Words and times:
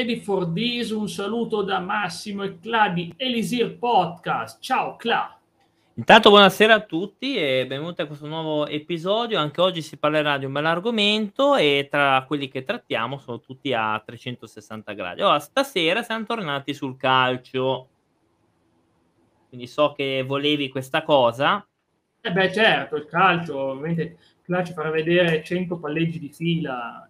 Ready 0.00 0.20
for 0.20 0.50
this? 0.50 0.88
Un 0.92 1.10
saluto 1.10 1.60
da 1.60 1.78
Massimo 1.78 2.42
e 2.42 2.58
Cla 2.58 2.88
di 2.88 3.12
Elisir 3.18 3.76
Podcast. 3.76 4.58
Ciao 4.62 4.96
Cla. 4.96 5.38
Intanto 5.92 6.30
buonasera 6.30 6.72
a 6.72 6.80
tutti 6.80 7.36
e 7.36 7.66
benvenuti 7.66 8.00
a 8.00 8.06
questo 8.06 8.26
nuovo 8.26 8.66
episodio. 8.66 9.38
Anche 9.38 9.60
oggi 9.60 9.82
si 9.82 9.98
parlerà 9.98 10.38
di 10.38 10.46
un 10.46 10.52
bel 10.52 10.64
argomento 10.64 11.54
e 11.54 11.88
tra 11.90 12.24
quelli 12.26 12.48
che 12.48 12.64
trattiamo 12.64 13.18
sono 13.18 13.40
tutti 13.40 13.74
a 13.74 14.02
360 14.02 14.90
gradi. 14.94 15.20
Allora, 15.20 15.38
stasera 15.38 16.02
siamo 16.02 16.24
tornati 16.24 16.72
sul 16.72 16.96
calcio. 16.96 17.88
Quindi 19.50 19.66
so 19.66 19.92
che 19.92 20.24
volevi 20.26 20.70
questa 20.70 21.02
cosa. 21.02 21.62
Eh 22.22 22.32
beh, 22.32 22.50
certo, 22.54 22.96
il 22.96 23.04
calcio, 23.04 23.58
ovviamente, 23.58 24.16
Cla 24.44 24.64
ci 24.64 24.72
farà 24.72 24.88
vedere 24.88 25.44
100 25.44 25.76
palleggi 25.76 26.18
di 26.18 26.30
fila 26.30 27.06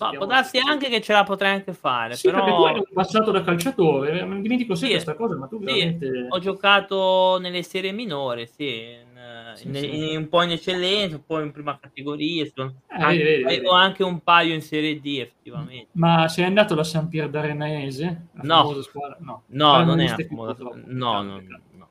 No, 0.00 0.10
può 0.16 0.26
darsi 0.26 0.58
anche 0.58 0.88
che 0.88 1.00
ce 1.00 1.12
la 1.12 1.22
potrei 1.22 1.52
anche 1.52 1.72
fare. 1.72 2.14
Sì, 2.14 2.28
però... 2.30 2.44
perché 2.44 2.56
tu 2.56 2.62
hai 2.64 2.74
un 2.76 2.84
passato 2.92 3.30
da 3.30 3.42
calciatore, 3.42 4.20
eh, 4.20 4.24
mi 4.24 4.40
dimentico 4.40 4.74
sempre 4.74 4.98
sì, 4.98 5.04
questa 5.04 5.14
cosa, 5.14 5.36
ma 5.36 5.46
tu 5.46 5.58
sì, 5.58 5.64
veramente... 5.64 6.26
Ho 6.30 6.38
giocato 6.40 7.38
nelle 7.40 7.62
serie 7.62 7.92
minori, 7.92 8.46
sì, 8.46 8.66
in, 8.66 9.52
Sì, 9.54 9.68
in, 9.68 9.74
sì. 9.74 10.10
in- 10.12 10.16
un 10.18 10.28
po' 10.28 10.42
in 10.42 10.50
eccellenza, 10.50 11.16
un 11.16 11.24
po' 11.24 11.40
in 11.40 11.52
prima 11.52 11.78
categoria, 11.78 12.44
sono- 12.52 12.74
Eh, 12.88 13.02
anche- 13.02 13.22
vedi, 13.22 13.42
vedi, 13.44 13.66
anche 13.68 14.02
un 14.02 14.20
paio 14.20 14.52
in 14.54 14.62
serie 14.62 15.00
D 15.00 15.06
effettivamente. 15.20 15.88
Ma 15.92 16.26
sei 16.28 16.44
andato 16.44 16.72
alla 16.72 16.84
San 16.84 17.08
Pier 17.08 17.28
d'Arenaese? 17.28 18.26
La 18.32 18.42
No. 18.42 18.82
squadra? 18.82 19.16
No, 19.20 19.42
No, 19.46 19.72
Ah, 19.74 19.84
non 19.84 20.00
è 20.00 20.08
famosa-. 20.08 20.56
No, 20.86 21.22
no, 21.22 21.40
no. 21.40 21.88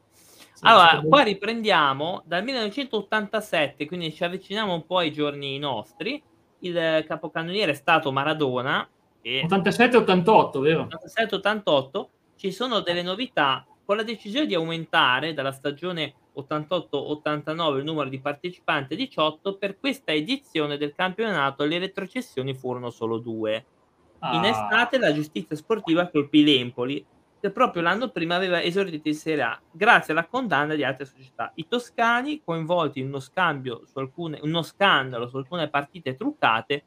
Allora, 0.65 1.01
qua 1.05 1.23
riprendiamo 1.23 2.23
dal 2.25 2.43
1987, 2.43 3.85
quindi 3.85 4.13
ci 4.13 4.23
avviciniamo 4.23 4.73
un 4.73 4.85
po' 4.85 4.97
ai 4.97 5.11
giorni 5.11 5.57
nostri. 5.59 6.21
Il 6.63 7.05
capocannoniere 7.07 7.71
è 7.71 7.75
stato 7.75 8.11
Maradona. 8.11 8.87
E 9.21 9.45
87-88, 9.47 10.61
vero? 10.61 10.87
87-88 10.89 12.05
ci 12.35 12.51
sono 12.51 12.81
delle 12.81 13.01
novità 13.01 13.65
con 13.85 13.95
la 13.95 14.03
decisione 14.03 14.45
di 14.45 14.55
aumentare 14.55 15.33
dalla 15.33 15.51
stagione 15.51 16.13
88-89 16.35 17.77
il 17.77 17.83
numero 17.83 18.09
di 18.09 18.19
partecipanti 18.19 18.93
a 18.93 18.97
18 18.97 19.57
per 19.57 19.77
questa 19.77 20.11
edizione 20.11 20.77
del 20.77 20.93
campionato 20.95 21.63
le 21.63 21.77
retrocessioni 21.77 22.55
furono 22.55 22.89
solo 22.89 23.19
due 23.19 23.65
in 24.31 24.39
Ah, 24.39 24.47
estate 24.47 24.97
la 24.97 25.13
giustizia 25.13 25.55
sportiva 25.55 26.07
colpì 26.07 26.43
l'Empoli 26.43 27.05
che 27.43 27.51
proprio 27.51 27.81
l'anno 27.81 28.07
prima 28.09 28.35
aveva 28.35 28.61
esordito 28.61 29.09
in 29.09 29.15
Serie 29.15 29.43
A 29.43 29.61
grazie 29.69 30.13
alla 30.13 30.25
condanna 30.25 30.75
di 30.75 30.83
altre 30.85 31.03
società 31.03 31.51
i 31.55 31.67
toscani 31.67 32.41
coinvolti 32.41 33.01
in 33.01 33.07
uno 33.07 33.19
scambio 33.19 33.81
su 33.85 33.99
alcune 33.99 34.39
uno 34.43 34.61
scandalo 34.61 35.27
su 35.27 35.35
alcune 35.35 35.67
partite 35.67 36.15
truccate 36.15 36.83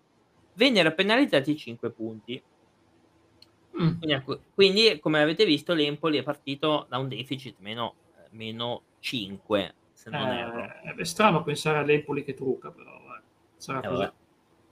vennero 0.55 0.95
penalizzati 0.95 1.55
5 1.55 1.91
punti 1.91 2.43
mm. 2.43 3.99
quindi, 3.99 4.13
ecco, 4.13 4.41
quindi, 4.55 4.99
come 4.99 5.21
avete 5.21 5.45
visto, 5.45 5.75
l'Empoli 5.75 6.17
è 6.17 6.23
partito 6.23 6.87
da 6.89 6.97
un 6.97 7.09
deficit 7.09 7.57
meno, 7.59 7.93
eh, 8.17 8.29
meno 8.31 8.81
5, 9.01 9.75
se 9.93 10.09
non 10.09 10.27
erro. 10.29 10.63
Eh, 10.63 10.95
è 10.95 11.05
strano 11.05 11.43
pensare 11.43 11.77
all'Empoli 11.77 12.25
che 12.25 12.33
trucca, 12.33 12.71
però 12.71 12.93
eh, 12.93 13.21
sarà 13.57 13.81
Eh, 13.83 13.89
così. 13.89 14.01
vabbè. 14.01 14.13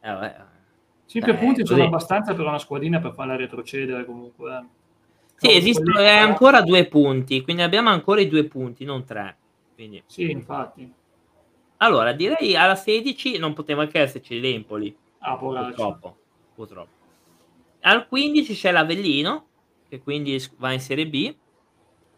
Eh, 0.00 0.10
vabbè. 0.10 0.44
5 1.04 1.30
Eh, 1.30 1.36
punti 1.36 1.66
sono 1.66 1.80
così. 1.80 1.90
abbastanza 1.90 2.34
per 2.34 2.46
una 2.46 2.58
squadrina 2.58 3.00
per 3.00 3.12
farla 3.12 3.36
retrocedere 3.36 4.06
comunque. 4.06 4.66
Sì, 5.36 5.52
esistono 5.52 5.98
eh, 5.98 6.08
ancora 6.08 6.62
due 6.62 6.86
punti, 6.86 7.42
quindi 7.42 7.62
abbiamo 7.62 7.90
ancora 7.90 8.20
i 8.20 8.28
due 8.28 8.44
punti, 8.44 8.84
non 8.84 9.04
tre. 9.04 9.36
Quindi. 9.74 10.02
Sì, 10.06 10.30
infatti. 10.30 10.90
Allora, 11.78 12.12
direi 12.12 12.56
alla 12.56 12.76
16 12.76 13.36
non 13.38 13.52
poteva 13.52 13.86
che 13.86 14.00
esserci 14.00 14.40
l'Empoli, 14.40 14.96
Ah, 15.18 15.36
purtroppo. 15.36 16.16
purtroppo. 16.54 16.90
Al 17.80 18.06
15 18.08 18.54
c'è 18.54 18.70
l'Avellino, 18.70 19.46
che 19.88 20.00
quindi 20.00 20.42
va 20.56 20.72
in 20.72 20.80
Serie 20.80 21.06
B. 21.06 21.34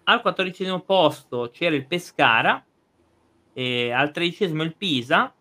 Al 0.04 0.20
14 0.20 0.82
posto 0.84 1.50
c'era 1.52 1.74
il 1.74 1.86
Pescara, 1.86 2.64
al 3.92 4.10
13 4.12 4.44
il 4.44 4.74
Pisa, 4.76 5.34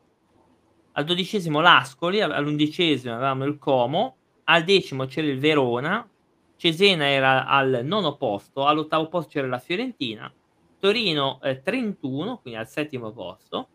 al 0.94 1.03
12 1.03 1.52
l'Ascoli, 1.52 2.22
al- 2.22 2.31
all'undicesimo 2.31 3.14
avevamo 3.14 3.44
il 3.46 3.58
Como, 3.59 4.16
al 4.46 4.64
decimo 4.64 5.06
c'era 5.06 5.28
il 5.28 5.40
Verona, 5.40 6.08
Cesena 6.57 7.07
era 7.07 7.45
al 7.47 7.81
nono 7.83 8.16
posto, 8.16 8.66
all'ottavo 8.66 9.07
posto 9.07 9.31
c'era 9.31 9.47
la 9.47 9.59
Fiorentina, 9.59 10.31
Torino 10.79 11.39
eh, 11.41 11.61
31, 11.61 12.39
quindi 12.39 12.59
al 12.59 12.67
settimo 12.67 13.11
posto, 13.11 13.69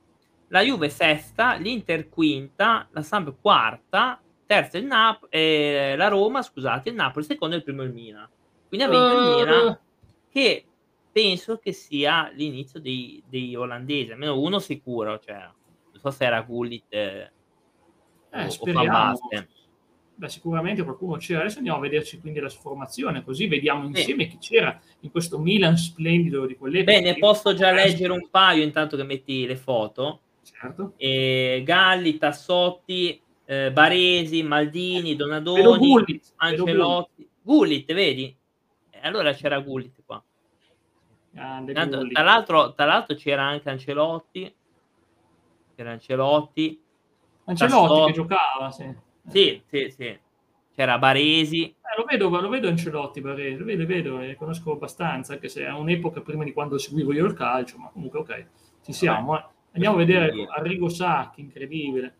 la 0.48 0.62
Juve 0.62 0.88
sesta, 0.88 1.54
l'Inter 1.54 2.08
quinta, 2.08 2.88
la 2.90 3.02
Samp 3.02 3.34
quarta, 3.40 4.20
terza 4.46 4.78
il 4.78 4.86
Nap- 4.86 5.26
eh, 5.28 5.94
la 5.96 6.08
Roma, 6.08 6.42
scusate, 6.42 6.88
il 6.88 6.94
Napoli 6.94 7.24
secondo 7.24 7.54
e 7.54 7.58
il 7.58 7.64
primo 7.64 7.82
il 7.82 7.92
Milan. 7.92 8.28
Quindi 8.68 8.86
ha 8.86 8.88
vinto 8.88 9.14
il 9.14 9.20
Milan 9.36 9.78
che 10.30 10.64
penso 11.12 11.58
che 11.58 11.72
sia 11.72 12.30
l'inizio 12.34 12.80
dei, 12.80 13.22
dei 13.28 13.54
olandesi, 13.54 14.12
almeno 14.12 14.38
uno 14.40 14.58
sicuro, 14.58 15.18
cioè, 15.18 15.36
non 15.36 16.00
so 16.00 16.10
se 16.10 16.24
era 16.24 16.40
Gullit 16.42 16.84
eh, 16.88 17.30
eh, 18.30 18.44
o- 18.46 18.48
o. 18.58 18.72
Van 18.72 18.86
Basten. 18.86 19.48
Beh, 20.20 20.28
sicuramente 20.28 20.82
qualcuno 20.82 21.16
c'era. 21.16 21.40
Adesso 21.40 21.56
andiamo 21.56 21.78
a 21.78 21.80
vederci 21.80 22.20
quindi 22.20 22.40
la 22.40 22.50
formazione, 22.50 23.24
così 23.24 23.46
vediamo 23.46 23.86
insieme 23.86 24.26
chi 24.26 24.36
c'era 24.36 24.78
in 25.00 25.10
questo 25.10 25.38
Milan 25.38 25.78
splendido 25.78 26.44
di 26.44 26.56
quell'epoca. 26.56 26.98
Bene, 26.98 27.16
posso 27.16 27.54
già 27.54 27.72
leggere 27.72 28.12
un 28.12 28.28
paio 28.28 28.62
intanto 28.62 28.98
che 28.98 29.02
metti 29.02 29.46
le 29.46 29.56
foto. 29.56 30.20
Certo. 30.42 30.92
Eh, 30.98 31.62
Galli, 31.64 32.18
Tassotti, 32.18 33.18
eh, 33.46 33.72
Baresi, 33.72 34.42
Maldini, 34.42 35.12
Vedo 35.12 35.24
Donadoni, 35.24 35.78
Gullit, 35.78 36.32
Ancelotti. 36.36 37.26
Gullit, 37.40 37.90
vedi? 37.94 38.36
Eh, 38.90 38.98
allora 39.00 39.32
c'era 39.32 39.58
Gullit 39.60 40.02
qua. 40.04 40.22
Grande 41.30 41.72
Gullit. 41.72 42.12
tra, 42.12 42.22
l'altro, 42.22 42.74
tra 42.74 42.84
l'altro 42.84 43.16
c'era 43.16 43.44
anche 43.44 43.70
Ancelotti. 43.70 44.54
C'era 45.74 45.92
Ancelotti. 45.92 46.78
Ancelotti 47.44 47.78
Tassotti. 47.78 48.06
che 48.06 48.12
giocava, 48.12 48.70
sì. 48.70 49.08
Sì, 49.30 49.62
sì, 49.66 49.90
sì. 49.90 50.18
C'era 50.74 50.98
Baresi. 50.98 51.64
Eh, 51.64 51.96
lo 51.96 52.04
vedo, 52.04 52.28
lo 52.40 52.48
vedo 52.48 52.68
Ancelotti, 52.68 53.20
Baresi, 53.20 53.58
lo 53.58 53.64
vedo, 53.64 53.86
vedo, 53.86 54.20
e 54.20 54.34
conosco 54.36 54.72
abbastanza, 54.72 55.34
anche 55.34 55.48
se 55.48 55.64
è 55.64 55.70
un'epoca 55.70 56.20
prima 56.20 56.44
di 56.44 56.52
quando 56.52 56.78
seguivo 56.78 57.12
io 57.12 57.26
il 57.26 57.34
calcio, 57.34 57.78
ma 57.78 57.88
comunque 57.92 58.20
ok, 58.20 58.46
ci 58.84 58.92
siamo. 58.92 59.38
eh. 59.38 59.44
Andiamo 59.72 59.96
a 59.96 59.98
vedere 59.98 60.32
Arrigo 60.56 60.88
Sacchi, 60.88 61.40
incredibile, 61.42 62.14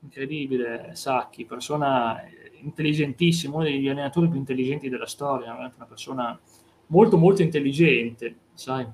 incredibile 0.00 0.90
Sacchi, 0.94 1.44
persona 1.44 2.24
eh, 2.24 2.52
intelligentissima, 2.62 3.56
uno 3.56 3.64
degli 3.64 3.88
allenatori 3.88 4.28
più 4.28 4.38
intelligenti 4.38 4.88
della 4.88 5.06
storia, 5.06 5.52
una 5.54 5.86
persona 5.86 6.38
molto 6.86 7.16
molto 7.16 7.42
intelligente, 7.42 8.36
sai. 8.54 8.86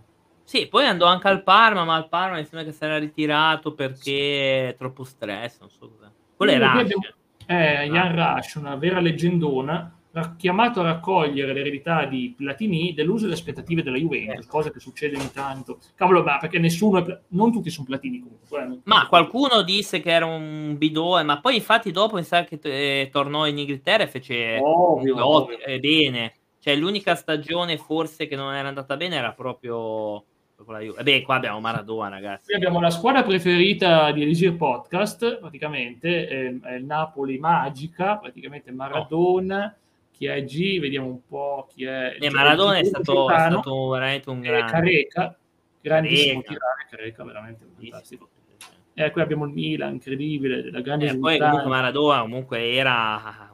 Sì, 0.45 0.67
poi 0.67 0.87
andò 0.87 1.07
anche 1.07 1.29
al 1.29 1.43
Parma, 1.43 1.85
ma 1.85 1.95
al 1.95 2.09
Parma 2.09 2.37
mi 2.37 2.45
sembra 2.45 2.65
che 2.65 2.73
si 2.73 2.83
era 2.83 2.99
ritirato 2.99 3.75
perché 3.75 4.75
troppo 4.79 5.05
stress, 5.05 5.61
non 5.61 5.69
so 5.71 5.91
cosa. 5.91 6.13
Quello 6.37 6.53
era 6.53 6.73
abbiamo- 6.73 7.05
eh, 7.49 7.89
Jan 7.91 8.15
Rasch, 8.15 8.57
una 8.57 8.77
vera 8.77 9.01
leggendona, 9.01 9.93
chiamato 10.37 10.81
a 10.81 10.85
raccogliere 10.85 11.53
l'eredità 11.53 12.05
di 12.05 12.35
Platini 12.37 12.93
dell'uso 12.93 13.23
delle 13.25 13.35
aspettative 13.35 13.83
della 13.85 13.99
Juventus, 13.99 14.45
Eh. 14.47 14.49
cosa 14.49 14.71
che 14.73 14.81
succede 14.81 15.17
ogni 15.17 15.31
tanto. 15.33 15.79
Cavolo, 15.95 16.25
ma 16.25 16.39
perché 16.39 16.59
nessuno, 16.59 17.05
è 17.05 17.21
non 17.29 17.53
tutti 17.53 17.71
sono 17.71 17.87
Platini 17.87 18.19
comunque. 18.21 18.63
eh, 18.79 18.81
Ma 18.85 19.07
qualcuno 19.07 19.63
disse 19.63 20.01
che 20.01 20.11
era 20.11 20.27
un 20.27 20.77
bidone, 20.77 21.23
ma 21.23 21.41
poi 21.41 21.57
infatti 21.57 21.93
dopo 21.93 22.17
mi 22.17 22.25
sa 22.25 22.43
che 22.45 22.59
eh, 22.63 23.11
tornò 23.13 23.47
in 23.47 23.59
Inghilterra 23.59 24.03
e 24.05 24.09
fece 24.09 24.59
Ovvio, 24.61 25.25
ovvio. 25.25 25.59
bene. 25.79 26.33
Cioè 26.61 26.75
l'unica 26.75 27.15
stagione 27.15 27.79
forse 27.79 28.27
che 28.27 28.35
non 28.35 28.53
era 28.53 28.67
andata 28.69 28.97
bene 28.97 29.15
era 29.15 29.33
proprio, 29.33 30.25
proprio 30.59 30.77
la 30.79 30.83
Juve. 30.83 31.03
Beh, 31.05 31.23
qua 31.23 31.37
abbiamo 31.37 31.61
Maradona, 31.61 32.09
ragazzi. 32.09 32.47
Qui 32.47 32.55
abbiamo 32.55 32.81
la 32.81 32.91
squadra 32.91 33.23
preferita 33.23 34.11
di 34.11 34.23
Elisir 34.23 34.57
Podcast, 34.57 35.39
praticamente 35.39 36.27
è, 36.27 36.61
è 36.61 36.75
il 36.75 36.85
Napoli 36.85 37.39
Magica, 37.39 38.17
praticamente 38.17 38.73
Maradona, 38.73 39.75
chi 40.11 40.27
è 40.27 40.43
G, 40.43 40.81
vediamo 40.81 41.07
un 41.07 41.21
po' 41.27 41.69
chi 41.73 41.85
è... 41.85 42.17
E 42.19 42.31
Maradona 42.31 42.79
è 42.79 42.85
stato, 42.85 43.31
è 43.31 43.35
stato 43.35 43.89
veramente 43.91 44.31
un 44.31 44.41
grande. 44.41 44.73
Careca, 44.73 45.39
grandissimo 45.81 46.43
Careca. 46.43 46.53
tirare, 46.53 46.87
Careca, 46.91 47.25
veramente 47.25 47.65
fantastico. 47.77 48.29
sì, 48.33 48.67
sì. 48.67 48.67
E 48.95 49.11
qui 49.13 49.21
abbiamo 49.21 49.45
il 49.45 49.53
Milan, 49.53 49.93
incredibile, 49.93 50.73
la 50.73 50.81
grande 50.81 51.07
Eh, 51.07 51.19
poi 51.19 51.39
comunque 51.39 51.69
Maradona 51.69 52.21
comunque 52.23 52.73
era 52.73 53.49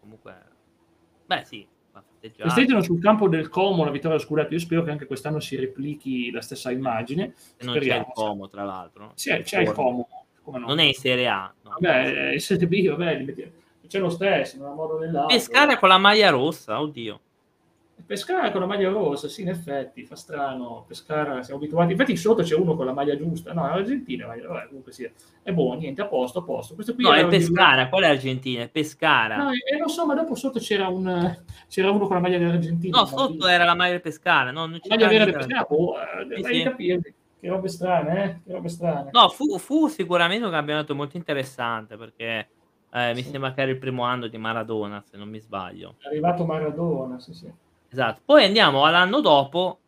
comunque 0.00 0.34
beh 1.24 1.44
sì. 1.44 1.64
Festeggiano 2.30 2.82
sul 2.82 3.00
campo 3.00 3.28
del 3.28 3.48
Como 3.48 3.84
la 3.84 3.90
vittoria 3.90 4.16
allo 4.16 4.24
scudetto. 4.24 4.52
Io 4.54 4.60
spero 4.60 4.84
che 4.84 4.90
anche 4.90 5.06
quest'anno 5.06 5.40
si 5.40 5.56
replichi 5.56 6.30
la 6.30 6.40
stessa 6.40 6.70
immagine. 6.70 7.32
Se 7.34 7.64
non 7.64 7.74
c'è 7.74 7.78
il 7.78 7.84
Speriamo. 7.84 8.12
Como 8.12 8.48
tra 8.48 8.64
l'altro 8.64 9.12
C'è, 9.14 9.42
c'è 9.42 9.60
il 9.62 9.72
Como, 9.72 10.08
no? 10.44 10.58
non 10.58 10.78
è 10.78 10.84
in 10.84 10.94
Serie 10.94 11.28
A 11.28 11.52
no. 11.62 11.76
Vabbè, 11.78 12.32
è 12.32 12.38
Serie 12.38 12.66
B, 12.66 12.88
vabbè, 12.88 13.24
c'è 13.88 13.98
lo 13.98 14.08
stesso, 14.08 14.56
in 14.56 14.62
una 14.62 14.72
modo 14.72 14.98
nell'altro. 14.98 15.36
Pescara 15.36 15.78
con 15.78 15.88
la 15.88 15.98
maglia 15.98 16.30
rossa 16.30 16.80
oddio 16.80 17.20
Pescara 18.04 18.50
con 18.50 18.60
la 18.60 18.66
maglia 18.66 18.90
rossa, 18.90 19.28
sì, 19.28 19.42
in 19.42 19.48
effetti, 19.48 20.04
fa 20.04 20.16
strano. 20.16 20.84
Pescara, 20.86 21.42
siamo 21.42 21.60
abituati. 21.60 21.92
Infatti, 21.92 22.16
sotto 22.16 22.42
c'è 22.42 22.54
uno 22.54 22.74
con 22.74 22.84
la 22.84 22.92
maglia 22.92 23.16
giusta. 23.16 23.52
No, 23.52 23.66
è 23.66 23.70
Argentina, 23.70 24.26
ma 24.26 24.34
vabbè, 24.34 24.66
comunque 24.66 24.92
sia. 24.92 25.10
È 25.42 25.52
buono, 25.52 25.80
niente, 25.80 26.02
a 26.02 26.06
posto, 26.06 26.40
a 26.40 26.42
posto. 26.42 26.74
Questo 26.74 26.94
qui 26.94 27.04
no, 27.04 27.12
è 27.14 27.26
Pescara, 27.26 27.88
qual 27.88 28.02
è 28.02 28.08
Argentina? 28.08 28.62
È 28.62 28.68
Pescara. 28.68 29.36
No, 29.36 29.50
e 29.50 29.78
non 29.78 29.88
so, 29.88 30.04
ma 30.04 30.14
dopo 30.14 30.34
sotto 30.34 30.58
c'era, 30.58 30.88
un, 30.88 31.42
c'era 31.68 31.90
uno 31.90 32.06
con 32.06 32.16
la 32.16 32.22
maglia 32.22 32.38
dell'Argentina. 32.38 32.98
No, 32.98 33.06
sotto 33.06 33.46
era 33.46 33.64
la 33.64 33.74
maglia 33.74 33.92
del 33.92 34.00
Pescara. 34.00 34.50
No, 34.50 34.66
non 34.66 34.80
c'era 34.80 34.96
la 34.96 35.06
maglia 35.06 35.24
del 35.24 35.34
Pescara, 35.34 35.66
boh, 35.68 35.94
eh, 36.00 36.42
sì, 36.42 36.54
sì. 36.54 36.62
capire. 36.62 37.14
Che 37.40 37.48
robe 37.48 37.68
strane, 37.68 38.24
eh? 38.24 38.40
Che 38.44 38.52
robe 38.52 38.68
strane. 38.68 39.10
No, 39.12 39.28
fu, 39.28 39.58
fu 39.58 39.88
sicuramente 39.88 40.44
un 40.44 40.52
campionato 40.52 40.94
molto 40.94 41.16
interessante 41.16 41.96
perché 41.96 42.48
eh, 42.92 43.14
mi 43.14 43.22
sembra 43.22 43.52
che 43.52 43.62
era 43.62 43.70
il 43.70 43.78
primo 43.78 44.02
anno 44.04 44.26
di 44.26 44.38
Maradona, 44.38 45.02
se 45.08 45.16
non 45.16 45.28
mi 45.28 45.40
sbaglio. 45.40 45.96
È 45.98 46.08
arrivato 46.08 46.44
Maradona, 46.44 47.18
sì, 47.18 47.32
sì. 47.32 47.50
Esatto. 47.92 48.22
Poi 48.24 48.44
andiamo 48.44 48.84
all'anno 48.86 49.20
dopo, 49.20 49.80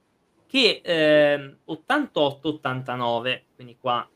che 0.46 0.82
eh, 0.84 1.56
88-89, 1.64 3.44
quindi 3.54 3.78
qua 3.78 4.06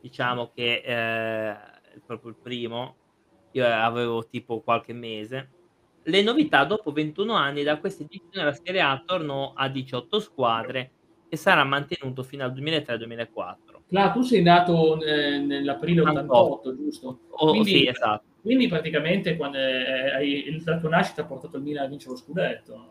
diciamo 0.00 0.50
che 0.54 0.82
eh, 0.84 1.50
è 1.52 1.98
proprio 2.04 2.30
il 2.30 2.36
primo, 2.36 2.96
io 3.52 3.66
avevo 3.66 4.26
tipo 4.26 4.60
qualche 4.60 4.92
mese. 4.92 5.50
Le 6.04 6.22
novità 6.22 6.64
dopo 6.64 6.92
21 6.92 7.32
anni 7.34 7.62
da 7.62 7.78
questa 7.78 8.02
edizione 8.04 8.44
la 8.44 8.52
Serie 8.52 8.80
A 8.82 9.02
tornò 9.04 9.52
a 9.54 9.68
18 9.68 10.20
squadre 10.20 10.92
e 11.28 11.36
sarà 11.36 11.64
mantenuto 11.64 12.22
fino 12.22 12.44
al 12.44 12.52
2003-2004. 12.52 13.73
Claro, 13.94 14.10
tu 14.10 14.22
sei 14.22 14.42
nato 14.42 15.00
eh, 15.00 15.38
nell'aprile 15.38 16.00
88, 16.00 16.74
giusto? 16.74 17.20
Oh, 17.30 17.50
quindi, 17.50 17.70
sì, 17.70 17.86
esatto. 17.86 18.24
Quindi 18.42 18.66
praticamente 18.66 19.36
quando 19.36 19.56
eh, 19.56 20.10
hai, 20.10 20.62
la 20.64 20.78
tua 20.78 20.88
nascita 20.88 21.22
ha 21.22 21.26
portato 21.26 21.58
il 21.58 21.62
Milan 21.62 21.84
a 21.84 21.88
vincere 21.88 22.10
lo 22.10 22.16
scudetto. 22.16 22.88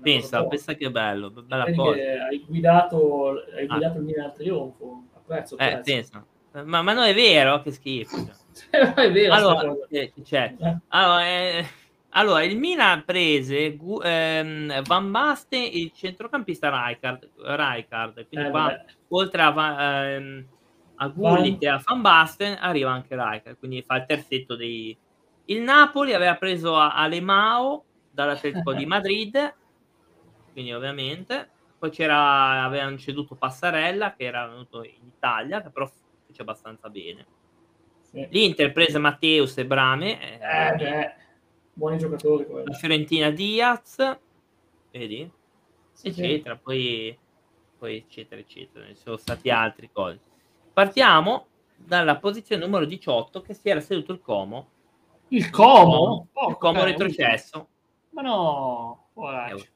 Pensa, 0.00 0.44
pensa 0.46 0.74
che 0.74 0.92
bello, 0.92 1.30
bella 1.30 1.72
cosa. 1.74 1.98
Hai 2.28 2.44
guidato, 2.46 3.30
hai 3.52 3.64
ah. 3.64 3.66
guidato 3.66 3.98
il 3.98 4.04
Milan 4.04 4.26
al 4.26 4.32
trionfo, 4.32 5.02
apprezzo, 5.16 5.54
apprezzo. 5.54 5.90
Eh, 5.90 5.94
pensa. 5.94 6.24
Ma, 6.62 6.82
ma 6.82 6.92
non 6.92 7.02
è 7.02 7.14
vero, 7.14 7.60
che 7.60 7.72
schifo. 7.72 8.16
è 8.70 9.10
vero. 9.10 9.34
Allora, 9.34 9.76
cioè, 10.22 10.54
allora, 10.86 11.26
eh, 11.26 11.66
allora, 12.16 12.42
il 12.44 12.56
Milan 12.56 13.04
prese 13.04 13.76
ehm, 14.02 14.82
Van 14.82 15.10
Basten 15.10 15.68
il 15.72 15.92
centrocampista 15.92 16.70
Rijkaard, 16.70 17.30
Rijkaard. 17.36 18.28
Quindi 18.28 18.46
eh, 18.46 18.50
qua 18.50 18.68
beh 18.68 18.84
oltre 19.08 19.42
a, 19.42 20.04
ehm, 20.04 20.46
a 20.96 21.08
Gullit 21.08 21.62
e 21.62 21.68
a 21.68 21.82
Van 21.84 22.00
Basten 22.00 22.56
arriva 22.60 22.90
anche 22.90 23.14
Rijkaard, 23.16 23.58
quindi 23.58 23.82
fa 23.82 23.96
il 23.96 24.06
terzetto 24.06 24.56
dei... 24.56 24.96
Il 25.46 25.60
Napoli 25.60 26.14
aveva 26.14 26.36
preso 26.36 26.76
Alemao 26.76 27.84
dall'Atletico 28.10 28.72
di 28.72 28.86
Madrid, 28.86 29.54
quindi 30.52 30.72
ovviamente, 30.72 31.50
poi 31.78 31.90
c'era, 31.90 32.62
avevano 32.62 32.96
ceduto 32.96 33.34
Passarella 33.34 34.14
che 34.14 34.24
era 34.24 34.46
venuto 34.46 34.82
in 34.84 35.06
Italia, 35.16 35.62
che 35.62 35.70
però 35.70 35.90
fece 36.26 36.42
abbastanza 36.42 36.88
bene. 36.88 37.26
Sì. 38.02 38.26
L'Inter 38.30 38.72
prese 38.72 38.98
Matteus 38.98 39.58
e 39.58 39.66
Brame, 39.66 40.40
eh, 40.40 40.84
eh, 40.84 41.14
buoni 41.74 41.98
giocatori. 41.98 42.46
Quelli. 42.46 42.66
La 42.66 42.74
Fiorentina 42.74 43.30
Diaz, 43.30 44.18
vedi? 44.90 45.30
Sì, 45.92 46.08
eccetera. 46.08 46.54
Sì. 46.54 46.60
Poi 46.62 47.18
poi 47.84 47.96
eccetera 47.96 48.40
eccetera, 48.40 48.86
ne 48.86 48.94
sono 48.94 49.18
stati 49.18 49.50
altri 49.50 49.90
cose. 49.92 50.18
Partiamo 50.72 51.48
dalla 51.76 52.16
posizione 52.16 52.64
numero 52.64 52.86
18 52.86 53.42
che 53.42 53.52
si 53.52 53.68
era 53.68 53.80
seduto 53.80 54.12
il 54.12 54.20
Como. 54.22 54.68
Il 55.28 55.50
Como? 55.50 56.28
Il 56.48 56.56
Como 56.56 56.82
retrocesso. 56.82 57.68
Ma 58.10 58.22
no, 58.22 59.08
eh, 59.16 59.68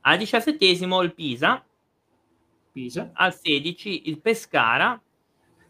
al 0.00 0.18
diciassettesimo 0.18 1.00
il 1.02 1.14
Pisa. 1.14 1.64
Pisa. 2.72 3.10
Al 3.14 3.32
16 3.32 4.08
il 4.08 4.20
Pescara. 4.20 5.00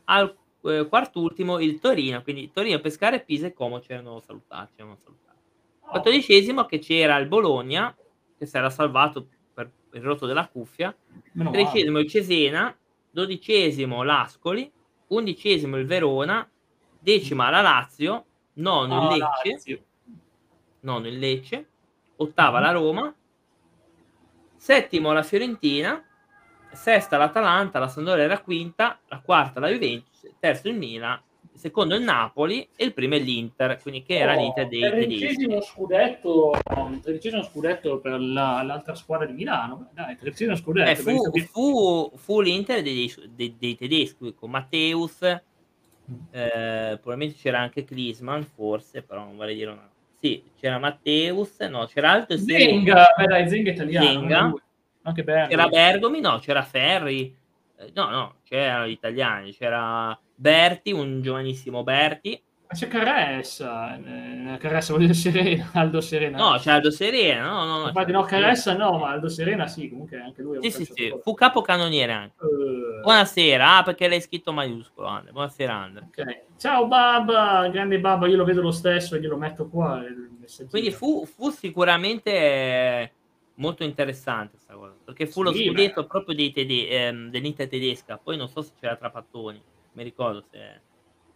Al 0.04 0.34
eh, 0.62 0.86
quart'ultimo 0.88 1.58
il 1.58 1.80
Torino. 1.80 2.22
Quindi 2.22 2.50
Torino, 2.50 2.80
Pescara 2.80 3.16
e 3.16 3.20
Pisa 3.20 3.48
e 3.48 3.52
Como 3.52 3.78
c'erano 3.80 4.20
salutati. 4.20 4.72
C'erano 4.76 4.96
salutati. 4.96 5.33
Oh. 5.84 5.90
Quattordicesimo 5.90 6.64
che 6.66 6.78
c'era 6.78 7.16
il 7.16 7.28
Bologna 7.28 7.94
che 8.36 8.46
si 8.46 8.56
era 8.56 8.70
salvato 8.70 9.28
il 9.92 10.02
rotto 10.02 10.26
della 10.26 10.48
cuffia, 10.48 10.94
tredicesimo 11.32 12.00
il 12.00 12.08
Cesena, 12.08 12.76
dodicesimo 13.10 14.02
l'Ascoli, 14.02 14.70
undicesimo 15.08 15.76
il 15.76 15.86
Verona, 15.86 16.48
decima 16.98 17.48
la 17.48 17.60
Lazio, 17.60 18.24
nono 18.54 19.14
il 19.14 19.22
ah, 19.22 19.40
Lecce, 19.44 19.84
nono 20.80 21.06
il 21.06 21.18
Lecce, 21.18 21.68
ottava 22.16 22.58
la 22.58 22.72
Roma, 22.72 23.14
settimo 24.56 25.12
la 25.12 25.22
Fiorentina, 25.22 26.04
sesta 26.72 27.16
l'Atalanta, 27.16 27.78
la 27.78 27.88
Sampdoria 27.88 28.24
era 28.24 28.40
quinta, 28.40 28.98
la 29.06 29.20
quarta 29.20 29.60
la 29.60 29.68
Juventus, 29.68 30.28
terzo 30.40 30.68
il 30.68 30.76
Milan 30.76 31.22
il 31.54 31.60
secondo 31.60 31.94
è 31.94 31.98
il 31.98 32.02
Napoli 32.02 32.68
e 32.74 32.84
il 32.84 32.92
primo 32.92 33.14
è 33.14 33.20
l'Inter, 33.20 33.78
quindi 33.80 34.02
che 34.02 34.18
era 34.18 34.34
oh, 34.34 34.40
l'Inter 34.40 34.66
dei 34.66 34.80
tredicesimo 34.80 35.60
scudetto, 35.60 36.52
tredicesimo 37.00 37.42
scudetto 37.44 38.00
per 38.00 38.18
la, 38.18 38.60
l'altra 38.62 38.96
squadra 38.96 39.24
di 39.24 39.34
Milano. 39.34 39.88
Dai, 39.92 40.16
tredicesimo 40.16 40.56
scudetto. 40.56 40.90
Eh, 40.90 40.96
fu, 40.96 41.30
fu, 41.46 42.12
fu, 42.16 42.40
l'Inter 42.40 42.82
dei, 42.82 43.12
dei, 43.28 43.54
dei, 43.56 43.76
tedeschi 43.76 44.34
con 44.34 44.50
Matteus, 44.50 45.22
eh, 45.22 45.40
probabilmente 47.00 47.36
c'era 47.40 47.60
anche 47.60 47.84
Klisman, 47.84 48.44
forse, 48.44 49.02
però 49.02 49.22
non 49.22 49.36
vorrei 49.36 49.54
dire 49.54 49.70
una. 49.70 49.88
Sì, 50.18 50.42
c'era 50.58 50.78
Matteus, 50.80 51.60
no, 51.60 51.86
c'era 51.86 52.10
altro. 52.10 52.36
Zenga, 52.36 53.14
beh 53.16 53.26
dai, 53.26 53.48
Zenga 53.48 53.70
italiano. 53.70 54.06
Zenga. 54.06 54.54
Anche 55.02 55.22
Bergomi. 55.22 55.48
C'era 55.50 55.68
Bergomi, 55.68 56.20
no, 56.20 56.38
c'era 56.40 56.62
Ferri. 56.62 57.42
Eh, 57.76 57.90
no, 57.94 58.08
no, 58.08 58.34
c'erano 58.44 58.86
gli 58.86 58.92
italiani, 58.92 59.52
c'era 59.52 60.18
Berti, 60.34 60.92
un 60.92 61.20
giovanissimo 61.22 61.82
Berti. 61.82 62.40
Ma 62.66 62.74
c'è 62.74 62.88
Caressa, 62.88 63.96
eh, 63.96 64.56
Caressa 64.58 64.94
voglio 64.94 65.06
dire 65.06 65.18
Serena, 65.18 65.70
Aldo 65.74 66.00
Serena. 66.00 66.38
No, 66.38 66.56
c'è 66.58 66.70
Aldo 66.70 66.90
Serena, 66.90 67.46
no, 67.46 67.64
no. 67.64 67.78
no 67.80 67.86
Infatti 67.88 68.12
no, 68.12 68.22
Caressa 68.22 68.74
no, 68.74 68.98
ma 68.98 69.10
Aldo 69.10 69.28
Serena 69.28 69.66
sì, 69.66 69.88
comunque 69.88 70.18
anche 70.18 70.40
lui. 70.40 70.58
Sì, 70.62 70.70
sì, 70.70 70.90
sì, 70.92 71.14
fu 71.22 71.34
capocannoniere 71.34 72.12
anche. 72.12 72.34
Uh... 72.44 73.02
Buonasera, 73.02 73.76
ah 73.76 73.82
perché 73.82 74.08
l'hai 74.08 74.20
scritto 74.22 74.52
maiuscolo, 74.52 75.06
Andre. 75.06 75.32
Buonasera, 75.32 75.74
Andre. 75.74 76.06
Okay. 76.08 76.40
Ciao 76.56 76.86
Baba, 76.86 77.68
grande 77.68 77.98
Baba, 77.98 78.26
io 78.26 78.36
lo 78.36 78.44
vedo 78.44 78.62
lo 78.62 78.70
stesso 78.70 79.14
e 79.16 79.20
glielo 79.20 79.36
metto 79.36 79.68
qua. 79.68 80.02
Quindi 80.70 80.90
fu, 80.90 81.26
fu 81.26 81.50
sicuramente 81.50 83.13
molto 83.54 83.84
interessante 83.84 84.52
questa 84.52 84.74
cosa, 84.74 84.96
perché 85.04 85.26
fu 85.26 85.40
sì, 85.40 85.44
lo 85.44 85.52
scudetto 85.52 86.02
beh. 86.02 86.08
proprio 86.08 86.34
dei 86.34 86.52
tede- 86.52 86.88
ehm, 86.88 87.30
dell'Inter 87.30 87.68
tedesca, 87.68 88.18
poi 88.18 88.36
non 88.36 88.48
so 88.48 88.62
se 88.62 88.72
c'era 88.78 88.96
Trapattoni 88.96 89.62
mi 89.94 90.02
ricordo 90.02 90.42
se 90.50 90.80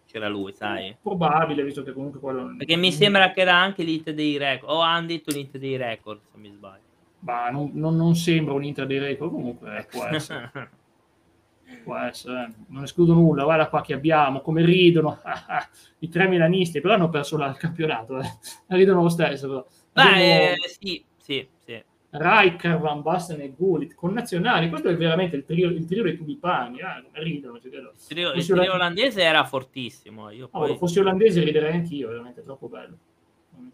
c'era 0.06 0.28
lui, 0.28 0.52
sai? 0.52 0.96
Probabile, 1.00 1.62
visto 1.62 1.82
che 1.82 1.92
comunque 1.92 2.20
quello... 2.20 2.54
Perché 2.56 2.76
mi 2.76 2.92
sembra 2.92 3.30
che 3.30 3.40
era 3.40 3.54
anche 3.54 3.82
l'Inter 3.82 4.14
dei 4.14 4.36
record, 4.36 4.72
o 4.72 4.80
hanno 4.80 5.06
detto 5.06 5.30
l'Inter 5.32 5.60
dei 5.60 5.76
record, 5.76 6.20
se 6.30 6.38
mi 6.38 6.50
sbaglio. 6.50 6.86
Ma 7.20 7.50
non, 7.50 7.70
non, 7.74 7.96
non 7.96 8.14
sembra 8.14 8.54
un 8.54 8.64
Inter 8.64 8.86
dei 8.86 8.98
record, 8.98 9.30
comunque 9.30 9.86
può 9.90 10.04
essere. 10.06 10.50
può 11.84 11.96
essere, 11.96 12.44
eh. 12.44 12.54
non 12.68 12.84
escludo 12.84 13.12
nulla, 13.12 13.44
guarda 13.44 13.68
qua 13.68 13.82
che 13.82 13.92
abbiamo, 13.92 14.40
come 14.40 14.64
ridono 14.64 15.20
i 16.00 16.08
tre 16.08 16.26
milanisti, 16.26 16.80
però 16.80 16.94
hanno 16.94 17.10
perso 17.10 17.36
il 17.36 17.56
campionato, 17.58 18.18
eh. 18.18 18.38
ridono 18.76 19.02
lo 19.02 19.08
stesso. 19.08 19.46
Però. 19.46 19.66
Beh, 19.92 20.02
abbiamo... 20.02 20.40
eh, 20.40 20.56
sì, 20.80 21.04
sì, 21.16 21.48
sì. 21.64 21.84
Rijker, 22.10 22.78
Van 22.78 23.02
Basten 23.02 23.40
e 23.40 23.52
Gullit 23.54 23.94
con 23.94 24.12
nazionali. 24.12 24.70
Questo 24.70 24.88
è 24.88 24.96
veramente 24.96 25.36
il 25.36 25.44
trio, 25.44 25.68
il 25.68 25.84
trio 25.84 26.02
dei 26.02 26.16
tulipani. 26.16 26.80
Ah, 26.80 27.02
ridono. 27.12 27.60
Cioè, 27.60 27.70
il 27.70 27.92
trio, 28.08 28.32
il 28.32 28.46
trio 28.46 28.72
olandese 28.72 29.22
era 29.22 29.44
fortissimo. 29.44 30.30
Io 30.30 30.48
poi... 30.48 30.70
oh, 30.70 30.76
fossi 30.76 31.00
olandese 31.00 31.42
riderei 31.44 31.72
anch'io, 31.72 32.08
veramente 32.08 32.42
troppo 32.42 32.68
bello. 32.68 32.96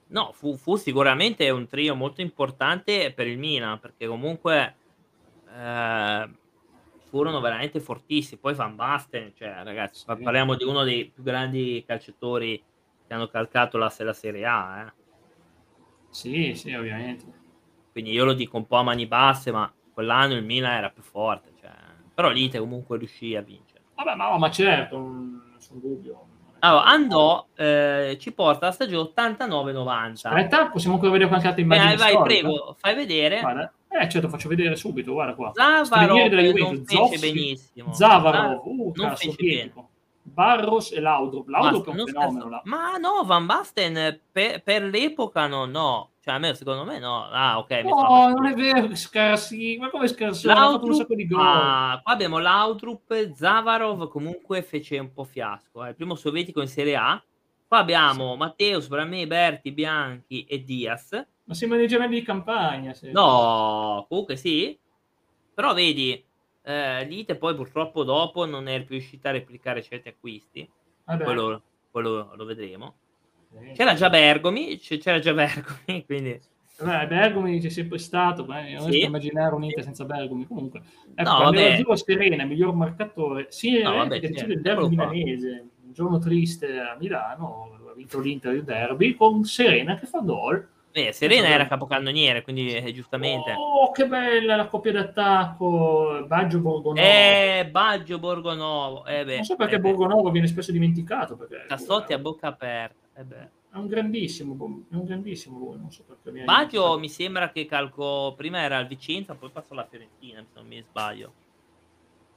No, 0.08 0.32
fu, 0.32 0.56
fu, 0.56 0.76
sicuramente 0.76 1.48
un 1.50 1.68
trio 1.68 1.94
molto 1.94 2.22
importante 2.22 3.12
per 3.12 3.26
il 3.26 3.38
Milan 3.38 3.78
perché 3.78 4.06
comunque 4.06 4.74
eh, 5.54 6.28
furono 7.04 7.40
veramente 7.40 7.78
fortissimi. 7.78 8.40
Poi 8.40 8.54
Van 8.54 8.74
Basten, 8.74 9.32
cioè, 9.36 9.60
ragazzi, 9.62 10.04
sì. 10.06 10.22
parliamo 10.22 10.56
di 10.56 10.64
uno 10.64 10.82
dei 10.82 11.06
più 11.06 11.22
grandi 11.22 11.84
calciatori 11.86 12.60
che 13.06 13.14
hanno 13.14 13.28
calcato 13.28 13.78
la, 13.78 13.92
la 13.98 14.12
Serie 14.12 14.44
A. 14.44 14.86
Eh. 14.86 14.92
Sì, 16.10 16.54
sì, 16.54 16.72
ovviamente 16.72 17.42
quindi 17.94 18.10
io 18.10 18.24
lo 18.24 18.32
dico 18.32 18.56
un 18.56 18.66
po' 18.66 18.78
a 18.78 18.82
mani 18.82 19.06
basse, 19.06 19.52
ma 19.52 19.72
quell'anno 19.92 20.34
il 20.34 20.44
Milan 20.44 20.72
era 20.72 20.90
più 20.90 21.04
forte. 21.04 21.52
Cioè... 21.60 21.70
Però 22.12 22.28
l'Inter 22.28 22.58
comunque 22.58 22.98
riuscì 22.98 23.36
a 23.36 23.40
vincere. 23.40 23.82
Vabbè, 23.94 24.16
ma, 24.16 24.36
ma 24.36 24.50
certo, 24.50 24.98
nessun 25.54 25.78
dubbio. 25.78 26.26
Allora, 26.58 26.86
andò, 26.86 27.46
eh, 27.54 28.16
ci 28.18 28.32
porta 28.32 28.66
la 28.66 28.72
stagione 28.72 29.12
89-90. 29.14 30.10
Aspetta, 30.26 30.70
possiamo 30.70 30.94
ancora 30.94 31.12
vedere 31.12 31.28
qualche 31.28 31.46
altra 31.46 31.62
immagine 31.62 31.92
eh, 31.92 31.96
Vai, 31.96 32.10
storica? 32.14 32.24
prego, 32.24 32.76
fai 32.80 32.94
vedere. 32.96 33.40
Guarda. 33.40 33.72
Eh, 33.90 34.08
certo, 34.08 34.28
faccio 34.28 34.48
vedere 34.48 34.74
subito, 34.74 35.12
guarda 35.12 35.34
qua. 35.34 35.52
Zavarov 35.54 36.16
non 36.18 36.84
fece 36.84 36.96
Zoffi, 36.96 37.18
benissimo. 37.20 37.92
Zavarov, 37.92 38.60
uh, 38.64 38.92
non 38.96 39.14
fece 39.14 39.36
bene. 39.38 39.72
Barros 40.20 40.90
e 40.90 40.98
Laudrup. 40.98 41.46
Laudrup 41.46 41.86
è 41.86 41.90
un 41.90 42.06
fenomeno. 42.06 42.40
Scherzo. 42.40 42.60
Ma 42.64 42.96
no, 42.96 43.22
Van 43.24 43.46
Basten 43.46 44.20
per, 44.32 44.64
per 44.64 44.82
l'epoca 44.82 45.46
no, 45.46 45.66
no 45.66 46.08
Cioè, 46.24 46.32
almeno 46.32 46.54
secondo 46.54 46.84
me 46.84 46.98
no. 46.98 47.28
Ah, 47.28 47.58
ok. 47.58 47.70
No, 47.82 48.30
non 48.30 48.46
è 48.46 48.54
vero 48.54 48.96
scarsi. 48.96 49.76
Ma 49.78 49.90
come 49.90 50.08
scarsi? 50.08 50.48
Ha 50.48 50.54
fatto 50.54 50.86
un 50.86 50.94
sacco 50.94 51.14
di 51.14 51.26
gol. 51.26 51.38
Ah, 51.38 52.00
qua 52.02 52.14
abbiamo 52.14 52.38
l'Autrup. 52.38 53.34
Zavarov 53.34 54.08
comunque 54.08 54.62
fece 54.62 54.98
un 54.98 55.12
po' 55.12 55.24
fiasco. 55.24 55.84
Eh. 55.84 55.90
Il 55.90 55.94
primo 55.94 56.14
sovietico 56.14 56.62
in 56.62 56.68
Serie 56.68 56.96
A. 56.96 57.22
Qua 57.68 57.76
abbiamo 57.76 58.32
sì. 58.32 58.38
Matteus, 58.38 58.88
Bramé, 58.88 59.26
Berti, 59.26 59.70
Bianchi 59.70 60.46
e 60.46 60.64
Diaz. 60.64 61.26
Ma 61.44 61.52
sembra 61.52 61.76
dei 61.76 61.88
gemelli 61.88 62.20
di 62.20 62.24
campagna. 62.24 62.94
Sì. 62.94 63.12
No, 63.12 64.06
comunque 64.08 64.36
sì. 64.36 64.78
Però 65.52 65.74
vedi, 65.74 66.24
eh, 66.62 67.04
Lite 67.04 67.36
poi 67.36 67.54
purtroppo 67.54 68.02
dopo 68.02 68.46
non 68.46 68.66
è 68.66 68.82
riuscita 68.88 69.28
a 69.28 69.32
replicare 69.32 69.82
certi 69.82 70.08
acquisti. 70.08 70.66
Quello, 71.04 71.60
quello 71.90 72.32
lo 72.34 72.44
vedremo. 72.46 72.94
C'era 73.74 73.94
già 73.94 74.08
Bergomi, 74.10 74.78
c'era 74.78 75.18
già 75.18 75.32
Bergomi, 75.32 76.04
quindi... 76.06 76.40
Beh, 76.76 77.06
Bergomi 77.06 77.60
c'è 77.60 77.68
sempre 77.68 77.98
stato, 77.98 78.44
ma 78.44 78.60
non 78.68 78.90
sì. 78.90 79.02
immaginare 79.02 79.54
un 79.54 79.62
Inter 79.62 79.84
senza 79.84 80.04
Bergomi. 80.04 80.44
Comunque, 80.44 80.82
ecco, 81.14 81.30
no, 81.30 81.38
vabbè. 81.38 81.84
Serena, 81.94 82.44
miglior 82.44 82.74
marcatore, 82.74 83.46
sì, 83.50 83.80
no, 83.80 83.94
vabbè, 83.94 84.20
certo, 84.20 84.52
il 84.52 84.60
derby 84.60 84.88
milanese, 84.88 85.68
un 85.84 85.92
giorno 85.92 86.18
triste 86.18 86.78
a 86.78 86.96
Milano, 86.98 87.78
ha 87.88 87.94
vinto 87.94 88.18
l'Inter 88.18 88.54
il 88.54 88.64
derby, 88.64 89.14
con 89.14 89.44
Serena 89.44 89.94
che 89.96 90.06
fa 90.06 90.18
gol. 90.18 90.68
Beh, 90.94 91.12
Serena 91.12 91.48
era 91.48 91.66
capocannoniere, 91.66 92.42
quindi 92.42 92.72
eh, 92.72 92.92
giustamente. 92.92 93.52
Oh, 93.52 93.90
che 93.90 94.06
bella 94.06 94.54
la 94.54 94.66
coppia 94.66 94.92
d'attacco, 94.92 96.24
Baggio 96.26 96.60
Borgonovo. 96.60 97.00
Eh, 97.00 97.68
Baggio 97.68 98.18
Borgonovo. 98.20 99.04
Eh 99.04 99.24
beh, 99.24 99.34
non 99.34 99.44
so 99.44 99.56
perché 99.56 99.74
eh 99.76 99.80
Borgonovo 99.80 100.30
viene 100.30 100.46
spesso 100.46 100.70
dimenticato. 100.70 101.36
Perché, 101.36 101.64
Cassotti 101.66 102.12
a 102.12 102.18
bocca 102.18 102.46
aperta. 102.46 103.03
Eh 103.14 103.62
è 103.74 103.78
un 103.78 103.88
grandissimo, 103.88 104.54
è 104.88 104.94
un 104.94 105.04
grandissimo 105.04 105.58
gol, 105.58 105.80
non 105.80 105.90
so 105.90 106.04
perché 106.04 106.30
mi 106.30 106.44
Baggio 106.44 106.96
mi 106.96 107.08
sembra 107.08 107.50
che 107.50 107.66
calco 107.66 108.32
prima 108.36 108.60
era 108.60 108.76
al 108.76 108.86
Vicenza, 108.86 109.34
poi 109.34 109.50
passò 109.50 109.72
alla 109.72 109.84
Fiorentina, 109.90 110.40
se 110.42 110.50
non 110.54 110.68
mi 110.68 110.80
sbaglio. 110.80 111.32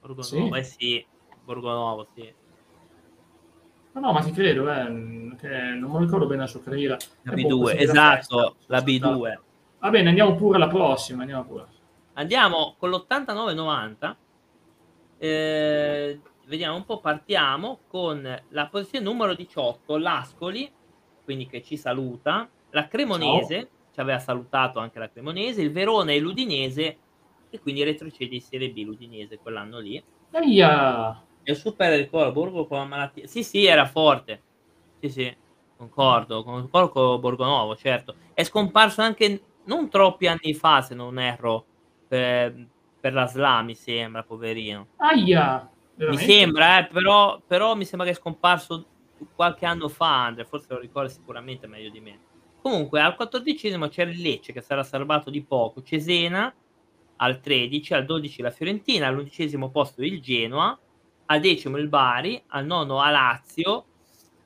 Borgonovo, 0.02 0.54
sì. 0.54 0.60
eh 0.60 0.64
sì, 0.64 1.06
Borgonovo, 1.44 2.08
sì. 2.16 2.34
No, 3.92 4.00
no, 4.00 4.14
ma 4.14 4.22
ti 4.22 4.32
credo, 4.32 4.68
eh, 4.68 5.36
che 5.38 5.48
non 5.76 5.92
mi 5.92 6.00
ricordo 6.00 6.26
bene 6.26 6.42
la 6.42 6.48
sua 6.48 6.64
carriera. 6.64 6.98
La 7.22 7.34
B2, 7.34 7.78
esatto, 7.78 8.56
la 8.66 8.80
B2. 8.80 9.40
Va 9.78 9.90
bene, 9.92 10.10
andiamo 10.10 10.34
pure 10.34 10.56
alla 10.56 10.68
prossima, 10.68 11.22
andiamo 11.22 11.46
pure. 11.46 11.66
Andiamo 12.14 12.74
con 12.80 12.90
l'89-90. 12.90 14.16
Eh, 15.20 16.20
vediamo 16.48 16.76
un 16.76 16.86
po', 16.86 17.00
partiamo 17.00 17.80
con 17.88 18.42
la 18.50 18.68
posizione 18.68 19.06
numero 19.06 19.34
18, 19.34 19.98
l'Ascoli, 19.98 20.72
quindi 21.24 21.46
che 21.46 21.62
ci 21.62 21.78
saluta, 21.78 22.50
la 22.72 22.88
Cremonese, 22.88 23.56
Ciao. 23.56 23.70
ci 23.94 24.00
aveva 24.00 24.20
salutato 24.20 24.80
anche 24.80 25.00
la 25.00 25.10
Cremonese, 25.10 25.62
il 25.62 25.72
Verona 25.72 26.12
e 26.12 26.20
l'Udinese, 26.20 26.98
e 27.50 27.60
quindi 27.60 27.84
retrocede 27.84 28.36
in 28.36 28.42
Serie 28.42 28.72
B 28.72 28.84
l'Udinese 28.84 29.40
quell'anno 29.40 29.80
lì. 29.80 30.02
Aia. 30.32 31.24
E 31.44 31.52
il 31.52 31.58
Super 31.58 31.98
ricordo, 31.98 32.32
Borgo 32.32 32.68
con 32.68 32.78
la 32.78 32.86
malattia. 32.86 33.28
Sì, 33.28 33.44
sì, 33.44 33.66
era 33.66 33.86
forte. 33.86 34.42
Sì, 35.00 35.10
sì, 35.10 35.36
concordo, 35.78 36.44
concordo 36.44 36.92
con 36.92 37.20
Borgonovo, 37.20 37.76
certo. 37.76 38.16
È 38.34 38.44
scomparso 38.44 39.02
anche 39.02 39.42
non 39.66 39.90
troppi 39.90 40.28
anni 40.28 40.54
fa, 40.54 40.82
se 40.82 40.96
non 40.96 41.20
erro, 41.20 41.66
per, 42.08 42.68
per 43.00 43.14
la 43.14 43.28
SLA, 43.28 43.62
mi 43.62 43.76
sembra, 43.76 44.24
poverino. 44.24 44.88
Aia. 44.98 45.70
Veramente? 45.98 46.26
Mi 46.26 46.32
sembra, 46.32 46.80
eh, 46.80 46.88
però, 46.88 47.42
però, 47.46 47.76
mi 47.76 47.84
sembra 47.84 48.08
che 48.08 48.14
è 48.14 48.20
scomparso 48.20 48.86
qualche 49.36 49.66
anno 49.66 49.90
fa, 49.90 50.26
Andre, 50.26 50.46
forse 50.46 50.68
lo 50.70 50.80
ricorda 50.80 51.10
sicuramente 51.10 51.66
meglio 51.66 51.90
di 51.90 52.00
me. 52.00 52.20
Comunque, 52.62 53.02
al 53.02 53.16
quattordicesimo 53.16 53.88
c'era 53.88 54.12
il 54.12 54.22
Lecce 54.22 54.54
che 54.54 54.62
sarà 54.62 54.84
salvato 54.84 55.32
di 55.32 55.42
poco, 55.42 55.82
Cesena 55.82 56.54
al 57.18 57.40
13, 57.40 57.96
al 57.96 58.06
12 58.06 58.42
la 58.44 58.52
Fiorentina, 58.52 59.08
all'undicesimo 59.08 59.72
posto 59.72 60.04
il 60.04 60.22
Genoa, 60.22 60.78
al 61.26 61.40
decimo 61.40 61.78
il 61.78 61.88
Bari, 61.88 62.44
al 62.48 62.66
nono 62.66 63.02
a 63.02 63.10
Lazio, 63.10 63.86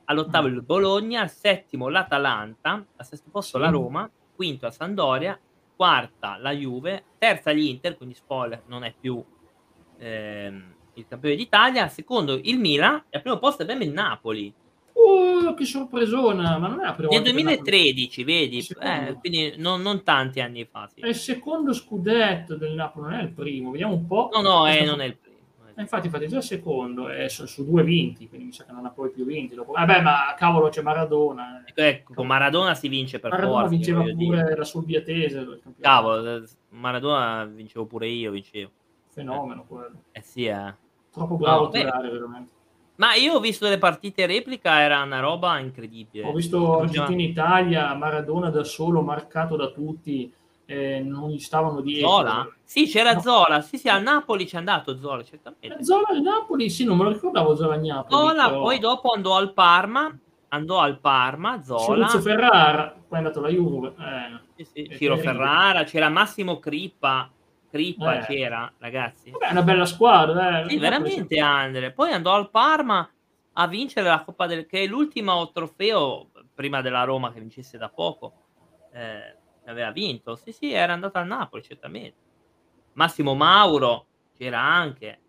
all'ottavo 0.05 0.47
il 0.47 0.61
Bologna, 0.61 1.21
al 1.21 1.29
settimo 1.29 1.89
l'Atalanta, 1.89 2.85
al 2.95 3.05
sesto 3.05 3.29
posto 3.29 3.57
la 3.57 3.69
Roma, 3.69 4.09
quinto 4.33 4.67
la 4.67 4.71
Sandoria, 4.71 5.37
quarta 5.75 6.37
la 6.37 6.51
Juve, 6.51 7.03
terza 7.17 7.51
l'Inter, 7.51 7.97
quindi 7.97 8.15
spoiler, 8.15 8.63
non 8.67 8.85
è 8.85 8.93
più... 8.97 9.21
Ehm, 9.97 10.75
il 10.93 11.05
campione 11.07 11.35
d'Italia, 11.35 11.87
secondo 11.87 12.39
il 12.41 12.57
Milan 12.57 13.03
e 13.09 13.17
al 13.17 13.21
primo 13.21 13.39
posto 13.39 13.61
abbiamo 13.61 13.83
il 13.83 13.91
Napoli. 13.91 14.53
Oh, 14.93 15.53
che 15.53 15.65
sorpresona! 15.65 16.57
Ma 16.57 16.67
non 16.67 16.81
è 16.81 16.85
la 16.85 16.93
prima 16.93 17.11
Nel 17.11 17.23
2013, 17.23 18.23
vedi, 18.23 18.65
eh, 18.79 19.17
quindi 19.19 19.53
non, 19.57 19.81
non, 19.81 20.03
tanti 20.03 20.41
anni 20.41 20.65
fa. 20.69 20.89
Sì. 20.93 21.01
È 21.01 21.07
il 21.07 21.15
secondo 21.15 21.73
scudetto 21.73 22.55
del 22.55 22.73
Napoli, 22.73 23.09
non 23.09 23.19
è 23.19 23.23
il 23.23 23.31
primo. 23.31 23.71
Vediamo 23.71 23.93
un 23.93 24.05
po'. 24.05 24.29
No, 24.33 24.41
no, 24.41 24.67
eh, 24.67 24.83
non 24.83 25.01
è 25.01 25.05
il 25.05 25.17
primo. 25.17 25.31
Eh, 25.75 25.81
infatti, 25.81 26.07
infatti, 26.07 26.25
è 26.25 26.27
già 26.27 26.37
il 26.37 26.43
secondo, 26.43 27.07
è 27.07 27.29
su, 27.29 27.45
su, 27.45 27.65
due 27.65 27.83
vinti, 27.83 28.27
quindi 28.27 28.47
mi 28.47 28.53
sa 28.53 28.65
che 28.65 28.71
non 28.73 28.85
ha 28.85 28.89
poi 28.89 29.09
più 29.09 29.25
vinti. 29.25 29.55
Dopo. 29.55 29.71
Vabbè, 29.71 30.01
ma 30.01 30.33
cavolo, 30.37 30.69
c'è 30.69 30.81
Maradona. 30.81 31.63
Ecco, 31.65 31.81
ecco 31.81 32.13
con 32.13 32.27
Maradona 32.27 32.75
si 32.75 32.87
vince 32.87 33.19
per 33.19 33.31
Maradona 33.31 33.61
forza. 33.61 33.69
vinceva 33.69 34.01
pure 34.01 34.15
dire. 34.15 34.55
la 34.55 34.63
Solbiatese. 34.63 35.61
Cavolo, 35.79 36.35
eh, 36.35 36.43
Maradona 36.69 37.45
vincevo 37.45 37.85
pure 37.85 38.07
io, 38.07 38.31
vincevo. 38.31 38.71
Fenomeno 39.11 39.65
quello. 39.67 40.03
Eh 40.11 40.21
sì, 40.21 40.45
eh. 40.45 40.73
Troppo 41.11 41.35
bravo 41.35 41.63
no, 41.63 41.67
a 41.67 41.71
tirare, 41.71 42.09
veramente. 42.09 42.51
Ma 42.95 43.15
io 43.15 43.33
ho 43.33 43.39
visto 43.39 43.67
le 43.67 43.77
partite 43.77 44.25
replica, 44.25 44.79
era 44.79 45.01
una 45.01 45.19
roba 45.19 45.57
incredibile. 45.59 46.27
Ho 46.27 46.33
visto 46.33 46.79
Argentina-Italia, 46.79 47.93
Maradona 47.95 48.49
da 48.49 48.63
solo, 48.63 49.01
marcato 49.01 49.55
da 49.55 49.67
tutti, 49.71 50.31
eh, 50.65 51.01
non 51.01 51.29
gli 51.29 51.39
stavano 51.39 51.81
dietro. 51.81 52.09
Zola? 52.09 52.49
Sì, 52.63 52.85
c'era 52.85 53.13
no. 53.13 53.21
Zola. 53.21 53.61
Sì, 53.61 53.77
sì, 53.77 53.89
al 53.89 54.03
Napoli 54.03 54.45
c'è 54.45 54.57
andato 54.57 54.97
Zola, 54.97 55.23
certamente. 55.23 55.79
Eh, 55.79 55.83
Zola 55.83 56.07
al 56.09 56.21
Napoli, 56.21 56.69
sì, 56.69 56.85
non 56.85 56.97
me 56.97 57.05
lo 57.05 57.11
ricordavo 57.11 57.55
Zola 57.55 57.73
al 57.73 57.81
Napoli. 57.81 58.15
Zola, 58.15 58.47
però... 58.47 58.61
poi 58.61 58.79
dopo 58.79 59.11
andò 59.11 59.35
al 59.35 59.51
Parma, 59.53 60.17
andò 60.49 60.79
al 60.79 60.99
Parma, 60.99 61.63
Zola. 61.63 62.07
Ceruzzo 62.07 62.21
Ferrara, 62.21 62.95
poi 63.07 63.17
è 63.17 63.17
andato 63.17 63.39
alla 63.39 63.49
Juve. 63.49 63.87
Eh, 63.97 64.63
sì, 64.63 64.87
sì, 64.87 64.95
Ciro 64.95 65.17
Ferrara, 65.17 65.83
c'era 65.83 66.07
Massimo 66.07 66.59
Crippa, 66.59 67.29
Crippa 67.71 68.19
eh. 68.19 68.25
c'era, 68.25 68.71
ragazzi. 68.79 69.31
Vabbè, 69.31 69.47
è 69.47 69.51
una 69.51 69.63
bella 69.63 69.85
squadra, 69.85 70.59
eh. 70.59 70.69
Sì, 70.69 70.77
veramente, 70.77 71.39
Andre. 71.39 71.91
Poi 71.91 72.11
andò 72.11 72.35
al 72.35 72.49
Parma 72.49 73.09
a 73.53 73.67
vincere 73.67 74.09
la 74.09 74.23
Coppa 74.23 74.45
del... 74.45 74.65
che 74.65 74.83
è 74.83 74.87
l'ultimo 74.87 75.51
trofeo, 75.51 76.29
prima 76.53 76.81
della 76.81 77.05
Roma 77.05 77.31
che 77.31 77.39
vincesse 77.39 77.77
da 77.77 77.87
poco, 77.87 78.33
eh, 78.91 79.37
aveva 79.65 79.91
vinto. 79.91 80.35
Sì, 80.35 80.51
sì, 80.51 80.73
era 80.73 80.91
andato 80.91 81.17
al 81.17 81.27
Napoli, 81.27 81.63
certamente. 81.63 82.17
Massimo 82.93 83.35
Mauro 83.35 84.05
c'era 84.37 84.59
anche. 84.59 85.19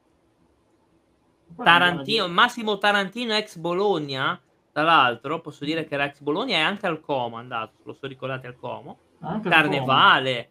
Tarantino, 1.54 2.28
Massimo 2.28 2.78
Tarantino 2.78 3.34
ex 3.34 3.56
Bologna, 3.56 4.40
tra 4.72 4.82
l'altro, 4.82 5.40
posso 5.40 5.64
dire 5.64 5.84
che 5.84 5.94
era 5.94 6.06
ex 6.06 6.20
Bologna 6.20 6.56
e 6.56 6.60
anche 6.60 6.86
al 6.86 7.00
Como 7.00 7.36
andato, 7.36 7.74
lo 7.84 7.92
so 7.92 8.06
ricordate 8.08 8.48
al 8.48 8.56
Como. 8.56 8.98
Anche 9.20 9.48
Carnevale, 9.48 10.50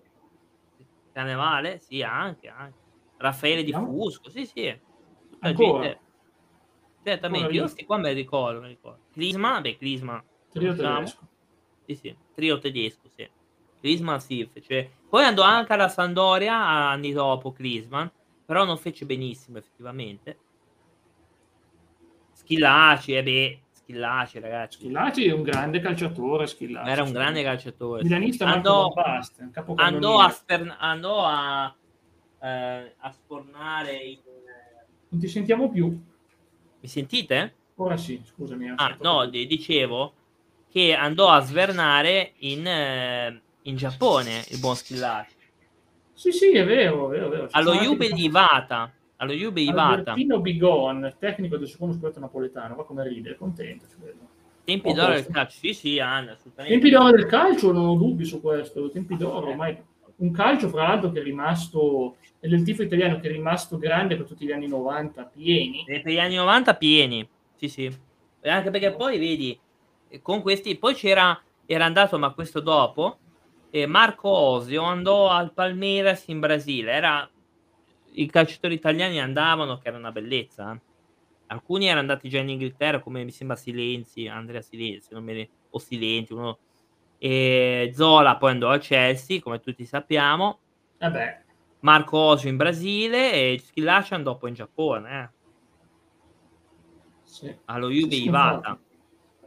Carnevale? 1.12 1.80
Sì, 1.80 2.01
anche, 2.01 2.48
anche. 2.48 2.80
Raffaele 3.18 3.63
Di 3.63 3.72
Fusco, 3.74 4.30
sì, 4.30 4.46
sì. 4.46 4.80
Tutta 5.30 5.48
Ancora? 5.48 5.82
gente. 5.84 6.00
Certamente, 7.03 7.53
io 7.53 7.68
sti 7.68 7.86
qua 7.86 7.98
me 7.98 8.13
li 8.13 8.22
ricordo, 8.22 8.62
me 8.62 8.68
ricordo. 8.68 9.06
Clisma, 9.12 9.60
beh, 9.62 9.77
Clisma. 9.77 10.24
Trio 10.51 10.74
diciamo. 10.74 10.98
tedesco. 10.98 11.27
Sì, 11.86 11.96
sì, 11.96 12.18
trio 12.34 12.60
tedesco, 12.60 13.10
sì. 13.10 13.30
Clisman 13.80 14.20
sì, 14.20 14.48
fece... 14.51 15.00
Poi 15.10 15.24
andò 15.24 15.41
anche 15.41 15.74
alla 15.74 15.89
Sandoria 15.89 16.56
anni 16.56 17.12
dopo 17.12 17.51
Clisman, 17.51 18.12
però 18.46 18.63
non 18.63 18.77
fece 18.77 19.06
benissimo 19.06 19.58
effettivamente. 19.58 20.39
Schillaci, 22.34 23.15
eh 23.15 23.24
beh, 23.24 23.61
Schillaci, 23.83 24.39
ragazzi. 24.39 24.77
Schillaci 24.77 25.25
è 25.25 25.33
un 25.33 25.41
grande 25.41 25.79
calciatore. 25.79 26.47
Schillaci. 26.47 26.89
Era 26.89 27.03
un 27.03 27.11
grande 27.11 27.43
calciatore. 27.43 28.03
Milanista 28.03 28.45
andò, 28.45 28.93
andò, 29.75 30.19
a, 30.19 30.29
sper, 30.29 30.75
andò 30.79 31.25
a, 31.25 31.75
eh, 32.41 32.95
a 32.97 33.11
sfornare. 33.11 33.93
In... 33.97 34.19
Non 35.09 35.19
ti 35.19 35.27
sentiamo 35.27 35.69
più. 35.69 35.88
Mi 35.88 36.88
sentite? 36.88 37.55
Ora 37.75 37.97
sì, 37.97 38.21
scusami. 38.23 38.73
Ah, 38.75 38.95
no, 39.01 39.25
d- 39.25 39.45
dicevo 39.45 40.13
che 40.69 40.93
andò 40.93 41.29
a 41.29 41.41
svernare 41.41 42.33
in, 42.38 42.65
eh, 42.65 43.41
in 43.63 43.75
Giappone 43.75 44.45
il 44.50 44.59
buon 44.59 44.75
Schillaci. 44.75 45.35
Sì, 46.13 46.31
sì, 46.31 46.51
è 46.51 46.63
vero, 46.63 47.07
è 47.11 47.17
vero. 47.17 47.25
È 47.25 47.29
vero. 47.29 47.47
Allo 47.51 47.73
Juve 47.73 48.09
di 48.09 48.25
Ivata 48.25 48.91
allo 49.22 49.34
Juve 49.34 49.62
Ivata. 49.62 50.12
Albertino 50.12 50.40
Bigon, 50.40 51.16
tecnico 51.20 51.58
del 51.58 51.68
secondo 51.68 51.94
scudetto 51.96 52.20
napoletano, 52.20 52.75
ma 52.75 52.84
come 52.84 53.08
ride, 53.08 53.32
è 53.32 53.36
contento. 53.36 53.86
Tempi 54.63 54.94
d'oro 54.94 55.13
del 55.13 55.28
calcio, 55.28 55.58
sì, 55.58 55.74
sì, 55.74 56.00
Anna, 56.00 56.32
assolutamente. 56.32 56.80
Tempi 56.80 56.90
d'oro 56.90 57.12
del 57.12 57.25
calcio, 57.28 57.72
non 57.72 57.86
ho 57.86 57.96
dubbi 57.96 58.25
su 58.25 58.42
questo. 58.42 58.90
Tempi 58.90 59.18
d'oro, 59.18 59.50
ormai 59.50 59.78
un 60.18 60.32
calcio, 60.32 60.70
fra 60.70 60.88
l'altro, 60.88 61.12
che 61.12 61.20
è 61.20 61.24
rimasto, 61.24 62.18
è 62.40 62.48
del 62.48 62.63
tifo 62.63 62.82
italiano 62.82 63.20
che 63.20 63.28
è 63.28 63.32
rimasto 63.32 63.78
grande 63.78 64.16
per 64.16 64.25
tutti 64.25 64.46
gli 64.46 64.51
anni 64.51 64.68
90, 64.68 65.24
pieni. 65.25 65.86
E 65.86 66.01
per 66.01 66.13
gli 66.13 66.20
anni 66.20 66.36
90 66.36 66.75
pieni, 66.75 67.28
sì, 67.56 67.70
sì. 67.70 67.98
E 68.42 68.50
anche 68.50 68.72
perché 68.72 68.92
poi, 68.92 69.20
vedi, 69.20 69.60
con 70.24 70.42
questi, 70.42 70.78
poi 70.78 70.96
c'era, 70.96 71.40
era 71.68 71.86
andato, 71.86 72.18
ma 72.18 72.34
questo 72.34 72.60
dopo, 72.60 73.18
E 73.70 73.86
Marco 73.86 74.30
Osio 74.30 74.84
andò 74.84 75.30
al 75.30 75.54
Palmeiras 75.54 76.28
in 76.28 76.40
Brasile. 76.40 76.92
Era... 76.92 77.30
I 78.13 78.25
calciatori 78.27 78.74
italiani 78.74 79.20
andavano, 79.20 79.77
che 79.77 79.88
era 79.88 79.98
una 79.98 80.12
bellezza. 80.12 80.74
Eh. 80.74 80.80
Alcuni 81.48 81.86
erano 81.86 82.01
andati 82.01 82.30
già 82.30 82.39
in 82.39 82.50
Inghilterra, 82.50 83.00
come 83.00 83.24
mi 83.24 83.32
sembra 83.32 83.56
Silenzi, 83.56 84.27
Andrea 84.27 84.62
Silenzi, 84.62 85.13
non 85.13 85.24
mi... 85.24 85.50
o 85.70 85.80
Silenti, 85.80 86.34
uno... 86.34 86.58
E 87.18 87.91
Zola 87.94 88.38
poi 88.38 88.51
andò 88.51 88.70
al 88.70 88.80
Chelsea, 88.80 89.41
come 89.41 89.60
tutti 89.60 89.86
sappiamo. 89.86 90.60
Vabbè. 90.98 91.44
Marco 91.82 92.18
Osio 92.18 92.50
in 92.50 92.58
Brasile 92.58 93.34
e 93.34 93.60
Schillaci 93.60 94.13
andò 94.15 94.38
poi 94.38 94.50
in 94.50 94.56
Giappone. 94.56 95.22
Eh. 95.22 95.30
Sì. 97.24 97.56
Allo 97.65 97.89
Juve 97.89 98.15
sì, 98.15 98.25
Ivata. 98.25 98.80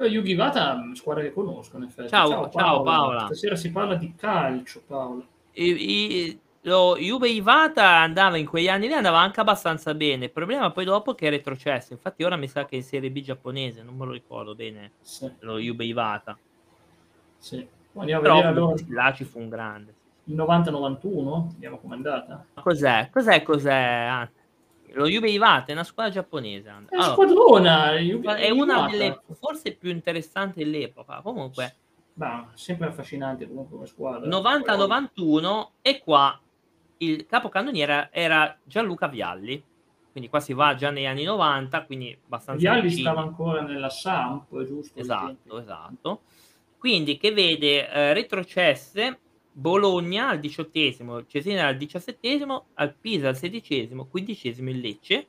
Yugi 0.00 0.32
Ivata, 0.32 0.82
squadra 0.94 1.22
che 1.22 1.32
conosco 1.32 1.76
in 1.76 1.84
effetti. 1.84 2.08
Ciao, 2.08 2.28
ciao, 2.28 2.50
ciao 2.50 2.82
Paola. 2.82 2.90
Paola. 2.90 3.26
Stasera 3.26 3.56
si 3.56 3.70
parla 3.70 3.94
di 3.94 4.14
calcio, 4.14 4.82
Paolo. 4.86 5.26
I, 5.52 5.64
i, 5.64 6.40
lo 6.66 6.96
Juve 6.96 7.28
Ivata 7.28 7.98
andava 7.98 8.36
in 8.36 8.46
quegli 8.46 8.68
anni 8.68 8.86
lì, 8.86 8.94
andava 8.94 9.18
anche 9.18 9.40
abbastanza 9.40 9.94
bene. 9.94 10.26
Il 10.26 10.30
problema 10.30 10.70
poi 10.70 10.84
dopo 10.84 11.12
è 11.12 11.14
che 11.14 11.26
è 11.26 11.30
retrocesso. 11.30 11.92
Infatti 11.92 12.22
ora 12.22 12.36
mi 12.36 12.48
sa 12.48 12.64
che 12.64 12.74
è 12.74 12.76
in 12.76 12.82
Serie 12.82 13.10
B 13.10 13.20
giapponese, 13.20 13.82
non 13.82 13.96
me 13.96 14.06
lo 14.06 14.12
ricordo 14.12 14.54
bene. 14.54 14.92
Sì. 15.00 15.30
Lo 15.40 15.58
Juve 15.58 15.84
Ivata. 15.84 16.36
Sì. 17.36 17.66
Andiamo 17.96 18.22
Però, 18.22 18.34
a 18.34 18.36
vedere 18.36 18.54
allora. 18.54 18.74
Là 18.88 19.12
ci 19.12 19.24
fu 19.24 19.40
un 19.40 19.48
grande. 19.48 19.94
Il 20.24 20.36
90-91, 20.36 21.52
vediamo 21.52 21.78
com'è 21.78 21.94
andata. 21.94 22.46
Cos'è? 22.54 23.10
Cos'è? 23.12 23.42
Cos'è? 23.42 24.28
Lo 24.92 25.06
Juve 25.06 25.28
Ivata 25.28 25.66
è 25.66 25.72
una 25.72 25.84
squadra 25.84 26.12
giapponese. 26.12 26.68
È 26.88 26.94
una 26.94 27.02
squadrona. 27.02 27.92
Juve, 27.96 28.36
è 28.36 28.48
una 28.48 28.88
delle 28.88 29.20
forse 29.38 29.74
più 29.74 29.90
interessanti 29.90 30.60
dell'epoca. 30.60 31.20
Comunque, 31.20 31.74
Beh, 32.14 32.44
sempre 32.54 32.86
affascinante 32.86 33.46
comunque 33.46 33.74
come 33.74 33.86
squadra. 33.86 34.28
90-91 34.28 35.66
e 35.82 36.00
qua 36.02 36.38
il 37.04 37.26
capocannoniere 37.26 38.08
era 38.12 38.56
Gianluca 38.64 39.08
Vialli. 39.08 39.62
Quindi 40.10 40.30
qua 40.30 40.40
si 40.40 40.52
va 40.52 40.74
già 40.74 40.90
negli 40.90 41.06
anni 41.06 41.24
90, 41.24 41.84
quindi 41.86 42.16
abbastanza 42.26 42.60
Vialli 42.60 42.88
vicino. 42.88 43.10
stava 43.10 43.26
ancora 43.26 43.62
nella 43.62 43.90
Samp, 43.90 44.62
giusto? 44.64 44.98
Esatto, 44.98 45.58
esatto. 45.58 46.20
Quindi 46.78 47.16
che 47.16 47.32
vede 47.32 47.90
eh, 47.90 48.12
retrocesse 48.12 49.18
Bologna 49.50 50.28
al 50.28 50.38
diciottesimo, 50.38 51.26
Cesena 51.26 51.66
al 51.66 51.76
diciassettesimo, 51.76 52.66
al 52.74 52.94
Pisa 52.94 53.28
al 53.28 53.36
sedicesimo, 53.36 54.06
quindicesimo 54.06 54.70
il 54.70 54.80
Lecce, 54.80 55.26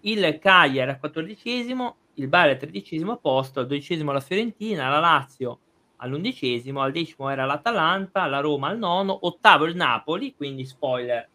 il 0.00 0.38
Cagliari 0.40 0.90
al 0.90 0.98
quattordicesimo, 0.98 1.96
il 2.14 2.28
Bari 2.28 2.50
al 2.50 2.58
tredicesimo 2.58 3.16
posto, 3.16 3.60
al 3.60 3.66
dodicesimo 3.66 4.12
la 4.12 4.20
Fiorentina, 4.20 4.88
la 4.88 5.00
Lazio 5.00 5.58
all'undicesimo, 6.02 6.82
al 6.82 6.92
decimo 6.92 7.28
era 7.28 7.44
l'Atalanta, 7.44 8.26
la 8.26 8.40
Roma 8.40 8.68
al 8.68 8.78
nono, 8.78 9.16
ottavo 9.22 9.64
il 9.64 9.76
Napoli, 9.76 10.34
quindi 10.34 10.64
spoiler, 10.64 11.28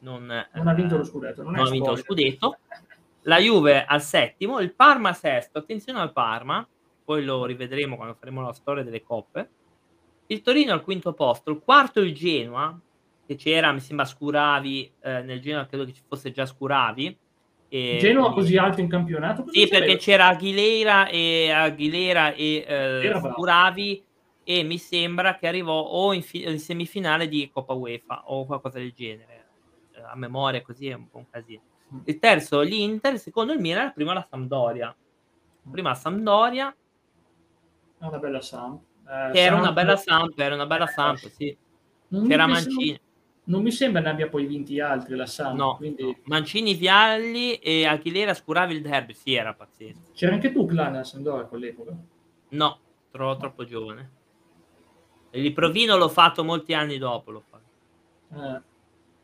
non, 0.00 0.26
non 0.52 0.66
ha 0.66 0.74
vinto 0.74 0.96
lo 0.96 1.04
scudetto, 1.04 1.42
non, 1.42 1.52
non 1.52 1.66
ha 1.66 1.70
vinto 1.70 1.90
lo 1.90 1.96
scudetto, 1.96 2.58
la 3.22 3.38
Juve 3.38 3.84
al 3.84 4.02
settimo, 4.02 4.60
il 4.60 4.74
Parma 4.74 5.12
sesto, 5.12 5.58
attenzione 5.58 6.00
al 6.00 6.12
Parma, 6.12 6.66
poi 7.04 7.24
lo 7.24 7.44
rivedremo 7.44 7.96
quando 7.96 8.16
faremo 8.18 8.42
la 8.42 8.52
storia 8.52 8.82
delle 8.82 9.02
coppe, 9.02 9.50
il 10.26 10.42
Torino 10.42 10.72
al 10.72 10.82
quinto 10.82 11.12
posto, 11.12 11.50
il 11.50 11.60
quarto 11.60 12.00
il 12.00 12.12
Genoa, 12.12 12.78
che 13.24 13.36
c'era, 13.36 13.72
mi 13.72 13.80
sembra, 13.80 14.04
Scuravi, 14.04 14.92
eh, 15.00 15.22
nel 15.22 15.40
Genoa 15.40 15.66
credo 15.66 15.84
che 15.84 15.92
ci 15.92 16.02
fosse 16.06 16.30
già 16.32 16.46
Scuravi. 16.46 17.18
E, 17.76 17.98
quindi... 17.98 18.32
così 18.32 18.56
alto 18.56 18.80
in 18.80 18.88
campionato? 18.88 19.44
Sì, 19.48 19.68
perché 19.68 19.96
c'era 19.96 20.28
Aguilera 20.28 21.08
e, 21.08 21.50
Aguilera 21.50 22.32
e 22.32 22.64
eh, 22.66 23.20
Scuravi 23.20 24.04
e 24.44 24.62
mi 24.62 24.78
sembra 24.78 25.36
che 25.36 25.46
arrivò 25.46 25.78
o 25.78 26.12
in, 26.14 26.22
fi- 26.22 26.48
in, 26.48 26.58
semifinale 26.58 27.28
di 27.28 27.50
Coppa 27.52 27.74
UEFA 27.74 28.22
o 28.26 28.46
qualcosa 28.46 28.78
del 28.78 28.92
genere. 28.92 29.46
Eh, 29.92 30.00
a 30.00 30.16
memoria 30.16 30.62
così 30.62 30.88
è 30.88 30.94
un 30.94 31.10
po' 31.10 31.18
un 31.18 31.28
casino. 31.28 31.60
Mm. 31.94 31.98
Il 32.04 32.18
terzo 32.18 32.60
l'Inter, 32.62 33.12
il 33.12 33.18
secondo 33.18 33.52
il 33.52 33.60
Milan, 33.60 33.86
il 33.86 33.92
primo 33.92 34.12
la 34.14 34.26
Sampdoria. 34.28 34.96
Prima 35.70 35.90
la 35.90 35.94
Sampdoria. 35.94 36.74
Una 37.98 38.18
bella 38.18 38.40
Samp. 38.40 38.80
Eh, 39.06 39.32
che 39.32 39.40
era 39.40 39.56
una 39.56 39.72
bella 39.72 39.96
Samp, 39.96 40.38
era 40.38 40.54
una 40.54 40.66
bella 40.66 40.86
Samp, 40.86 41.18
sì. 41.18 41.56
Non 42.08 42.26
C'era 42.26 42.46
Mancini. 42.46 43.00
Non, 43.48 43.62
mi 43.62 43.70
sembra 43.70 44.00
ne 44.00 44.08
abbia 44.08 44.28
poi 44.28 44.44
vinti 44.44 44.80
altri 44.80 45.14
la 45.14 45.26
Samp. 45.26 45.56
No, 45.56 45.76
quindi... 45.76 46.02
no. 46.02 46.16
Mancini, 46.24 46.74
Vialli 46.74 47.54
e 47.54 47.86
Aguilera 47.86 48.34
scuravi 48.34 48.74
il 48.74 48.82
derby, 48.82 49.14
sì, 49.14 49.34
era 49.34 49.54
pazzesco. 49.54 50.12
C'era 50.14 50.34
anche 50.34 50.50
tu, 50.50 50.66
Clan, 50.66 50.96
a 50.96 51.04
Sandora 51.04 51.42
a 51.42 51.46
quell'epoca? 51.46 51.96
No, 52.48 52.78
troppo, 53.10 53.38
troppo 53.38 53.64
giovane. 53.64 54.10
E 55.30 55.40
il 55.40 55.52
Provino 55.52 55.96
l'ho 55.96 56.08
fatto 56.08 56.42
molti 56.42 56.74
anni 56.74 56.98
dopo, 56.98 57.30
l'ho 57.30 57.42
fatto. 57.48 57.64
Eh, 58.34 58.60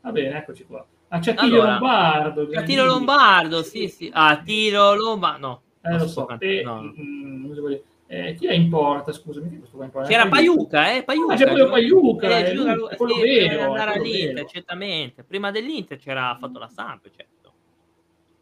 va 0.01 0.11
bene, 0.11 0.37
eccoci 0.37 0.65
qua. 0.65 0.85
Ah, 1.09 1.19
c'è 1.19 1.35
Tiro 1.35 1.61
allora, 1.61 1.71
Lombardo. 1.73 2.47
C'è 2.47 2.63
Tiro 2.63 2.85
Lombardo, 2.85 3.61
sì, 3.61 3.87
sì. 3.89 4.09
Ah, 4.13 4.41
Tiro 4.41 4.95
Lombardo, 4.95 5.47
no. 5.47 5.61
Eh, 5.81 5.97
lo 5.97 6.07
so. 6.07 6.39
E, 6.39 6.61
no. 6.63 6.81
Mh, 6.81 7.01
mm, 7.01 7.75
eh, 8.13 8.35
chi 8.35 8.45
è 8.45 8.53
in 8.53 8.69
porta? 8.69 9.11
Scusami, 9.11 9.63
C'era 10.05 10.27
Paiuca, 10.27 10.93
eh? 10.93 11.03
Paiuca. 11.03 11.33
Ah, 11.33 11.35
c'è 11.37 11.47
quello 11.47 11.69
Paiuca, 11.69 12.37
eh, 12.37 12.49
eh, 12.49 12.53
lui, 12.53 12.95
quello 12.95 13.13
sì, 13.15 13.21
vero. 13.21 13.71
Andare 13.71 13.93
all'Inter, 13.93 14.45
certamente. 14.45 15.23
Prima 15.23 15.49
dell'Inter 15.49 15.97
c'era 15.97 16.37
fatto 16.39 16.59
la 16.59 16.67
Samp, 16.67 17.09
certo. 17.09 17.53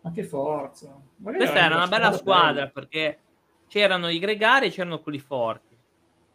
Ma 0.02 0.12
che 0.12 0.24
forza. 0.26 1.00
Magari 1.18 1.46
Questa 1.46 1.66
era 1.66 1.76
una 1.76 1.88
bella 1.88 2.12
squadra 2.12 2.52
bella. 2.52 2.68
perché 2.68 3.20
c'erano 3.70 4.10
i 4.10 4.20
gregari 4.20 4.66
e 4.66 4.72
c'erano 4.72 5.00
quelli 5.00 5.20
forti. 5.20 5.78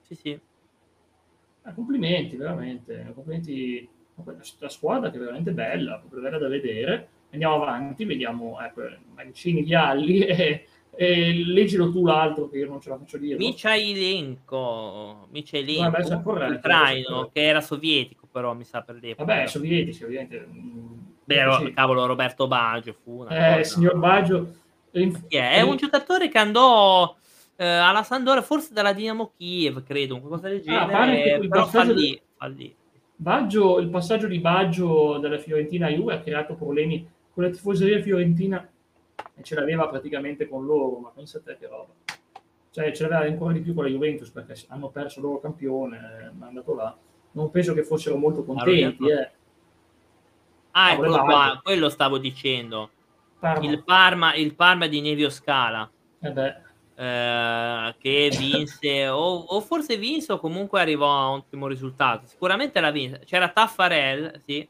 Sì, 0.00 0.14
sì. 0.14 0.40
Ah, 1.62 1.74
complimenti, 1.74 2.36
veramente. 2.36 3.12
Complimenti 3.14 3.86
a 4.16 4.22
questa 4.22 4.70
squadra 4.70 5.10
che 5.10 5.16
è 5.16 5.20
veramente 5.20 5.50
bella, 5.50 5.98
proprio 5.98 6.22
bella 6.22 6.38
da 6.38 6.48
vedere. 6.48 7.08
Andiamo 7.32 7.56
avanti, 7.56 8.06
vediamo 8.06 8.58
ecco, 8.62 8.80
Mancini, 9.14 9.62
Vialli 9.62 10.20
e 10.24 10.66
e 10.96 11.44
leggilo 11.44 11.90
tu 11.90 12.04
l'altro 12.04 12.48
che 12.48 12.58
io 12.58 12.68
non 12.68 12.80
ce 12.80 12.88
la 12.88 12.98
faccio 12.98 13.18
dire. 13.18 13.36
Michailenko, 13.36 15.28
Michailenko 15.30 16.16
ucraino, 16.32 17.30
che 17.32 17.42
era 17.42 17.60
sovietico 17.60 18.26
però 18.36 18.52
mi 18.52 18.64
sa 18.64 18.82
per 18.82 18.96
l'epoca. 19.00 19.24
Vabbè, 19.24 19.46
sovietici 19.46 20.04
ovviamente. 20.04 20.46
Beh, 21.24 21.56
sì. 21.58 21.72
cavolo, 21.72 22.04
Roberto 22.04 22.46
Baggio 22.46 22.94
fu 23.02 23.20
una 23.20 23.30
Eh, 23.30 23.56
cosa. 23.58 23.64
signor 23.64 23.96
Baggio. 23.96 24.54
È 24.90 25.60
un 25.62 25.76
giocatore 25.76 26.28
che 26.28 26.36
andò 26.36 27.16
eh, 27.56 27.66
alla 27.66 28.02
Sandora, 28.02 28.42
forse 28.42 28.74
dalla 28.74 28.92
Dinamo 28.92 29.32
Kiev, 29.34 29.82
credo, 29.82 30.20
qualcosa 30.20 30.48
del 30.48 30.62
ah, 30.66 30.86
genere, 30.86 31.34
ah, 31.34 31.38
però 31.48 31.66
fallì, 31.66 31.94
di... 31.94 32.20
fallì. 32.36 32.74
Baggio, 33.16 33.78
il 33.78 33.88
passaggio 33.88 34.26
di 34.26 34.38
Baggio 34.38 35.16
dalla 35.16 35.38
Fiorentina 35.38 35.86
a 35.86 35.90
Juve 35.90 36.12
ha 36.12 36.20
creato 36.20 36.56
problemi 36.56 37.08
con 37.32 37.44
la 37.44 37.48
tifoseria 37.50 38.02
fiorentina 38.02 38.68
e 39.36 39.42
ce 39.42 39.54
l'aveva 39.54 39.88
praticamente 39.88 40.48
con 40.48 40.64
loro, 40.64 40.98
ma 40.98 41.10
pensa 41.14 41.38
a 41.38 41.42
te 41.42 41.56
che 41.58 41.66
roba. 41.66 41.92
Cioè 42.70 42.92
ce 42.92 43.08
l'aveva 43.08 43.30
ancora 43.30 43.52
di 43.52 43.60
più 43.60 43.74
con 43.74 43.84
la 43.84 43.90
Juventus 43.90 44.30
perché 44.30 44.54
hanno 44.68 44.88
perso 44.88 45.20
il 45.20 45.26
loro 45.26 45.40
campione, 45.40 45.98
è 46.40 46.44
andato 46.44 46.74
là. 46.74 46.96
Non 47.32 47.50
penso 47.50 47.74
che 47.74 47.82
fossero 47.82 48.16
molto 48.16 48.44
contenti. 48.44 49.08
Eh. 49.08 49.30
Ah, 50.72 50.92
eccolo 50.92 51.22
qua, 51.22 51.60
quello 51.62 51.88
stavo 51.88 52.18
dicendo. 52.18 52.90
Parma. 53.38 53.66
Il, 53.66 53.82
Parma, 53.84 54.34
il 54.34 54.54
Parma 54.54 54.86
di 54.86 55.00
Nevio 55.00 55.30
Scala. 55.30 55.88
Eh 56.20 56.64
eh, 56.98 57.94
che 57.98 58.30
vinse 58.38 59.08
o, 59.08 59.18
o, 59.18 59.60
forse 59.60 59.98
vinse 59.98 60.32
o 60.32 60.38
comunque 60.38 60.80
arrivò 60.80 61.10
a 61.10 61.28
un 61.28 61.38
ottimo 61.40 61.66
risultato 61.66 62.26
sicuramente 62.26 62.80
la 62.80 62.90
vinse 62.90 63.20
c'era 63.26 63.50
Taffarel 63.50 64.40
sì, 64.46 64.66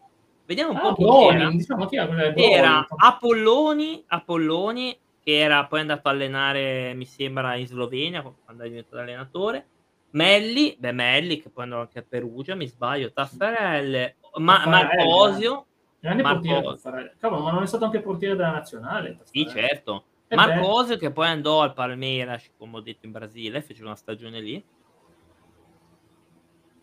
Vediamo 0.47 0.71
un 0.71 0.77
ah, 0.77 0.81
po' 0.81 0.93
Broni, 0.93 1.37
era. 1.37 1.51
Diciamo 1.51 1.87
chi 1.87 1.97
era, 1.97 2.35
era 2.35 2.87
Apolloni, 2.89 4.05
Apolloni, 4.07 4.97
che 5.23 5.39
era 5.39 5.67
poi 5.67 5.81
andato 5.81 6.07
a 6.07 6.13
allenare, 6.13 6.95
mi 6.95 7.05
sembra, 7.05 7.57
in 7.57 7.67
Slovenia, 7.67 8.23
quando 8.23 8.63
è 8.63 8.69
diventato 8.69 9.03
allenatore. 9.03 9.67
Melli, 10.11 10.77
beh, 10.79 10.93
Melli, 10.93 11.41
che 11.41 11.51
poi 11.51 11.65
andò 11.65 11.81
anche 11.81 11.99
a 11.99 12.05
Perugia, 12.09 12.55
mi 12.55 12.69
sbaglio, 12.69 13.13
Taffarelle, 13.13 14.17
Ma- 14.37 14.67
Marcosio. 14.67 15.67
Grande 15.99 16.23
Marco... 16.23 16.79
Cavolo, 17.19 17.43
ma 17.43 17.51
non 17.51 17.65
è 17.65 17.67
stato 17.67 17.85
anche 17.85 18.01
portiere 18.01 18.37
della 18.37 18.53
nazionale? 18.53 19.19
Sì, 19.25 19.47
certo. 19.49 20.05
Eh 20.29 20.37
Marcosio, 20.37 20.97
che 20.97 21.11
poi 21.11 21.27
andò 21.27 21.63
al 21.63 21.75
Palmeiras, 21.75 22.51
come 22.57 22.77
ho 22.77 22.81
detto, 22.81 23.07
in 23.07 23.13
Brasile, 23.13 23.63
fece 23.63 23.83
una 23.83 23.97
stagione 23.97 24.41
lì. 24.41 24.65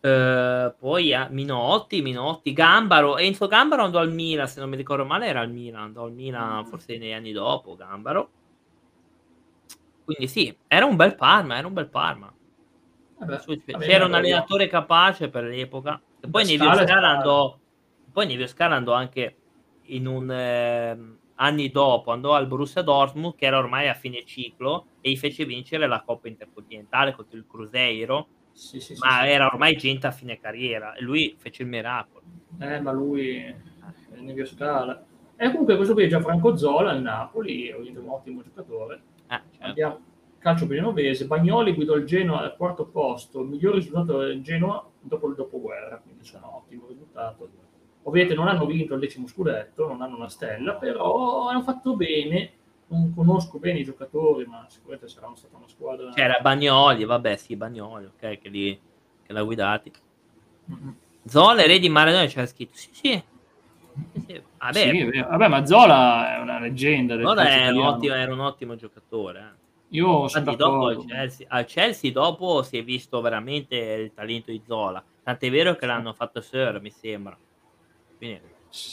Uh, 0.04 0.76
poi 0.78 1.14
a 1.14 1.30
Minotti, 1.32 2.02
Minotti, 2.02 2.52
Gambaro, 2.52 3.18
Enzo 3.18 3.48
Gambaro 3.48 3.84
andò 3.84 4.00
al 4.00 4.12
Milan, 4.12 4.50
se 4.50 4.60
non 4.60 4.68
mi 4.68 4.76
ricordo 4.76 5.06
male 5.06 5.28
era 5.28 5.40
al 5.40 5.50
Milan, 5.50 5.82
andò 5.84 6.04
al 6.04 6.12
Milan 6.12 6.60
mm. 6.60 6.66
forse 6.66 6.98
nei 6.98 7.14
anni 7.14 7.32
dopo 7.32 7.78
Gambaro. 7.78 8.30
Quindi 10.04 10.28
sì, 10.28 10.54
era 10.68 10.86
un 10.86 10.98
bel 10.98 11.16
Parma, 11.16 11.58
era 11.58 11.68
un 11.68 11.74
bel 11.74 11.88
Parma. 11.88 12.34
Vabbè, 13.18 13.44
C'era 13.80 14.04
un 14.04 14.14
allenatore 14.14 14.68
capace 14.68 15.30
per 15.30 15.46
l'epoca. 15.46 16.02
E 16.20 16.28
poi 16.28 16.44
Nevio 16.44 16.74
Scala 16.74 17.08
andò, 17.08 17.58
poi 18.12 18.28
Nevio 18.28 18.48
Scala 18.48 18.76
andò 18.76 18.92
anche 18.92 19.38
in 19.84 20.06
un 20.06 20.30
eh, 20.30 21.00
anni 21.36 21.72
dopo, 21.72 22.12
andò 22.12 22.34
al 22.34 22.48
Borussia 22.48 22.82
Dortmund 22.82 23.36
che 23.36 23.46
era 23.46 23.58
ormai 23.58 23.88
a 23.88 23.94
fine 23.94 24.26
ciclo 24.26 24.88
e 25.00 25.12
gli 25.12 25.18
fece 25.18 25.46
vincere 25.46 25.88
la 25.88 26.02
Coppa 26.02 26.28
Intercontinentale 26.28 27.14
contro 27.14 27.38
il 27.38 27.46
Cruzeiro 27.48 28.28
Sì, 28.54 28.80
sì, 28.80 28.96
ma 29.00 29.22
sì, 29.22 29.30
era 29.30 29.48
ormai 29.48 29.76
gente 29.76 30.08
a 30.08 30.12
fine 30.12 30.40
carriera 30.40 30.94
e 30.94 31.02
lui 31.02 31.36
fece 31.38 31.64
il 31.64 31.70
miracolo. 31.70 32.22
Eh, 32.60 32.80
ma 32.80 32.92
lui 32.92 33.36
è 33.38 33.56
in 34.16 34.34
via 34.34 34.46
Scala. 34.46 35.04
E 35.36 35.50
comunque 35.50 35.76
questo 35.76 35.94
qui 35.94 36.04
è 36.04 36.08
Gianfranco 36.08 36.56
Zola 36.56 36.92
al 36.92 37.02
Napoli, 37.02 37.68
è 37.68 37.76
un 37.76 38.08
ottimo 38.08 38.44
giocatore. 38.44 39.02
Eh, 39.28 39.42
certo. 39.52 39.66
Abbiamo 39.66 40.00
calcio 40.44 40.68
genovese, 40.68 41.26
Bagnoli 41.26 41.74
guidò 41.74 41.96
il 41.96 42.06
Genoa 42.06 42.42
al 42.42 42.58
quarto 42.58 42.86
posto, 42.86 43.42
il 43.42 43.48
miglior 43.48 43.76
risultato 43.76 44.20
del 44.20 44.42
Genoa 44.42 44.86
dopo 45.00 45.30
il 45.30 45.36
dopoguerra, 45.36 46.00
quindi 46.04 46.26
sono 46.26 46.58
ottimo 46.58 46.86
risultato. 46.88 47.50
Ovviamente 48.04 48.36
non 48.36 48.50
hanno 48.50 48.66
vinto 48.66 48.94
il 48.94 49.00
decimo 49.00 49.26
scudetto, 49.26 49.88
non 49.88 50.02
hanno 50.02 50.18
una 50.18 50.28
stella, 50.28 50.76
però 50.76 51.48
hanno 51.48 51.62
fatto 51.62 51.96
bene. 51.96 52.52
Non 52.88 53.14
conosco 53.16 53.58
bene 53.58 53.80
i 53.80 53.84
giocatori, 53.84 54.46
ma 54.46 54.66
sicuramente 54.70 55.08
saranno 55.08 55.36
stata 55.36 55.58
una 55.58 55.68
squadra. 55.68 56.12
C'era 56.12 56.40
Bagnoli, 56.42 57.06
vabbè, 57.06 57.36
sì, 57.38 57.56
Bagnoli, 57.56 58.06
ok, 58.06 58.40
che, 58.40 58.50
li, 58.50 58.80
che 59.24 59.34
l'ha 59.34 59.44
guidati. 59.44 59.92
Mm-hmm. 60.72 60.90
Zola 61.26 61.64
e 61.64 61.68
Re 61.68 61.80
di 61.80 61.90
Maradona 61.90 62.26
c'era 62.26 62.46
scritto, 62.46 62.76
sì, 62.76 62.90
sì. 62.92 63.24
sì. 64.28 64.42
Vabbè, 64.58 64.90
Sì, 64.92 65.20
vabbè, 65.22 65.48
ma 65.48 65.66
Zola 65.66 66.36
è 66.36 66.40
una 66.40 66.60
leggenda. 66.60 67.20
Zola 67.20 67.48
è 67.48 67.70
un 67.70 67.80
ottimo, 67.82 68.14
era 68.14 68.32
un 68.34 68.40
ottimo 68.40 68.76
giocatore. 68.76 69.40
eh. 69.40 69.62
Io 69.90 70.28
sono 70.28 70.40
Infatti, 70.40 70.56
dopo 70.58 70.88
al 70.88 71.06
Chelsea, 71.06 71.48
al 71.50 71.66
Chelsea 71.66 72.12
dopo 72.12 72.64
si 72.64 72.78
è 72.78 72.84
visto 72.84 73.22
veramente 73.22 73.76
il 73.76 74.14
talento 74.14 74.52
di 74.52 74.62
Zola. 74.66 75.04
Tant'è 75.24 75.50
vero 75.52 75.76
che 75.76 75.86
l'hanno 75.86 76.14
fatto 76.14 76.42
Sir, 76.42 76.80
mi 76.82 76.90
sembra. 76.90 77.38
Quindi, 78.18 78.42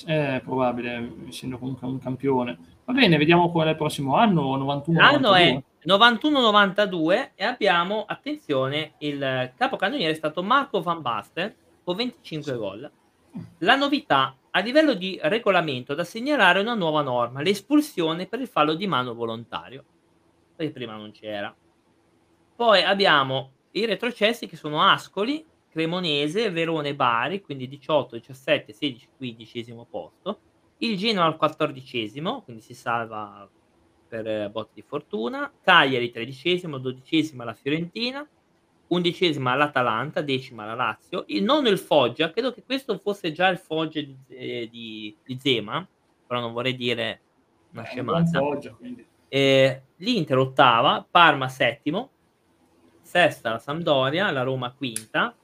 È 0.04 0.40
probabile, 0.44 1.10
essendo 1.26 1.56
comunque 1.58 1.86
un 1.86 1.98
campione. 1.98 2.58
Va 2.90 2.98
bene, 2.98 3.18
vediamo 3.18 3.52
qual 3.52 3.68
è 3.68 3.70
il 3.70 3.76
prossimo 3.76 4.16
anno. 4.16 4.56
91 4.56 4.98
L'anno 4.98 5.34
è 5.34 5.62
92. 5.84 6.28
91-92 7.20 7.30
e 7.36 7.44
abbiamo, 7.44 8.04
attenzione, 8.04 8.94
il 8.98 9.52
capocannoniere 9.56 10.10
è 10.10 10.16
stato 10.16 10.42
Marco 10.42 10.82
Van 10.82 11.00
Basten 11.00 11.54
con 11.84 11.94
25 11.94 12.56
gol. 12.56 12.90
La 13.58 13.76
novità, 13.76 14.36
a 14.50 14.58
livello 14.58 14.94
di 14.94 15.16
regolamento, 15.22 15.94
da 15.94 16.02
segnalare 16.02 16.58
una 16.58 16.74
nuova 16.74 17.00
norma, 17.02 17.42
l'espulsione 17.42 18.26
per 18.26 18.40
il 18.40 18.48
fallo 18.48 18.74
di 18.74 18.88
mano 18.88 19.14
volontario, 19.14 19.84
perché 20.56 20.72
prima 20.72 20.96
non 20.96 21.12
c'era. 21.12 21.54
Poi 22.56 22.82
abbiamo 22.82 23.52
i 23.70 23.86
retrocessi 23.86 24.48
che 24.48 24.56
sono 24.56 24.82
Ascoli, 24.82 25.46
Cremonese, 25.70 26.50
Verone 26.50 26.96
Bari, 26.96 27.40
quindi 27.40 27.68
18, 27.68 28.16
17, 28.16 28.72
16, 28.72 29.08
15 29.16 29.76
posto. 29.88 30.40
Il 30.82 30.96
Genoa 30.96 31.24
al 31.24 31.36
14, 31.36 32.10
quindi 32.44 32.62
si 32.62 32.74
salva 32.74 33.48
per 34.08 34.26
eh, 34.26 34.48
botte 34.50 34.72
di 34.74 34.82
fortuna. 34.82 35.52
Cagliari 35.62 36.10
13, 36.10 36.66
12 36.66 37.36
la 37.36 37.52
Fiorentina, 37.54 38.28
11 38.88 39.38
l'Atalanta, 39.40 40.22
decima 40.22 40.64
la 40.64 40.74
Lazio. 40.74 41.24
Il 41.28 41.44
nono 41.44 41.68
il 41.68 41.78
Foggia, 41.78 42.30
credo 42.30 42.52
che 42.52 42.64
questo 42.64 42.98
fosse 42.98 43.30
già 43.30 43.48
il 43.48 43.58
Foggia 43.58 44.00
di, 44.00 44.16
eh, 44.28 44.68
di, 44.70 45.14
di 45.24 45.38
Zema, 45.38 45.86
però 46.26 46.40
non 46.40 46.52
vorrei 46.52 46.74
dire 46.74 47.20
una 47.72 47.82
È 47.82 47.86
un 47.86 47.92
scemata. 47.92 48.38
Foggia. 48.38 48.76
Eh, 49.28 49.82
L'Inter 49.96 50.38
ottava, 50.38 51.06
Parma 51.08 51.48
settimo, 51.48 52.10
sesta 53.02 53.50
la 53.50 53.58
Sampdoria, 53.58 54.30
la 54.30 54.42
Roma 54.42 54.72
quinta, 54.72 55.36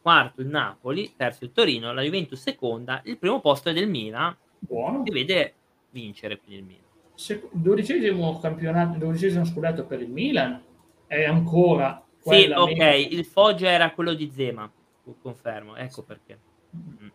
quarto 0.00 0.40
il 0.40 0.48
Napoli, 0.48 1.12
terzo 1.14 1.44
il 1.44 1.52
Torino, 1.52 1.92
la 1.92 2.02
Juventus 2.02 2.40
seconda, 2.40 3.02
il 3.04 3.18
primo 3.18 3.40
posto 3.40 3.68
è 3.68 3.72
del 3.72 3.88
Milan, 3.88 4.34
Buono. 4.60 5.02
si 5.04 5.12
vede 5.12 5.54
vincere 5.90 6.38
quindi 6.38 6.56
il 6.60 6.64
Milan. 6.64 6.82
Se- 7.14 7.48
dodicesimo 7.52 8.38
campionato, 8.38 8.98
dodicesimo 8.98 9.44
scudetto 9.44 9.84
per 9.84 10.00
il 10.02 10.10
Milan 10.10 10.62
è 11.06 11.24
ancora 11.24 12.04
Sì, 12.20 12.50
ok, 12.54 12.68
meta- 12.76 12.94
il 12.94 13.24
Foggia 13.24 13.70
era 13.70 13.90
quello 13.92 14.14
di 14.14 14.30
Zema, 14.30 14.70
lo 15.04 15.14
confermo, 15.20 15.74
ecco 15.76 16.02
perché. 16.02 16.38
Mm. 16.76 17.08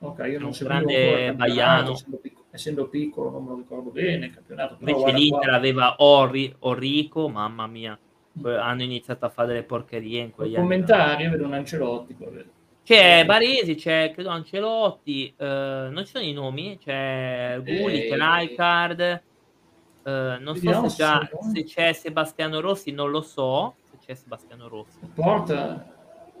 Ok, 0.00 0.18
io 0.28 0.38
non 0.40 0.52
seguivo 0.52 0.84
grande 0.84 1.34
Baiano. 1.34 1.92
essendo, 1.92 2.16
pic- 2.18 2.38
essendo 2.50 2.88
piccolo 2.88 3.30
non 3.30 3.42
me 3.44 3.50
lo 3.50 3.56
ricordo 3.56 3.90
bene 3.90 4.26
il 4.26 4.34
campionato. 4.34 4.76
però 4.76 4.98
Invece 4.98 5.16
l'Inter 5.16 5.40
qua, 5.48 5.54
aveva 5.56 5.94
Orri, 5.98 6.54
Orrico, 6.60 7.28
mamma 7.28 7.66
mia, 7.66 7.98
que- 8.40 8.56
hanno 8.56 8.82
iniziato 8.82 9.24
a 9.24 9.30
fare 9.30 9.48
delle 9.48 9.62
porcherie 9.62 10.20
in 10.20 10.30
quegli 10.32 10.54
anni. 10.56 10.62
commentario 10.62 11.30
vedo 11.30 11.44
un 11.44 11.52
Ancelotti. 11.54 12.14
qua, 12.14 12.28
vedo. 12.30 12.50
C'è 12.84 13.24
Baresi, 13.24 13.76
c'è 13.76 14.10
credo 14.12 14.28
Ancelotti, 14.28 15.34
eh, 15.34 15.88
non 15.90 16.04
ci 16.04 16.12
sono 16.12 16.24
i 16.24 16.34
nomi, 16.34 16.78
c'è 16.78 17.56
Gulli, 17.62 18.04
Eh, 18.04 18.08
c'è 18.10 18.16
Rijkaard, 18.18 19.00
eh, 19.00 20.36
non 20.38 20.54
so 20.54 20.88
se, 20.90 20.96
già, 20.96 21.28
se 21.52 21.64
c'è 21.64 21.94
Sebastiano 21.94 22.60
Rossi, 22.60 22.90
non 22.90 23.10
lo 23.10 23.22
so 23.22 23.76
se 23.90 23.96
c'è 24.04 24.14
Sebastiano 24.14 24.68
Rossi. 24.68 24.98
Porta, 25.14 25.94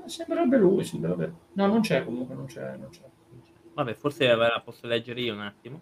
sembrerebbe 0.04 0.58
lui, 0.58 0.84
sembrerebbe. 0.84 1.32
No, 1.54 1.66
non 1.66 1.80
c'è 1.80 2.04
comunque, 2.04 2.34
non 2.34 2.44
c'è. 2.44 2.76
Non 2.76 2.90
c'è. 2.90 3.00
Vabbè, 3.72 3.94
forse 3.94 4.34
la 4.34 4.60
posso 4.62 4.86
leggere 4.86 5.20
io 5.22 5.32
un 5.32 5.40
attimo. 5.40 5.80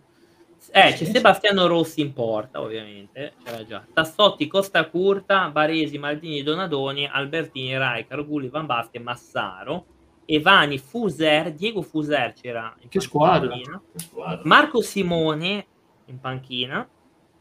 Eh, 0.70 0.92
c'è. 0.92 1.04
Sebastiano 1.06 1.66
Rossi 1.66 2.02
in 2.02 2.12
porta, 2.12 2.60
ovviamente, 2.60 3.32
c'era 3.42 3.66
già. 3.66 3.84
Tassotti, 3.92 4.46
Costa 4.46 4.88
Curta, 4.88 5.48
Baresi, 5.50 5.98
Maldini, 5.98 6.44
Donadoni, 6.44 7.04
Albertini, 7.04 7.76
Rijkaard, 7.76 8.24
Gulli, 8.24 8.48
Van 8.48 8.66
Basten, 8.66 9.02
Massaro, 9.02 9.86
Evani, 10.34 10.78
Fuser, 10.78 11.52
Diego 11.52 11.82
Fuser 11.82 12.32
c'era 12.32 12.74
in 12.80 12.88
Che 12.88 13.00
squadra? 13.00 13.54
Che 13.54 13.98
squadra. 13.98 14.40
Marco 14.44 14.80
Simone 14.80 15.66
in 16.06 16.20
panchina, 16.20 16.88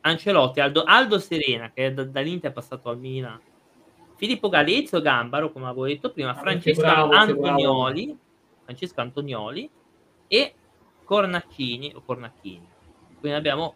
Ancelotti, 0.01 0.59
Aldo, 0.59 0.83
Aldo 0.83 1.19
Serena 1.19 1.71
che 1.71 1.93
da- 1.93 2.03
dall'Inter 2.03 2.51
è 2.51 2.53
passato 2.53 2.89
al 2.89 2.97
Milan, 2.97 3.39
Filippo 4.15 4.49
Galezzo 4.49 5.01
Gambaro, 5.01 5.51
come 5.51 5.65
avevo 5.67 5.85
detto 5.85 6.11
prima, 6.11 6.31
Ah, 6.31 6.35
Francesco 6.35 6.81
bravo, 6.81 7.11
Antonioli, 7.11 8.17
Francesco 8.63 9.01
Antonioli. 9.01 9.69
E 10.27 10.53
Cornaccini 11.03 11.91
o 11.95 12.01
Cornacchini. 12.05 12.67
Quindi 13.19 13.37
abbiamo 13.37 13.75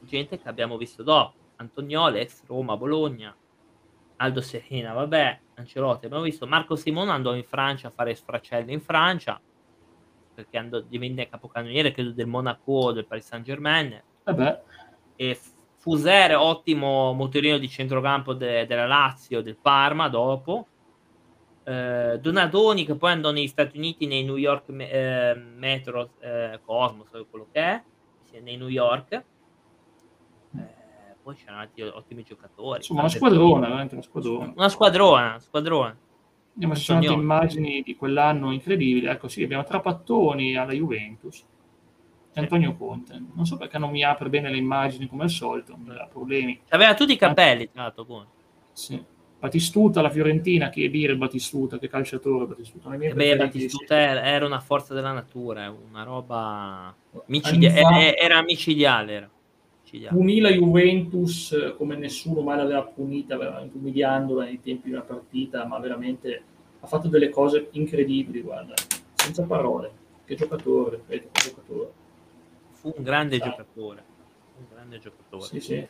gente 0.00 0.38
che 0.40 0.48
abbiamo 0.48 0.76
visto 0.76 1.02
dopo, 1.02 1.34
Antonioli, 1.56 2.20
ex 2.20 2.44
Roma, 2.46 2.76
Bologna, 2.76 3.34
Aldo 4.16 4.40
Serena, 4.40 4.92
vabbè, 4.92 5.40
Ancelotti, 5.62 6.06
abbiamo 6.06 6.24
visto 6.24 6.46
Marco 6.46 6.76
Simone 6.76 7.10
andò 7.10 7.34
in 7.34 7.44
Francia 7.44 7.88
a 7.88 7.90
fare 7.90 8.14
sfracello 8.14 8.70
in 8.70 8.80
Francia 8.80 9.40
perché 10.34 10.56
andò, 10.56 10.80
divenne 10.80 11.28
capocannoniere 11.28 11.92
credo 11.92 12.12
del 12.12 12.26
Monaco 12.26 12.72
o 12.72 12.92
del 12.92 13.06
Paris 13.06 13.26
Saint 13.26 13.44
Germain 13.44 14.02
Vabbè, 14.24 14.62
e 15.16 15.38
Fuser 15.82 16.36
ottimo 16.36 17.12
motorino 17.12 17.58
di 17.58 17.68
centrocampo 17.68 18.34
de- 18.34 18.66
della 18.66 18.86
Lazio 18.86 19.42
del 19.42 19.56
Parma 19.56 20.08
dopo. 20.08 20.68
Eh, 21.64 22.18
Donadoni 22.20 22.84
che 22.84 22.94
poi 22.94 23.10
andò 23.10 23.32
negli 23.32 23.48
Stati 23.48 23.78
Uniti 23.78 24.06
nei 24.06 24.22
New 24.22 24.36
York 24.36 24.68
eh, 24.68 25.34
Metro 25.34 26.10
eh, 26.20 26.60
Cosmos 26.64 27.08
quello 27.28 27.48
che 27.50 27.60
è 27.60 27.82
nei 28.40 28.56
New 28.56 28.68
York. 28.68 29.12
Eh, 29.12 29.24
poi 31.22 31.36
c'erano 31.36 31.60
altri 31.60 31.82
ottimi 31.82 32.22
giocatori 32.22 32.78
insomma, 32.78 33.00
una 33.00 33.08
squadrona, 33.08 33.66
veramente 33.66 33.94
una 33.94 34.02
squadrona. 34.02 34.52
una 34.54 34.68
squadrona 34.68 35.38
squadrona 35.38 35.96
sono 36.58 36.72
altre 36.72 36.94
Antonioli. 36.94 37.20
immagini 37.20 37.82
di 37.82 37.96
quell'anno 37.96 38.52
incredibili. 38.52 39.06
Ecco, 39.06 39.28
sì, 39.28 39.42
abbiamo 39.42 39.64
Trapattoni 39.64 40.56
alla 40.56 40.72
Juventus 40.72 41.44
e 42.34 42.40
Antonio 42.40 42.76
Conte. 42.76 43.20
Non 43.34 43.46
so 43.46 43.56
perché 43.56 43.78
non 43.78 43.90
mi 43.90 44.02
apre 44.02 44.28
bene 44.28 44.50
le 44.50 44.58
immagini 44.58 45.06
come 45.06 45.24
al 45.24 45.30
solito, 45.30 45.72
ha 45.72 46.06
problemi. 46.06 46.60
aveva 46.68 46.94
tutti 46.94 47.12
i 47.12 47.16
capelli 47.16 47.70
tra 47.70 47.82
l'altro 47.82 48.04
Conte. 48.04 48.40
Sì. 48.72 49.02
Batistuta 49.38 49.98
alla 49.98 50.10
Fiorentina, 50.10 50.68
che 50.68 50.88
dire 50.88 51.16
Batistuta, 51.16 51.78
che 51.78 51.88
calciatore 51.88 52.46
Batistuta. 52.46 52.94
Eh 52.94 53.12
beh, 53.12 53.36
Batistuta 53.36 53.96
era, 53.96 54.46
una 54.46 54.60
forza 54.60 54.94
della 54.94 55.10
natura, 55.10 55.64
è 55.64 55.68
una 55.68 56.04
roba 56.04 56.94
micidia- 57.26 57.74
eh, 57.74 58.14
era 58.16 58.40
micidiale. 58.42 59.12
Era. 59.12 59.30
Punì 60.08 60.40
la 60.40 60.50
Juventus 60.50 61.52
eh, 61.52 61.74
come 61.76 61.96
nessuno 61.96 62.40
mai 62.40 62.56
l'aveva 62.56 62.82
punita, 62.82 63.36
veramente 63.36 63.76
umiliandola 63.76 64.44
nei 64.44 64.60
tempi 64.60 64.88
di 64.88 64.94
una 64.94 65.02
partita, 65.02 65.66
ma 65.66 65.78
veramente 65.78 66.42
ha 66.80 66.86
fatto 66.86 67.08
delle 67.08 67.28
cose 67.28 67.68
incredibili, 67.72 68.40
guarda, 68.40 68.74
senza 69.14 69.42
parole. 69.44 70.00
Che 70.24 70.34
giocatore, 70.34 70.96
ripeto, 70.96 71.28
che 71.32 71.42
giocatore. 71.48 71.92
Fu 72.70 72.92
un 72.96 73.02
grande 73.02 73.38
Sa. 73.38 73.44
giocatore. 73.44 74.04
Un 74.58 74.64
grande 74.72 74.98
giocatore. 74.98 75.44
Sì, 75.44 75.60
sì. 75.60 75.86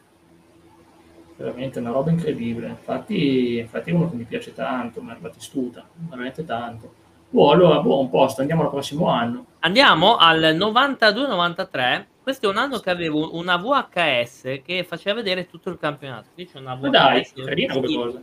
Veramente 1.37 1.79
una 1.79 1.91
roba 1.91 2.11
incredibile. 2.11 2.69
Infatti, 2.69 3.59
infatti 3.59 3.91
è 3.91 3.95
uno 3.95 4.11
che 4.11 4.17
mi 4.17 4.25
piace 4.25 4.53
tanto, 4.53 5.01
ma 5.01 5.17
è 5.17 5.19
Batistuta, 5.19 5.89
veramente 5.95 6.45
tanto. 6.45 7.01
Boh, 7.33 7.51
allora, 7.51 7.81
buon 7.81 8.11
posto, 8.11 8.43
andiamo 8.43 8.63
al 8.65 8.69
prossimo 8.69 9.07
anno. 9.09 9.47
Andiamo 9.61 10.17
al 10.17 10.55
92-93. 10.55 12.05
Questo 12.23 12.45
è 12.47 12.49
un 12.51 12.59
anno 12.59 12.79
che 12.79 12.91
avevo 12.91 13.35
una 13.35 13.57
VHS 13.57 14.61
che 14.63 14.85
faceva 14.87 15.15
vedere 15.17 15.47
tutto 15.47 15.71
il 15.71 15.79
campionato. 15.79 16.29
Qui 16.35 16.47
c'è 16.47 16.59
una 16.59 16.75
Ma 16.75 16.91
dai, 16.91 17.23
VHS. 17.23 17.45
carina 17.45 17.73
come 17.73 17.95
cosa. 17.95 18.23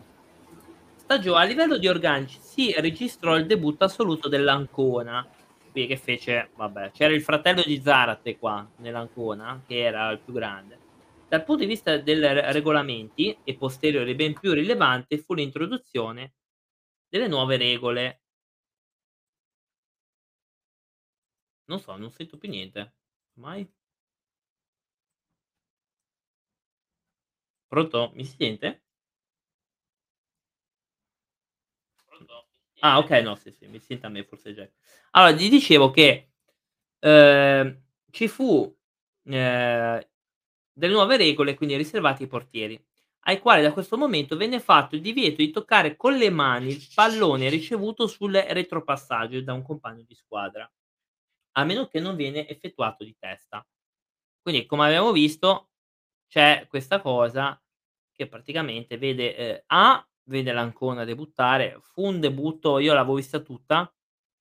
stagione 0.96 1.42
a 1.42 1.46
livello 1.46 1.78
di 1.80 1.88
organici 1.88 2.38
si 2.40 2.72
registrò 2.78 3.36
il 3.36 3.48
debutto 3.48 3.84
assoluto 3.84 4.30
dell'Ancona 4.30 5.26
qui 5.72 5.88
che 5.88 5.98
fece 5.98 6.50
vabbè 6.56 6.92
c'era 6.92 7.12
il 7.14 7.22
fratello 7.24 7.64
di 7.66 7.82
Zarate 7.82 8.38
qua 8.38 8.66
nell'Ancona 8.78 9.62
che 9.66 9.80
era 9.80 10.10
il 10.12 10.20
più 10.20 10.34
grande 10.34 10.78
dal 11.28 11.44
punto 11.44 11.62
di 11.64 11.68
vista 11.68 11.98
dei 11.98 12.20
regolamenti 12.52 13.36
e 13.44 13.56
posteriori 13.56 14.14
ben 14.14 14.34
più 14.40 14.54
rilevante 14.54 15.18
fu 15.18 15.34
l'introduzione 15.34 16.34
delle 17.10 17.28
nuove 17.28 17.58
regole. 17.58 18.22
Non 21.70 21.80
so, 21.80 21.96
non 21.96 22.12
sento 22.12 22.38
più 22.38 22.50
niente. 22.50 22.94
Mai? 23.36 23.66
Pronto? 27.68 28.12
Mi 28.14 28.26
si 28.26 28.36
sente? 28.38 28.84
Ah, 32.82 32.98
ok, 33.00 33.10
no, 33.24 33.36
sì, 33.36 33.52
sì, 33.52 33.68
mi 33.68 33.80
sente 33.80 34.06
a 34.06 34.10
me 34.10 34.24
forse 34.24 34.54
già. 34.54 34.68
Allora, 35.12 35.32
gli 35.34 35.50
dicevo 35.50 35.92
che 35.92 36.30
eh, 37.00 37.82
ci 38.12 38.28
fu 38.30 38.74
eh, 39.26 40.10
delle 40.74 40.94
nuove 40.94 41.18
regole, 41.18 41.56
quindi 41.56 41.76
riservati 41.76 42.24
ai 42.24 42.30
portieri, 42.30 42.82
ai 43.24 43.40
quali 43.40 43.62
da 43.64 43.74
questo 43.74 43.98
momento 43.98 44.38
venne 44.38 44.60
fatto 44.62 44.96
il 44.96 45.02
divieto 45.02 45.38
di 45.38 45.52
toccare 45.52 45.96
con 45.98 46.16
le 46.16 46.30
mani 46.30 46.70
il 46.70 46.88
pallone 46.94 47.50
ricevuto 47.50 48.08
sul 48.08 48.34
retropassaggio 48.34 49.42
da 49.42 49.54
un 49.54 49.64
compagno 49.64 50.04
di 50.08 50.16
squadra, 50.16 50.70
a 51.54 51.64
meno 51.64 51.88
che 51.88 52.00
non 52.00 52.16
viene 52.16 52.48
effettuato 52.48 53.04
di 53.04 53.16
testa. 53.18 53.66
Quindi, 54.42 54.66
come 54.66 54.86
abbiamo 54.86 55.12
visto, 55.12 55.70
c'è 56.28 56.66
questa 56.70 57.02
cosa 57.02 57.62
che 58.14 58.28
praticamente 58.28 58.98
vede 58.98 59.36
eh, 59.36 59.64
A 59.68 60.04
vede 60.30 60.52
l'Ancona 60.54 61.04
debuttare. 61.04 61.80
Fu 61.82 62.06
un 62.06 62.20
debutto, 62.20 62.80
io 62.80 62.94
l'avevo 62.94 63.16
vista 63.16 63.40
tutta, 63.40 63.92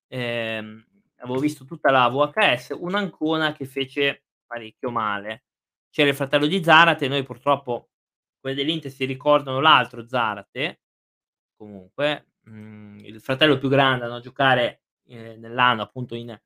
ehm, 0.08 0.84
avevo 1.16 1.38
visto 1.38 1.64
tutta 1.64 1.90
la 1.90 2.08
VHS, 2.08 2.76
un'Ancona 2.78 3.52
che 3.52 3.64
fece 3.66 4.24
parecchio 4.46 4.90
male. 4.90 5.44
C'era 5.90 6.10
il 6.10 6.16
fratello 6.16 6.46
di 6.46 6.62
Zarate, 6.62 7.08
noi 7.08 7.22
purtroppo 7.24 7.90
quelli 8.40 8.56
dell'Inter 8.56 8.90
si 8.90 9.04
ricordano 9.04 9.60
l'altro 9.60 10.06
Zarate, 10.06 10.80
comunque, 11.56 12.28
mh, 12.44 12.50
mhmm, 12.50 12.98
il 13.04 13.20
fratello 13.20 13.58
più 13.58 13.68
grande 13.68 14.04
a 14.06 14.20
giocare 14.20 14.82
eh, 15.06 15.36
nell'anno 15.36 15.82
appunto 15.82 16.14
in, 16.14 16.38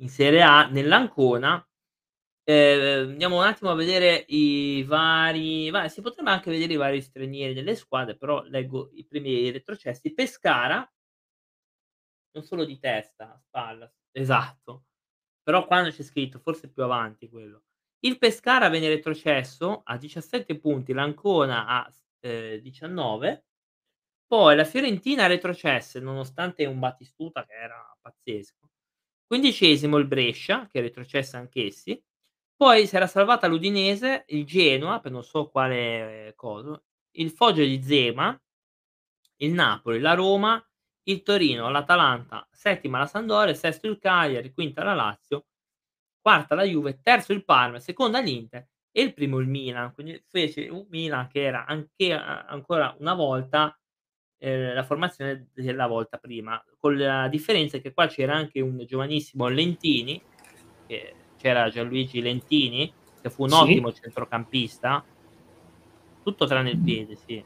in 0.00 0.08
Serie 0.08 0.42
A, 0.42 0.66
nell'Ancona, 0.68 1.64
eh, 2.44 3.06
andiamo 3.08 3.38
un 3.38 3.44
attimo 3.44 3.70
a 3.70 3.74
vedere 3.74 4.24
i 4.28 4.82
vari. 4.84 5.70
Va, 5.70 5.88
si 5.88 6.00
potrebbe 6.02 6.30
anche 6.30 6.50
vedere 6.50 6.74
i 6.74 6.76
vari 6.76 7.00
stranieri 7.02 7.54
delle 7.54 7.76
squadre, 7.76 8.16
però 8.16 8.42
leggo 8.44 8.90
i 8.94 9.06
primi 9.06 9.50
retrocessi. 9.50 10.12
Pescara, 10.14 10.88
non 12.32 12.44
solo 12.44 12.64
di 12.64 12.78
testa, 12.78 13.38
spalla, 13.40 13.90
esatto. 14.12 14.84
Però 15.42 15.66
quando 15.66 15.90
c'è 15.90 16.02
scritto, 16.02 16.38
forse 16.38 16.70
più 16.70 16.82
avanti 16.82 17.28
quello. 17.28 17.64
Il 18.00 18.18
Pescara 18.18 18.68
venne 18.68 18.88
retrocesso 18.88 19.82
a 19.84 19.96
17 19.98 20.58
punti, 20.58 20.92
l'Ancona 20.92 21.66
a 21.66 21.90
eh, 22.20 22.60
19. 22.62 23.44
Poi 24.26 24.56
la 24.56 24.64
Fiorentina 24.64 25.26
retrocesse 25.26 26.00
nonostante 26.00 26.66
un 26.66 26.78
Battistuta 26.78 27.44
che 27.46 27.54
era 27.54 27.96
pazzesco. 28.00 28.68
Quindicesimo 29.30 29.96
il 29.98 30.08
Brescia, 30.08 30.66
che 30.66 30.80
retrocesse 30.80 31.36
anch'essi. 31.36 32.02
Poi 32.56 32.88
si 32.88 32.96
era 32.96 33.06
salvata 33.06 33.46
l'Udinese, 33.46 34.24
il 34.30 34.44
Genoa, 34.44 34.98
per 34.98 35.12
non 35.12 35.22
so 35.22 35.48
quale 35.48 36.32
coso, 36.34 36.86
il 37.12 37.30
Foggia 37.30 37.62
di 37.62 37.80
Zema, 37.80 38.36
il 39.36 39.52
Napoli, 39.52 40.00
la 40.00 40.14
Roma, 40.14 40.60
il 41.04 41.22
Torino, 41.22 41.70
l'Atalanta, 41.70 42.46
settima 42.50 42.98
la 42.98 43.06
Sandoria, 43.06 43.54
sesto 43.54 43.86
il 43.86 43.98
Cagliari, 44.00 44.52
quinta 44.52 44.82
la 44.82 44.94
Lazio, 44.94 45.46
quarta 46.20 46.56
la 46.56 46.64
Juve, 46.64 47.00
terzo 47.00 47.32
il 47.32 47.44
Parma, 47.44 47.78
seconda 47.78 48.18
l'Inter 48.20 48.68
e 48.90 49.02
il 49.02 49.14
primo 49.14 49.38
il 49.38 49.46
Milan. 49.48 49.94
Quindi 49.94 50.20
fece 50.28 50.68
un 50.68 50.86
Milan 50.90 51.28
che 51.28 51.42
era 51.42 51.66
anche 51.66 52.12
ancora 52.12 52.96
una 52.98 53.14
volta 53.14 53.78
eh, 54.42 54.72
la 54.72 54.82
formazione 54.82 55.48
della 55.54 55.86
volta 55.86 56.16
prima, 56.16 56.62
con 56.78 56.96
la 56.96 57.28
differenza 57.28 57.78
che 57.78 57.92
qua 57.92 58.06
c'era 58.06 58.34
anche 58.34 58.60
un 58.60 58.82
giovanissimo 58.86 59.48
Lentini 59.48 60.20
che 60.86 61.14
c'era 61.38 61.68
Gianluigi 61.68 62.20
Lentini, 62.20 62.92
che 63.20 63.30
fu 63.30 63.44
un 63.44 63.50
sì. 63.50 63.54
ottimo 63.54 63.92
centrocampista, 63.92 65.04
tutto 66.22 66.46
tranne 66.46 66.70
il 66.70 66.78
piede, 66.78 67.16
sì, 67.16 67.42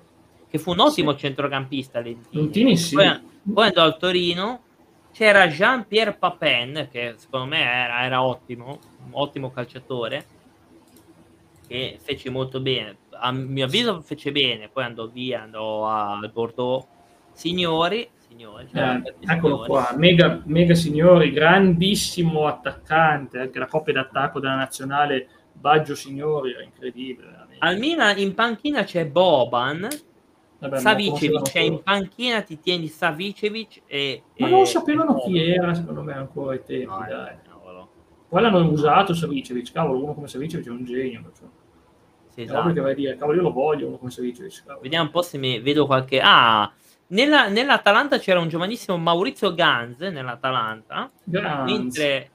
che 0.48 0.58
fu 0.58 0.70
un 0.70 0.80
ottimo 0.80 1.12
sì. 1.12 1.18
centrocampista 1.18 2.00
Lentini. 2.00 2.42
Lentini 2.42 2.76
sì. 2.76 2.94
Poi, 2.94 3.20
poi, 3.52 3.66
andò 3.66 3.82
al 3.82 3.98
Torino, 3.98 4.62
c'era 5.12 5.48
Jean-Pierre 5.48 6.14
Papin, 6.14 6.88
che 6.90 7.14
secondo 7.16 7.46
me 7.46 7.60
era, 7.60 8.04
era 8.04 8.22
ottimo, 8.22 8.78
un 9.04 9.10
ottimo 9.12 9.50
calciatore, 9.50 10.24
che 11.66 11.98
fece 12.00 12.30
molto 12.30 12.60
bene. 12.60 12.96
A 13.10 13.32
mio 13.32 13.64
avviso 13.64 14.00
fece 14.00 14.32
bene, 14.32 14.68
poi 14.68 14.84
andò 14.84 15.06
via, 15.06 15.42
andò 15.42 15.86
al 15.86 16.30
Bordeaux. 16.32 16.86
Signori, 17.32 18.08
signori. 18.28 18.68
Cioè 18.72 19.00
eh, 19.04 19.14
eccolo 19.20 19.64
signori. 19.64 19.68
qua, 19.68 19.92
mega, 19.96 20.42
mega 20.44 20.74
signori, 20.74 21.32
grandissimo 21.32 22.46
attaccante, 22.46 23.38
anche 23.38 23.58
la 23.58 23.66
coppia 23.66 23.94
d'attacco 23.94 24.40
della 24.40 24.56
nazionale 24.56 25.28
Baggio 25.52 25.94
Signori 25.94 26.52
era 26.52 26.62
incredibile. 26.62 27.28
Veramente. 27.28 27.56
Al 27.60 27.78
Milan 27.78 28.18
in 28.18 28.34
panchina 28.34 28.84
c'è 28.84 29.06
Boban, 29.06 29.88
Vabbè, 30.58 30.78
Savicevic, 30.78 31.50
cioè 31.50 31.62
in 31.62 31.82
panchina 31.82 32.42
ti 32.42 32.58
tieni 32.58 32.88
Savicevic 32.88 33.82
e... 33.86 34.22
Ma 34.38 34.48
non 34.48 34.66
sapevano 34.66 35.20
chi 35.20 35.38
era, 35.38 35.74
secondo 35.74 36.02
me, 36.02 36.14
ancora 36.14 36.52
ai 36.52 36.62
tempi, 36.64 36.86
no, 36.86 37.06
dai. 37.08 37.36
Poi 38.34 38.42
l'hanno 38.42 38.68
usato 38.68 39.14
Savicevic, 39.14 39.70
cavolo, 39.70 40.02
uno 40.02 40.12
come 40.12 40.26
Savicevic 40.26 40.66
è 40.66 40.70
un 40.70 40.84
genio. 40.84 41.30
Cioè. 41.38 41.46
Sì, 42.30 42.42
esatto. 42.42 42.72
che 42.72 42.80
vai 42.80 42.90
a 42.90 42.94
dire, 42.96 43.16
cavolo, 43.16 43.36
io 43.36 43.42
lo 43.44 43.52
voglio 43.52 43.86
uno 43.86 43.96
come 43.96 44.10
Savicevic. 44.10 44.64
Cavolo. 44.64 44.80
Vediamo 44.80 45.04
un 45.04 45.10
po' 45.12 45.22
se 45.22 45.38
mi 45.38 45.60
vedo 45.60 45.86
qualche... 45.86 46.20
Ah, 46.20 46.68
nella, 47.06 47.46
nell'Atalanta 47.46 48.18
c'era 48.18 48.40
un 48.40 48.48
giovanissimo 48.48 48.96
Maurizio 48.98 49.54
Ganz 49.54 50.00
nell'Atalanta, 50.00 51.12
Ganz. 51.22 51.70
mentre 51.70 52.30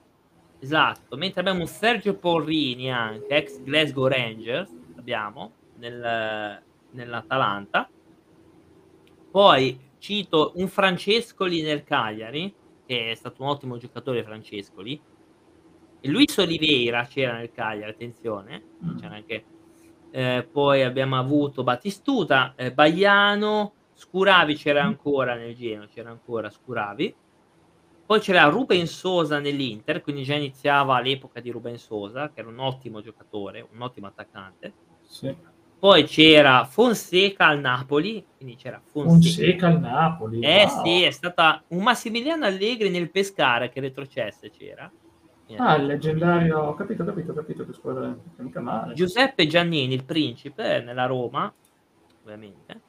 esatto, 0.62 1.18
mentre 1.18 1.42
abbiamo 1.42 1.66
Sergio 1.66 2.16
Porrini 2.16 2.90
anche, 2.90 3.36
ex 3.36 3.62
Glasgow 3.62 4.08
Rangers, 4.08 4.74
abbiamo 4.98 5.52
nel, 5.80 6.62
nell'Atalanta. 6.92 7.90
Poi 9.30 9.78
cito 9.98 10.54
un 10.56 10.70
Francescoli 10.70 11.62
nel 11.62 11.84
Cagliari, 11.84 12.56
che 12.86 13.12
è 13.12 13.16
stato 13.16 13.44
un 13.44 13.50
ottimo 13.50 13.76
giocatore 13.76 14.24
Francescoli. 14.24 15.18
E 16.02 16.10
Luis 16.10 16.38
Oliveira 16.38 17.06
c'era 17.06 17.38
nel 17.38 17.52
Cagliari, 17.52 17.92
attenzione, 17.92 18.64
mm. 18.84 18.98
c'era 18.98 19.16
anche 19.16 19.44
eh, 20.12 20.48
poi 20.52 20.84
abbiamo 20.84 21.18
avuto 21.18 21.64
Battistuta, 21.64 22.54
eh, 22.56 22.72
Bagliano, 22.72 23.74
Scuravi 23.94 24.56
c'era 24.56 24.84
ancora 24.84 25.36
nel 25.36 25.56
Genoa, 25.56 25.88
c'era 25.88 26.10
ancora 26.10 26.50
Scuravi. 26.50 27.14
Poi 28.06 28.20
c'era 28.20 28.46
Ruben 28.46 28.88
Sosa 28.88 29.40
nell'Inter, 29.40 30.02
quindi 30.02 30.24
già 30.24 30.34
iniziava 30.34 31.00
l'epoca 31.00 31.40
di 31.42 31.52
Ruben 31.52 31.78
Sosa, 31.78 32.32
che 32.32 32.40
era 32.40 32.50
un 32.50 32.58
ottimo 32.58 33.02
giocatore, 33.02 33.68
un 33.72 33.82
ottimo 33.82 34.08
attaccante. 34.08 34.74
Sì. 35.06 35.36
Poi 35.78 36.04
c'era 36.06 36.66
Fonseca 36.66 37.46
al 37.46 37.60
Napoli, 37.60 38.26
quindi 38.36 38.56
c'era 38.56 38.82
Fonseca, 38.84 39.36
Fonseca 39.36 39.68
al 39.68 39.80
Napoli. 39.80 40.40
Eh 40.40 40.66
wow. 40.66 40.84
sì, 40.84 41.04
è 41.04 41.12
stata 41.12 41.64
un 41.68 41.84
Massimiliano 41.84 42.46
Allegri 42.46 42.90
nel 42.90 43.12
Pescara 43.12 43.70
che 43.70 43.80
retrocesse 43.80 44.50
c'era. 44.50 44.92
Ah, 45.58 45.76
il 45.76 45.88
leggendario, 45.88 46.60
ho 46.60 46.76
capito, 46.76 47.04
capito, 47.04 47.34
capito 47.34 47.66
che 47.66 47.74
squadra 47.74 48.08
è, 48.08 48.42
mica 48.42 48.60
male. 48.60 48.94
Giuseppe 48.94 49.48
Giannini, 49.48 49.94
il 49.96 50.04
principe, 50.04 50.82
nella 50.82 51.06
Roma, 51.06 51.52
ovviamente. 52.24 52.82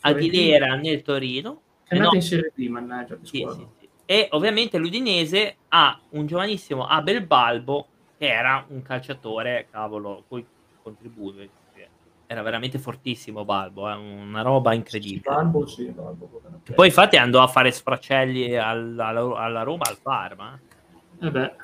Aguilera 0.00 0.74
nel 0.74 1.02
Torino. 1.02 1.60
È 1.84 1.94
andato 1.94 2.12
no, 2.12 2.16
in 2.16 2.22
Serie 2.22 2.52
B, 2.54 2.66
mannaggia. 2.68 3.18
Sì, 3.22 3.46
sì, 3.48 3.66
sì. 3.78 3.88
E 4.04 4.28
ovviamente 4.32 4.78
l'Udinese 4.78 5.56
ha 5.68 5.98
un 6.10 6.26
giovanissimo 6.26 6.86
Abel 6.86 7.24
Balbo, 7.24 7.86
che 8.16 8.26
era 8.26 8.64
un 8.68 8.82
calciatore, 8.82 9.68
cavolo, 9.70 10.24
cui 10.26 10.44
contribuì. 10.82 11.50
Era 12.30 12.42
veramente 12.42 12.78
fortissimo 12.78 13.46
Balbo, 13.46 13.88
è 13.88 13.92
eh? 13.92 13.96
una 13.96 14.42
roba 14.42 14.74
incredibile. 14.74 15.22
Balbo, 15.24 15.66
sì, 15.66 15.84
Balbo. 15.86 16.42
Poi 16.74 16.86
infatti 16.88 17.16
andò 17.16 17.42
a 17.42 17.46
fare 17.46 17.70
sfracelli 17.70 18.54
alla, 18.56 19.06
alla 19.06 19.62
Roma, 19.62 19.84
al 19.88 19.98
Parma. 20.02 20.60
Eh 21.20 21.30
beh. 21.30 21.56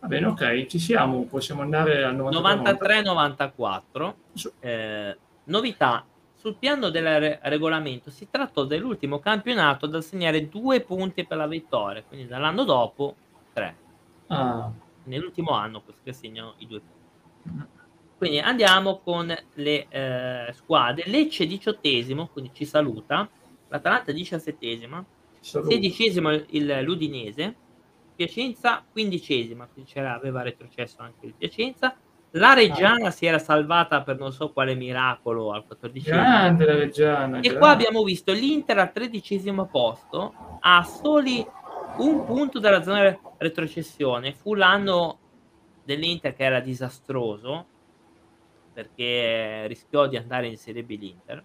Va 0.00 0.06
bene, 0.06 0.26
ok, 0.26 0.66
ci 0.66 0.78
siamo, 0.78 1.24
possiamo 1.24 1.62
andare 1.62 2.04
al 2.04 2.16
93-94. 2.16 4.14
Eh, 4.60 5.16
novità, 5.44 6.06
sul 6.34 6.54
piano 6.54 6.88
del 6.88 7.18
re- 7.18 7.40
regolamento 7.42 8.10
si 8.10 8.28
trattò 8.30 8.64
dell'ultimo 8.64 9.18
campionato 9.18 9.86
ad 9.86 9.94
assegnare 9.96 10.48
due 10.48 10.80
punti 10.80 11.26
per 11.26 11.36
la 11.36 11.48
vittoria, 11.48 12.02
quindi 12.04 12.28
dall'anno 12.28 12.64
dopo 12.64 13.16
tre. 13.52 13.76
Ah. 14.28 14.70
Nell'ultimo 15.04 15.50
anno 15.50 15.82
che 16.04 16.10
assegnano 16.10 16.54
i 16.58 16.66
due 16.66 16.80
punti. 16.80 17.76
Quindi 18.18 18.40
andiamo 18.40 18.98
con 18.98 19.32
le 19.54 19.86
eh, 19.88 20.52
squadre. 20.52 21.04
Lecce 21.06 21.46
diciottesimo, 21.46 22.28
quindi 22.28 22.50
ci 22.52 22.64
saluta. 22.64 23.28
L'Atalanta 23.68 24.12
diciassettesima. 24.12 25.04
Sedicesimo 25.40 26.32
il, 26.32 26.82
l'Udinese. 26.82 27.54
Piacenza 28.18 28.84
quindicesima, 28.90 29.68
quindi 29.72 29.92
c'era, 29.92 30.12
aveva 30.12 30.42
retrocesso 30.42 30.96
anche 31.02 31.26
il 31.26 31.34
Piacenza. 31.38 31.94
La 32.32 32.52
Reggiana 32.52 33.06
ah. 33.06 33.10
si 33.12 33.26
era 33.26 33.38
salvata 33.38 34.02
per 34.02 34.18
non 34.18 34.32
so 34.32 34.50
quale 34.50 34.74
miracolo 34.74 35.52
al 35.52 35.64
14 35.64 36.10
Grande 36.10 36.64
la 36.64 36.74
Reggiana. 36.74 37.36
E 37.38 37.42
grande. 37.42 37.58
qua 37.58 37.70
abbiamo 37.70 38.02
visto 38.02 38.32
l'Inter 38.32 38.78
al 38.78 38.90
tredicesimo 38.90 39.66
posto, 39.66 40.34
a 40.58 40.82
soli 40.82 41.46
un 41.98 42.24
punto 42.24 42.58
dalla 42.58 42.82
zona 42.82 43.16
retrocessione. 43.36 44.32
Fu 44.32 44.54
l'anno 44.54 45.18
dell'Inter 45.84 46.34
che 46.34 46.42
era 46.42 46.58
disastroso, 46.58 47.66
perché 48.72 49.68
rischiò 49.68 50.08
di 50.08 50.16
andare 50.16 50.48
in 50.48 50.56
Serie 50.56 50.82
B 50.82 50.98
l'Inter. 50.98 51.44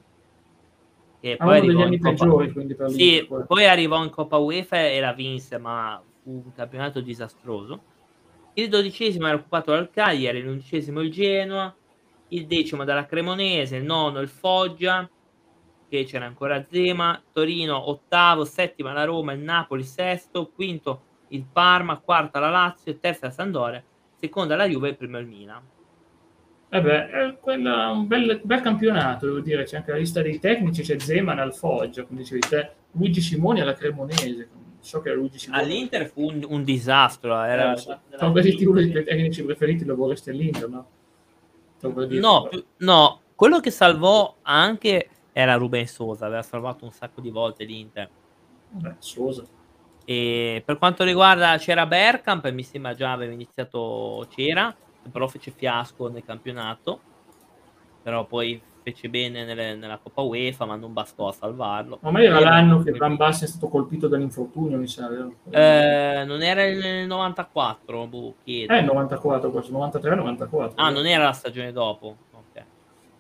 E 1.20 1.38
poi 1.38 1.58
arrivò, 1.60 1.86
in 1.86 2.00
Coppa... 2.00 2.26
Peggiori, 2.26 2.76
sì, 2.90 3.30
poi 3.46 3.68
arrivò 3.68 4.04
in 4.04 4.10
Coppa 4.10 4.38
UEFA 4.38 4.88
e 4.88 5.00
la 5.00 5.14
vinse, 5.14 5.60
ma 5.60 6.02
un 6.24 6.54
campionato 6.54 7.02
disastroso 7.02 7.92
il 8.56 8.70
dodicesimo 8.70 9.28
era 9.28 9.36
occupato 9.36 9.72
dal 9.72 9.90
Cagliari, 9.90 10.42
l'undicesimo 10.42 11.02
il 11.02 11.12
Genoa, 11.12 11.74
il 12.30 12.46
decimo 12.46 12.84
dalla 12.84 13.06
Cremonese, 13.06 13.78
il 13.78 13.84
nono 13.84 14.20
il 14.20 14.28
Foggia, 14.28 15.10
che 15.90 16.04
c'era 16.04 16.26
ancora 16.26 16.64
Zema, 16.64 17.22
Torino 17.32 17.90
ottavo, 17.90 18.46
settima 18.46 18.94
la 18.94 19.06
Roma, 19.06 19.34
il 19.34 19.42
Napoli 19.42 19.84
sesto, 19.84 20.50
quinto 20.54 21.02
il 21.30 21.46
Parma, 21.52 21.98
quarta 21.98 22.40
la 22.40 22.50
Lazio, 22.50 22.98
terza 23.00 23.28
la 23.28 23.32
Sandoria, 23.32 23.84
seconda 24.14 24.56
la 24.56 24.68
Juve 24.68 24.90
e 24.90 24.96
primo 24.96 25.18
il 25.18 25.26
Milan. 25.26 25.62
Eh 26.70 26.82
beh, 26.82 27.10
è 27.10 27.38
un 27.92 28.08
bel, 28.08 28.42
bel, 28.44 28.62
campionato, 28.62 29.28
devo 29.28 29.40
dire, 29.40 29.64
c'è 29.64 29.78
anche 29.78 29.92
la 29.92 29.98
lista 29.98 30.22
dei 30.22 30.40
tecnici, 30.40 30.82
c'è 30.82 31.00
Zeman 31.00 31.38
al 31.38 31.56
Foggia, 31.56 32.04
come 32.04 32.20
dicevi 32.20 32.40
te, 32.42 32.72
Luigi 32.92 33.22
Simoni 33.22 33.62
alla 33.62 33.74
Cremonese, 33.74 34.50
so 34.84 35.02
che 35.02 35.14
Luigi 35.14 35.40
si 35.40 35.50
all'Inter 35.52 36.08
fu 36.08 36.28
un, 36.28 36.46
un 36.48 36.64
disastro 36.64 37.42
era 37.42 37.74
eh, 37.74 37.98
per 38.10 38.44
dirti 38.44 38.66
uno 38.66 38.82
dei 38.82 38.92
tecnici 38.92 39.44
preferiti 39.44 39.86
lo 39.86 39.96
vorresti 39.96 40.30
all'Inter 40.30 40.70
no? 40.70 40.88
no, 42.20 42.48
più, 42.50 42.64
no 42.78 43.22
quello 43.36 43.60
che 43.60 43.72
salvò 43.72 44.36
anche 44.42 45.10
era 45.32 45.56
Ruben 45.56 45.88
Sosa 45.88 46.26
aveva 46.26 46.44
salvato 46.44 46.86
un 46.86 46.92
sacco 46.92 47.20
di 47.20 47.32
volte 47.32 47.64
l'Inter. 47.64 48.10
Beh, 48.70 48.96
Sosa 49.00 49.44
e 50.06 50.62
per 50.66 50.78
quanto 50.78 51.04
riguarda 51.04 51.58
c'era 51.58 51.86
Bergkamp 51.86 52.50
mi 52.52 52.64
sembra 52.64 52.94
già 52.94 53.14
aveva 53.14 53.32
iniziato 53.32 54.28
c'era 54.30 54.76
però 55.12 55.28
fece 55.28 55.52
fiasco 55.52 56.10
nel 56.10 56.24
campionato. 56.24 57.02
Però 58.02 58.26
poi 58.26 58.62
fece 58.84 59.10
bene 59.10 59.46
nelle, 59.46 59.76
nella 59.76 59.98
Coppa 59.98 60.22
UEFA, 60.22 60.66
ma 60.66 60.76
non 60.76 60.94
bastò 60.94 61.30
a 61.30 61.32
salvarlo. 61.32 62.00
Ma 62.02 62.22
era 62.22 62.40
l'anno 62.40 62.84
che 62.84 62.92
Van 62.92 63.16
Basten 63.16 63.48
è 63.48 63.52
stato 63.52 63.70
colpito 63.70 64.08
dall'infortunio, 64.08 64.78
mi 64.78 64.88
sa, 64.88 65.10
eh, 65.50 66.24
non 66.26 66.42
era 66.44 66.64
il 66.66 67.08
94, 67.08 68.08
boh, 68.08 68.36
chiedo. 68.44 68.74
Eh, 68.74 68.82
94 68.82 69.50
questo, 69.50 69.72
93-94. 69.72 70.74
Ah, 70.76 70.90
non 70.90 71.06
era 71.06 71.24
la 71.24 71.32
stagione 71.32 71.72
dopo. 71.72 72.18
Okay. 72.52 72.64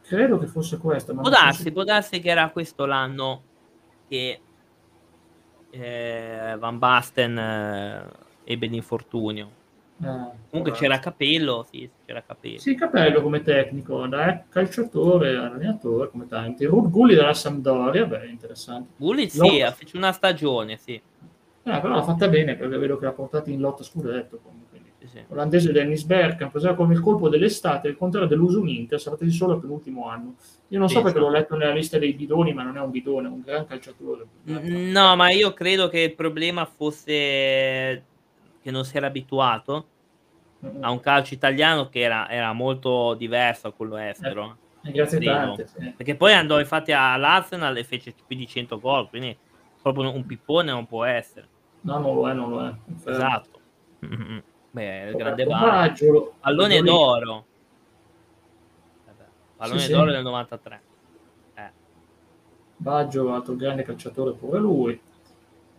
Credo 0.01 0.37
che 0.37 0.47
fosse 0.47 0.77
questa. 0.77 1.13
Ma 1.13 1.21
può 1.21 1.29
darsi, 1.29 1.71
può 1.71 1.83
darsi 1.83 2.19
che 2.19 2.29
era 2.29 2.49
questo 2.49 2.85
l'anno 2.85 3.41
che 4.07 4.39
eh, 5.71 6.55
Van 6.59 6.77
Basten 6.77 7.37
eh, 7.37 8.05
ebbe 8.43 8.67
l'infortunio. 8.67 9.61
Eh, 10.01 10.41
Comunque 10.49 10.73
c'era 10.73 10.99
Capello, 10.99 11.65
sì, 11.69 11.89
c'era 12.05 12.23
Capello. 12.25 12.59
Sì, 12.59 12.75
Capello 12.75 13.21
come 13.21 13.41
tecnico, 13.41 14.05
da 14.07 14.43
calciatore, 14.49 15.35
allenatore, 15.35 16.09
come 16.09 16.27
tanti. 16.27 16.65
Ruth 16.65 16.89
Gulli 16.89 17.15
della 17.15 17.33
Sampdoria, 17.33 18.05
beh, 18.05 18.27
interessante. 18.27 18.93
Gulli 18.97 19.29
sì, 19.29 19.61
ha 19.61 19.71
fatto 19.71 19.97
una 19.97 20.11
stagione, 20.11 20.77
sì. 20.77 20.93
Eh, 20.93 21.79
però 21.79 21.89
l'ha 21.89 22.03
fatta 22.03 22.27
bene 22.27 22.55
perché 22.55 22.77
vedo 22.77 22.97
che 22.97 23.05
l'ha 23.05 23.13
portato 23.13 23.49
in 23.49 23.59
lotta 23.59 23.83
scudetto. 23.83 24.39
Quindi. 24.41 24.61
Sì, 25.03 25.17
sì. 25.17 25.23
Olandese 25.29 25.73
Dennis 25.73 26.03
Bergkamp, 26.05 26.51
presero 26.51 26.75
come 26.75 26.93
il 26.93 27.01
colpo 27.01 27.27
dell'estate, 27.27 27.89
il 27.89 27.97
contrario 27.97 28.29
dell'uso 28.29 28.65
Inter, 28.65 29.01
salvati 29.01 29.29
solo 29.31 29.59
per 29.59 29.69
l'ultimo 29.69 30.07
anno. 30.07 30.35
Io 30.69 30.79
non 30.79 30.87
sì, 30.87 30.95
so 30.95 31.01
perché 31.01 31.19
l'ho 31.19 31.29
letto 31.29 31.57
nella 31.57 31.73
lista 31.73 31.97
dei 31.97 32.13
bidoni, 32.13 32.53
ma 32.53 32.63
non 32.63 32.77
è 32.77 32.79
un 32.79 32.89
bidone, 32.89 33.27
è 33.27 33.31
un 33.31 33.41
gran 33.41 33.65
calciatore. 33.65 34.25
No, 34.43 35.15
ma 35.17 35.29
io 35.29 35.51
credo 35.53 35.89
che 35.89 35.99
il 35.99 36.15
problema 36.15 36.63
fosse 36.63 38.03
che 38.63 38.71
non 38.71 38.85
si 38.85 38.97
era 38.97 39.07
abituato 39.07 39.87
a 40.79 40.89
un 40.89 40.99
calcio 40.99 41.33
italiano 41.33 41.89
che 41.89 41.99
era, 41.99 42.29
era 42.29 42.53
molto 42.53 43.13
diverso 43.13 43.69
da 43.69 43.75
quello 43.75 43.97
estero. 43.97 44.57
Eh, 44.83 44.91
grazie 44.91 45.19
tante, 45.19 45.67
sì. 45.67 45.93
Perché 45.95 46.15
poi 46.15 46.33
andò 46.33 46.59
infatti 46.59 46.91
all'Arsenal 46.91 47.75
e 47.77 47.83
fece 47.83 48.13
più 48.25 48.35
di 48.35 48.47
100 48.47 48.79
gol, 48.79 49.09
quindi 49.09 49.37
proprio 49.81 50.13
un 50.13 50.25
pippone 50.25 50.71
non 50.71 50.87
può 50.87 51.03
essere. 51.03 51.47
No, 51.81 51.99
non 51.99 52.15
lo 52.15 52.29
è, 52.29 52.33
non 52.33 52.49
lo 52.49 52.65
è. 52.65 52.73
Esatto. 53.09 53.59
Mm-hmm. 54.05 54.37
Beh, 54.71 55.09
il 55.09 55.15
grande 55.15 55.45
Baggio. 55.45 56.33
Pallone 56.39 56.81
d'oro. 56.81 57.45
Pallone 59.57 59.79
sì, 59.79 59.91
d'oro 59.91 60.07
sì. 60.07 60.15
del 60.15 60.23
93. 60.23 60.81
Eh. 61.53 61.71
Baggio, 62.77 63.33
altro 63.33 63.55
grande 63.55 63.83
calciatore 63.83 64.31
pure 64.33 64.59
lui. 64.59 64.99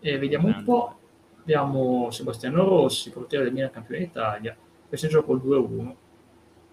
E 0.01 0.19
vediamo 0.19 0.49
grande. 0.49 0.59
un 0.59 0.65
po'. 0.65 0.99
Abbiamo 1.45 2.11
Sebastiano 2.11 2.65
Rossi, 2.65 3.11
portiere 3.11 3.45
del 3.45 3.53
Milan 3.53 3.71
campione 3.71 4.01
d'Italia 4.01 4.57
questo 4.89 5.09
gioco 5.09 5.35
il 5.35 5.43
2-1. 5.43 5.95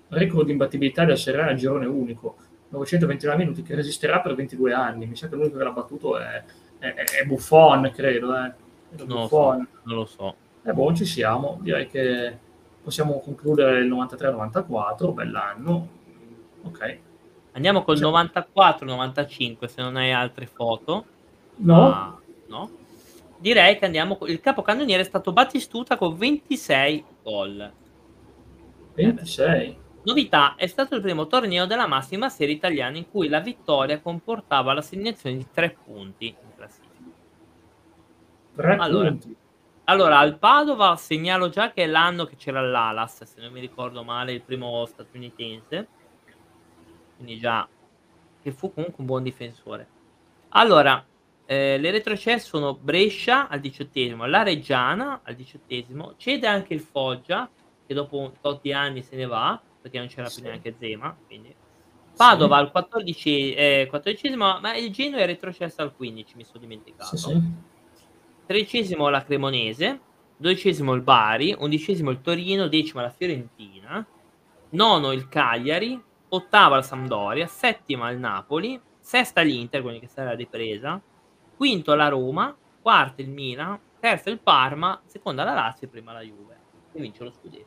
Record 0.09 0.45
di 0.45 0.51
imbattibilità 0.51 1.05
del 1.05 1.17
Serrana 1.17 1.53
girone 1.55 1.87
unico, 1.87 2.35
929 2.69 3.43
minuti, 3.43 3.63
che 3.63 3.73
resisterà 3.75 4.19
per 4.19 4.35
22 4.35 4.73
anni. 4.73 5.07
Mi 5.07 5.15
sa 5.15 5.27
che 5.27 5.35
l'unico 5.35 5.57
che 5.57 5.63
l'ha 5.63 5.71
battuto 5.71 6.19
è, 6.19 6.43
è, 6.77 6.93
è 6.93 7.25
Buffon, 7.25 7.91
credo. 7.93 8.35
Eh. 8.35 8.53
Non, 8.97 9.07
Buffon. 9.07 9.57
Lo 9.57 9.65
so, 9.65 9.81
non 9.83 9.95
lo 9.95 10.05
so. 10.05 10.35
Eh, 10.63 10.73
boh, 10.73 10.93
ci 10.93 11.05
siamo. 11.05 11.57
Direi 11.61 11.87
che 11.87 12.37
possiamo 12.83 13.19
concludere 13.19 13.79
il 13.79 13.91
93-94, 13.91 15.13
bell'anno. 15.13 15.87
Ok. 16.63 16.97
Andiamo 17.53 17.83
col 17.83 17.97
94-95 17.97 19.65
se 19.65 19.81
non 19.81 19.95
hai 19.95 20.11
altre 20.11 20.45
foto. 20.45 21.05
No. 21.55 21.91
Ah, 21.91 22.19
no. 22.47 22.69
Direi 23.41 23.75
che 23.79 23.85
andiamo. 23.85 24.19
Il 24.27 24.39
capocannoniere 24.39 25.01
è 25.01 25.05
stato 25.05 25.33
Battistuta 25.33 25.97
con 25.97 26.15
26 26.15 27.05
gol. 27.23 27.73
26. 28.93 29.79
Novità, 30.03 30.53
è 30.55 30.67
stato 30.67 30.95
il 30.95 31.01
primo 31.01 31.25
torneo 31.25 31.65
della 31.65 31.87
massima 31.87 32.29
serie 32.29 32.53
italiana 32.53 32.97
in 32.97 33.09
cui 33.09 33.27
la 33.27 33.39
vittoria 33.39 33.99
comportava 33.99 34.73
l'assegnazione 34.73 35.37
di 35.37 35.47
tre 35.51 35.75
punti 35.83 36.27
in 36.27 36.55
classifica. 36.55 36.89
Tre 38.55 38.75
allora, 38.77 39.09
punti. 39.09 39.35
Allora, 39.85 40.19
al 40.19 40.37
Padova 40.37 40.95
segnalo 40.95 41.49
già 41.49 41.71
che 41.71 41.83
è 41.83 41.87
l'anno 41.87 42.25
che 42.25 42.35
c'era 42.35 42.61
l'Alas, 42.61 43.23
se 43.23 43.41
non 43.41 43.51
mi 43.51 43.59
ricordo 43.59 44.03
male, 44.03 44.33
il 44.33 44.41
primo 44.41 44.85
statunitense. 44.85 45.87
Quindi 47.15 47.37
già, 47.39 47.67
che 48.41 48.51
fu 48.51 48.71
comunque 48.71 48.99
un 48.99 49.05
buon 49.07 49.23
difensore. 49.23 49.87
Allora, 50.49 51.03
eh, 51.45 51.77
le 51.77 51.91
retrocesse 51.91 52.47
sono 52.47 52.75
Brescia 52.75 53.47
al 53.47 53.59
diciottesimo, 53.59 54.25
la 54.25 54.43
Reggiana 54.43 55.21
al 55.23 55.35
diciottesimo, 55.35 56.13
cede 56.17 56.47
anche 56.47 56.73
il 56.73 56.79
Foggia 56.79 57.49
che 57.85 57.93
dopo 57.93 58.31
di 58.61 58.71
anni 58.71 59.01
se 59.03 59.15
ne 59.15 59.25
va, 59.25 59.61
perché 59.81 59.97
non 59.97 60.07
c'era 60.07 60.29
sì. 60.29 60.41
più 60.41 60.49
neanche 60.49 60.75
Zema, 60.77 61.15
quindi... 61.25 61.53
Padova 62.15 62.57
sì. 62.57 62.61
al 62.61 62.71
14, 62.71 63.53
eh, 63.53 63.87
14 63.89 64.35
ma 64.35 64.75
il 64.75 64.91
Genoa 64.91 65.21
è 65.21 65.25
retrocesso 65.25 65.81
al 65.81 65.95
15, 65.95 66.35
mi 66.35 66.43
sono 66.43 66.59
dimenticato. 66.59 67.15
Sì, 67.17 67.41
Tredicesimo 68.45 69.09
la 69.09 69.23
Cremonese, 69.23 69.99
dodicesimo 70.37 70.93
il 70.93 71.01
Bari, 71.01 71.55
undicesimo 71.57 72.11
il 72.11 72.21
Torino, 72.21 72.67
decima 72.67 73.01
la 73.01 73.09
Fiorentina, 73.09 74.05
nono 74.71 75.11
il 75.11 75.29
Cagliari, 75.29 76.01
ottava 76.29 76.75
la 76.77 76.81
Sampdoria, 76.81 77.47
settima 77.47 78.09
il 78.09 78.19
Napoli, 78.19 78.79
sesta 78.99 79.41
l'Inter, 79.41 79.81
quindi 79.81 79.99
che 79.99 80.07
sarà 80.07 80.29
la 80.31 80.35
ripresa, 80.35 81.01
quinto 81.61 81.93
la 81.93 82.07
Roma, 82.07 82.57
quarto 82.81 83.21
il 83.21 83.29
Milan, 83.29 83.77
terzo 83.99 84.31
il 84.31 84.39
Parma, 84.39 84.99
seconda 85.05 85.43
la 85.43 85.53
Lazio 85.53 85.85
e 85.85 85.91
prima 85.91 86.11
la 86.11 86.21
Juve. 86.21 86.57
E 86.91 86.99
vince 86.99 87.23
lo 87.23 87.29
scudetto. 87.29 87.65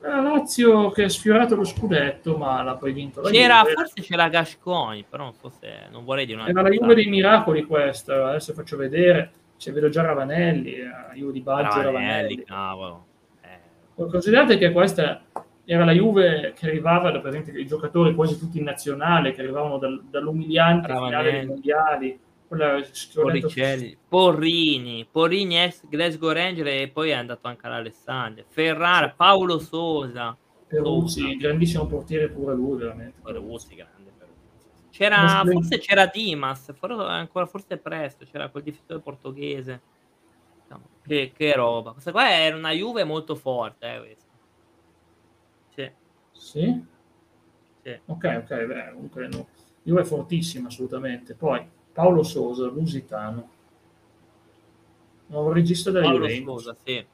La 0.00 0.20
Lazio 0.20 0.90
che 0.90 1.04
ha 1.04 1.08
sfiorato 1.08 1.54
lo 1.54 1.62
scudetto, 1.62 2.36
ma 2.36 2.60
l'ha 2.64 2.74
poi 2.74 2.92
vinto 2.92 3.20
la 3.20 3.30
c'era, 3.30 3.60
Juve. 3.60 3.74
Forse 3.74 4.00
c'era 4.00 4.28
Gasconi, 4.28 5.04
però 5.08 5.22
non 5.22 5.34
so 5.34 5.48
se 5.48 5.86
non 5.92 6.04
vorrei 6.04 6.26
dire 6.26 6.40
una 6.40 6.48
Era 6.48 6.62
la 6.62 6.70
Juve 6.70 6.96
dei 6.96 7.06
miracoli 7.06 7.64
questa, 7.66 8.30
adesso 8.30 8.52
faccio 8.52 8.76
vedere, 8.76 9.30
c'è 9.56 9.70
vedo 9.70 9.88
già 9.90 10.02
Ravanelli, 10.02 10.78
la 10.80 11.12
Juve 11.14 11.30
di 11.30 11.40
Baggio 11.40 11.82
Ravanelli. 11.82 11.84
Ravanelli. 11.84 12.42
Cavolo. 12.42 13.06
Eh. 13.42 14.08
Considerate 14.10 14.58
che 14.58 14.72
questa 14.72 15.22
era 15.64 15.84
la 15.84 15.92
Juve 15.92 16.52
che 16.56 16.66
arrivava 16.66 17.12
da 17.12 17.20
presente 17.20 17.52
i 17.52 17.64
giocatori 17.64 18.12
quasi 18.12 18.36
tutti 18.36 18.58
in 18.58 18.64
nazionale, 18.64 19.30
che 19.30 19.40
arrivavano 19.40 19.78
dal, 19.78 20.02
dall'umiliante 20.10 20.88
Ravanelli. 20.88 21.10
finale 21.10 21.30
dei 21.30 21.46
mondiali 21.46 22.20
Porricelli, 22.50 23.96
Porrini, 24.08 25.06
Porrini 25.08 25.56
ex 25.62 25.86
Glasgow 25.88 26.32
Ranger 26.32 26.66
e 26.66 26.88
poi 26.88 27.10
è 27.10 27.12
andato 27.12 27.46
anche 27.46 27.64
all'Alessandria, 27.66 28.44
Ferrara, 28.48 29.10
Paolo 29.10 29.60
Sosa. 29.60 30.36
Peruzzi, 30.66 31.20
Sosa. 31.20 31.36
grandissimo 31.36 31.86
portiere 31.86 32.28
pure 32.28 32.54
lui, 32.54 32.78
veramente. 32.78 33.20
Peruzzi, 33.22 33.76
grande 33.76 34.10
C'era, 34.90 35.42
forse 35.44 35.78
c'era 35.78 36.06
Dimas, 36.06 36.74
forse, 36.74 37.00
ancora 37.02 37.46
forse 37.46 37.76
presto, 37.78 38.24
c'era 38.24 38.48
quel 38.48 38.64
difensore 38.64 38.98
portoghese. 38.98 39.80
che, 41.06 41.32
che, 41.32 41.54
roba. 41.54 41.92
Questa 41.92 42.10
qua 42.10 42.30
era 42.30 42.56
una 42.56 42.72
Juve 42.72 43.04
molto 43.04 43.36
forte, 43.36 43.94
eh, 43.94 43.98
questa. 43.98 44.30
Sì. 45.68 45.90
Sì? 46.32 46.84
Sì. 47.82 48.00
Ok, 48.06 48.42
ok, 48.42 48.64
beh, 48.64 48.90
comunque 48.92 49.28
no. 49.28 49.46
Juve 49.84 50.00
è 50.00 50.04
fortissima 50.04 50.66
assolutamente. 50.66 51.34
Poi 51.34 51.78
Paolo 52.00 52.22
Sosa, 52.22 52.66
Lusitano. 52.66 53.48
Nuovo 55.26 55.52
regista 55.52 55.90
della 55.90 56.06
Paolo 56.06 56.26
Juventus. 56.26 56.62
Sosa, 56.62 56.76
sì. 56.82 57.04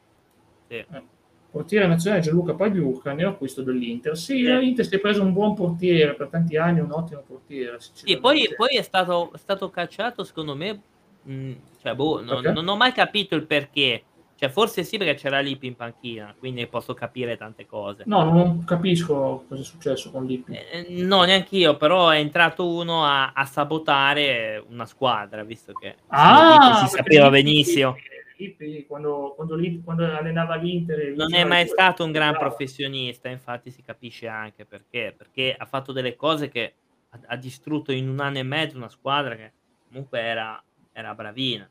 sì. 0.69 0.75
Eh. 0.75 1.03
Portiere 1.51 1.87
nazionale 1.87 2.23
Gianluca 2.23 2.55
Pagliuca, 2.55 3.13
ne 3.13 3.25
ho 3.25 3.31
acquisto 3.31 3.63
dell'Inter. 3.63 4.17
Sì, 4.17 4.37
Sì. 4.37 4.43
l'Inter 4.59 4.87
si 4.87 4.95
è 4.95 4.99
preso 5.01 5.23
un 5.23 5.33
buon 5.33 5.55
portiere 5.55 6.15
per 6.15 6.29
tanti 6.29 6.57
anni, 6.57 6.81
un 6.81 6.93
ottimo 6.93 7.23
portiere. 7.27 7.79
Sì, 7.81 8.17
poi, 8.19 8.49
poi 8.57 8.77
è 8.77 8.83
stato, 8.83 9.33
è 9.33 9.39
stato 9.39 9.71
cacciato, 9.71 10.23
secondo 10.23 10.55
me, 10.55 10.81
mh, 11.23 11.53
cioè, 11.83 11.95
boh, 11.95 12.21
non, 12.23 12.43
Perché? 12.43 12.53
non 12.53 12.69
ho 12.69 12.77
mai 12.77 12.93
capito 12.93 13.35
il 13.35 13.45
perché. 13.45 14.05
Cioè, 14.39 14.51
forse 14.51 14.85
sì 14.85 14.99
perché 14.99 15.15
c'era 15.15 15.41
Lippi 15.41 15.67
in 15.67 15.77
panchina, 15.77 16.35
quindi 16.39 16.67
posso 16.67 16.93
capire 16.93 17.39
tante 17.39 17.65
cose. 17.65 18.03
No, 18.05 18.25
non 18.25 18.65
capisco 18.65 19.45
cosa 19.49 19.63
è 19.63 19.65
successo 19.65 20.11
con 20.11 20.27
Lippi. 20.27 20.53
Eh, 20.53 20.87
no, 21.03 21.23
neanche 21.25 21.57
io, 21.57 21.79
però 21.79 22.11
è 22.11 22.19
entrato 22.19 22.69
uno 22.69 23.03
a, 23.05 23.33
a 23.33 23.47
sabotare 23.47 24.63
una 24.69 24.85
squadra, 24.85 25.43
visto 25.43 25.73
che 25.73 25.97
Ah, 26.09 26.85
si 26.87 26.97
sapeva 26.97 27.31
Lippi- 27.31 27.43
benissimo. 27.43 27.97
Lippi, 28.37 28.85
quando, 28.87 29.33
quando, 29.35 29.59
quando 29.83 30.05
allenava 30.05 30.57
l'Inter... 30.57 31.15
Non 31.17 31.35
è 31.35 31.43
mai 31.45 31.67
stato 31.67 32.05
un 32.05 32.13
gran 32.13 32.37
professionista, 32.37 33.31
infatti 33.31 33.71
si 33.71 33.83
capisce 33.83 34.27
anche 34.29 34.67
perché, 34.67 35.15
perché 35.17 35.55
ha 35.57 35.65
fatto 35.65 35.93
delle 35.93 36.15
cose 36.15 36.51
che 36.51 36.75
ha, 37.09 37.19
ha 37.29 37.37
distrutto 37.37 37.91
in 37.91 38.07
un 38.11 38.21
anno 38.21 38.37
e 38.37 38.43
mezzo 38.43 38.77
una 38.77 38.91
squadra 38.91 39.35
che 39.35 39.53
comunque 39.89 40.21
era, 40.21 40.63
era 40.93 41.15
bravina. 41.15 41.67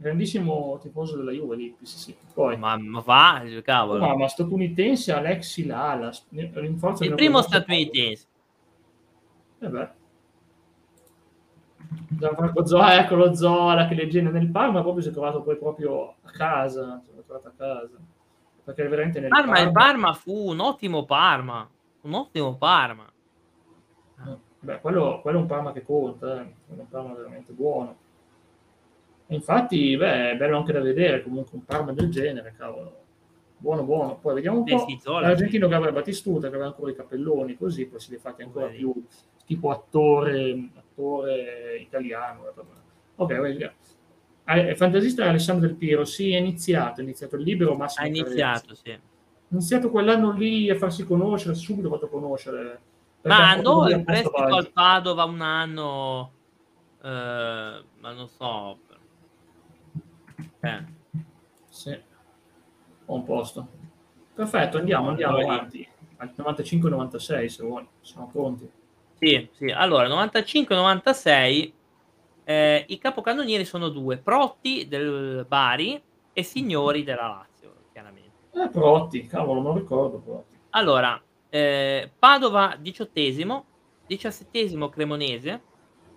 Grandissimo 0.00 0.78
tifoso 0.80 1.16
della 1.16 1.32
Juve 1.32 1.74
sì, 1.82 1.98
sì. 1.98 2.16
Poi, 2.32 2.56
Ma, 2.56 2.76
ma 2.78 3.00
va, 3.00 3.42
cavolo. 3.64 4.06
No, 4.06 4.16
ma 4.16 4.28
statunitense 4.28 5.12
Alexi 5.12 5.66
Lala, 5.66 6.12
rinforzo 6.28 7.02
Il 7.02 7.14
primo 7.14 7.42
statunitense. 7.42 8.26
Eh 9.58 9.68
beh. 9.68 9.88
Gianfranco 12.10 12.64
Zola, 12.64 13.00
ecco 13.00 13.16
lo 13.16 13.34
Zola 13.34 13.88
che 13.88 13.96
leggenda 13.96 14.30
nel 14.30 14.48
Parma, 14.50 14.82
proprio 14.82 15.02
si 15.02 15.08
è 15.08 15.12
trovato 15.12 15.42
poi 15.42 15.56
proprio 15.56 16.14
a 16.22 16.30
casa, 16.30 17.02
si 17.04 17.18
è 17.18 17.24
trovato 17.24 17.48
a 17.48 17.52
casa. 17.56 17.96
Perché 18.62 18.86
veramente 18.86 19.18
nel 19.18 19.30
Parma, 19.30 19.58
il 19.58 19.72
Parma 19.72 20.12
fu 20.12 20.50
un 20.50 20.60
ottimo 20.60 21.06
Parma, 21.06 21.68
un 22.02 22.14
ottimo 22.14 22.54
Parma. 22.54 23.10
Beh, 24.60 24.80
quello, 24.80 25.18
quello 25.22 25.38
è 25.38 25.40
un 25.40 25.48
Parma 25.48 25.72
che 25.72 25.82
conta, 25.82 26.40
eh. 26.40 26.44
è 26.44 26.52
un 26.68 26.88
Parma 26.88 27.14
veramente 27.14 27.52
buono. 27.52 28.06
Infatti, 29.28 29.96
beh, 29.96 30.32
è 30.32 30.36
bello 30.36 30.56
anche 30.58 30.72
da 30.72 30.80
vedere 30.80 31.22
comunque 31.22 31.56
un 31.56 31.64
Parma 31.64 31.92
del 31.92 32.10
genere, 32.10 32.54
cavolo. 32.56 33.04
Buono, 33.58 33.82
buono. 33.82 34.18
Poi 34.18 34.34
vediamo 34.34 34.58
un 34.58 34.64
po'. 34.64 35.20
L'argentino 35.20 35.68
Gabriele 35.68 35.96
Battistuta 35.96 36.48
che 36.48 36.54
aveva 36.54 36.70
ancora 36.70 36.90
i 36.92 36.94
capelloni, 36.94 37.56
così 37.56 37.86
poi 37.86 38.00
si 38.00 38.14
è 38.14 38.18
fatti 38.18 38.42
ancora 38.42 38.66
Poverino. 38.66 38.92
più 38.92 39.04
tipo 39.44 39.70
attore, 39.70 40.70
attore 40.76 41.76
italiano. 41.78 42.44
Ok, 43.16 43.32
vediamo. 43.40 43.72
Eh, 44.44 44.74
Fantasista 44.76 45.28
Alessandro 45.28 45.66
Del 45.66 45.76
Piero, 45.76 46.04
sì, 46.04 46.32
è 46.32 46.38
iniziato, 46.38 47.00
è 47.00 47.02
iniziato 47.02 47.36
il 47.36 47.42
libero 47.42 47.74
Massimo 47.74 48.06
Ha 48.06 48.08
iniziato, 48.08 48.74
sì. 48.74 48.90
Ha 48.92 49.00
iniziato 49.48 49.90
quell'anno 49.90 50.30
lì 50.32 50.70
a 50.70 50.76
farsi 50.76 51.04
conoscere, 51.04 51.54
subito 51.54 51.90
fatto 51.90 52.08
conoscere. 52.08 52.80
Ma 53.22 53.50
a 53.50 53.60
posto 53.60 54.02
prestito 54.04 54.36
al 54.36 54.70
Padova 54.70 55.24
un 55.24 55.40
anno, 55.42 56.32
eh, 57.02 57.08
ma 57.08 58.12
non 58.12 58.28
so. 58.28 58.78
Eh, 60.60 60.84
Sì, 61.68 61.98
un 63.06 63.24
posto. 63.24 63.68
Perfetto, 64.34 64.78
andiamo, 64.78 65.08
andiamo 65.10 65.38
avanti. 65.38 65.86
Al 66.16 66.32
95-96 66.36 67.46
se 67.46 67.62
vuoi, 67.62 67.86
siamo 68.00 68.28
pronti. 68.28 68.68
Sì, 69.18 69.48
sì. 69.52 69.66
Allora, 69.66 70.08
95-96, 70.08 71.72
eh, 72.44 72.84
i 72.88 72.98
capocannonieri 72.98 73.64
sono 73.64 73.88
due, 73.88 74.16
Protti 74.16 74.88
del 74.88 75.44
Bari 75.46 76.00
e 76.32 76.42
Signori 76.42 77.04
della 77.04 77.26
Lazio, 77.26 77.74
chiaramente. 77.92 78.30
Eh, 78.52 78.68
Protti, 78.68 79.26
cavolo, 79.26 79.60
non 79.60 79.76
ricordo 79.76 80.18
Protti. 80.18 80.56
Allora, 80.70 81.20
eh, 81.48 82.10
Padova 82.18 82.76
diciottesimo, 82.78 83.64
diciassettesimo 84.06 84.88
Cremonese, 84.88 85.62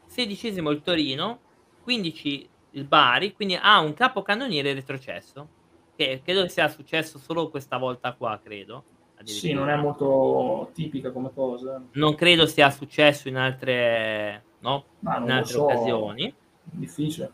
sedicesimo 0.05 0.69
il 0.69 0.81
Torino, 0.81 1.39
15 1.83 2.49
il 2.71 2.85
Bari, 2.85 3.33
quindi 3.33 3.57
ha 3.59 3.79
un 3.79 3.93
capocannoniere 3.93 4.73
retrocesso, 4.73 5.47
che 5.95 6.21
credo 6.23 6.47
sia 6.47 6.67
successo 6.67 7.17
solo 7.17 7.49
questa 7.49 7.77
volta 7.77 8.13
qua, 8.13 8.39
credo. 8.41 8.83
Sì, 9.23 9.53
non 9.53 9.69
è 9.69 9.75
molto 9.75 10.71
tipica 10.73 11.11
come 11.11 11.31
cosa. 11.33 11.81
Non 11.91 12.15
credo 12.15 12.47
sia 12.47 12.71
successo 12.71 13.27
in 13.27 13.35
altre, 13.37 14.43
no? 14.59 14.85
In 15.01 15.29
altre 15.29 15.53
so. 15.53 15.65
occasioni. 15.65 16.33
Difficile. 16.63 17.31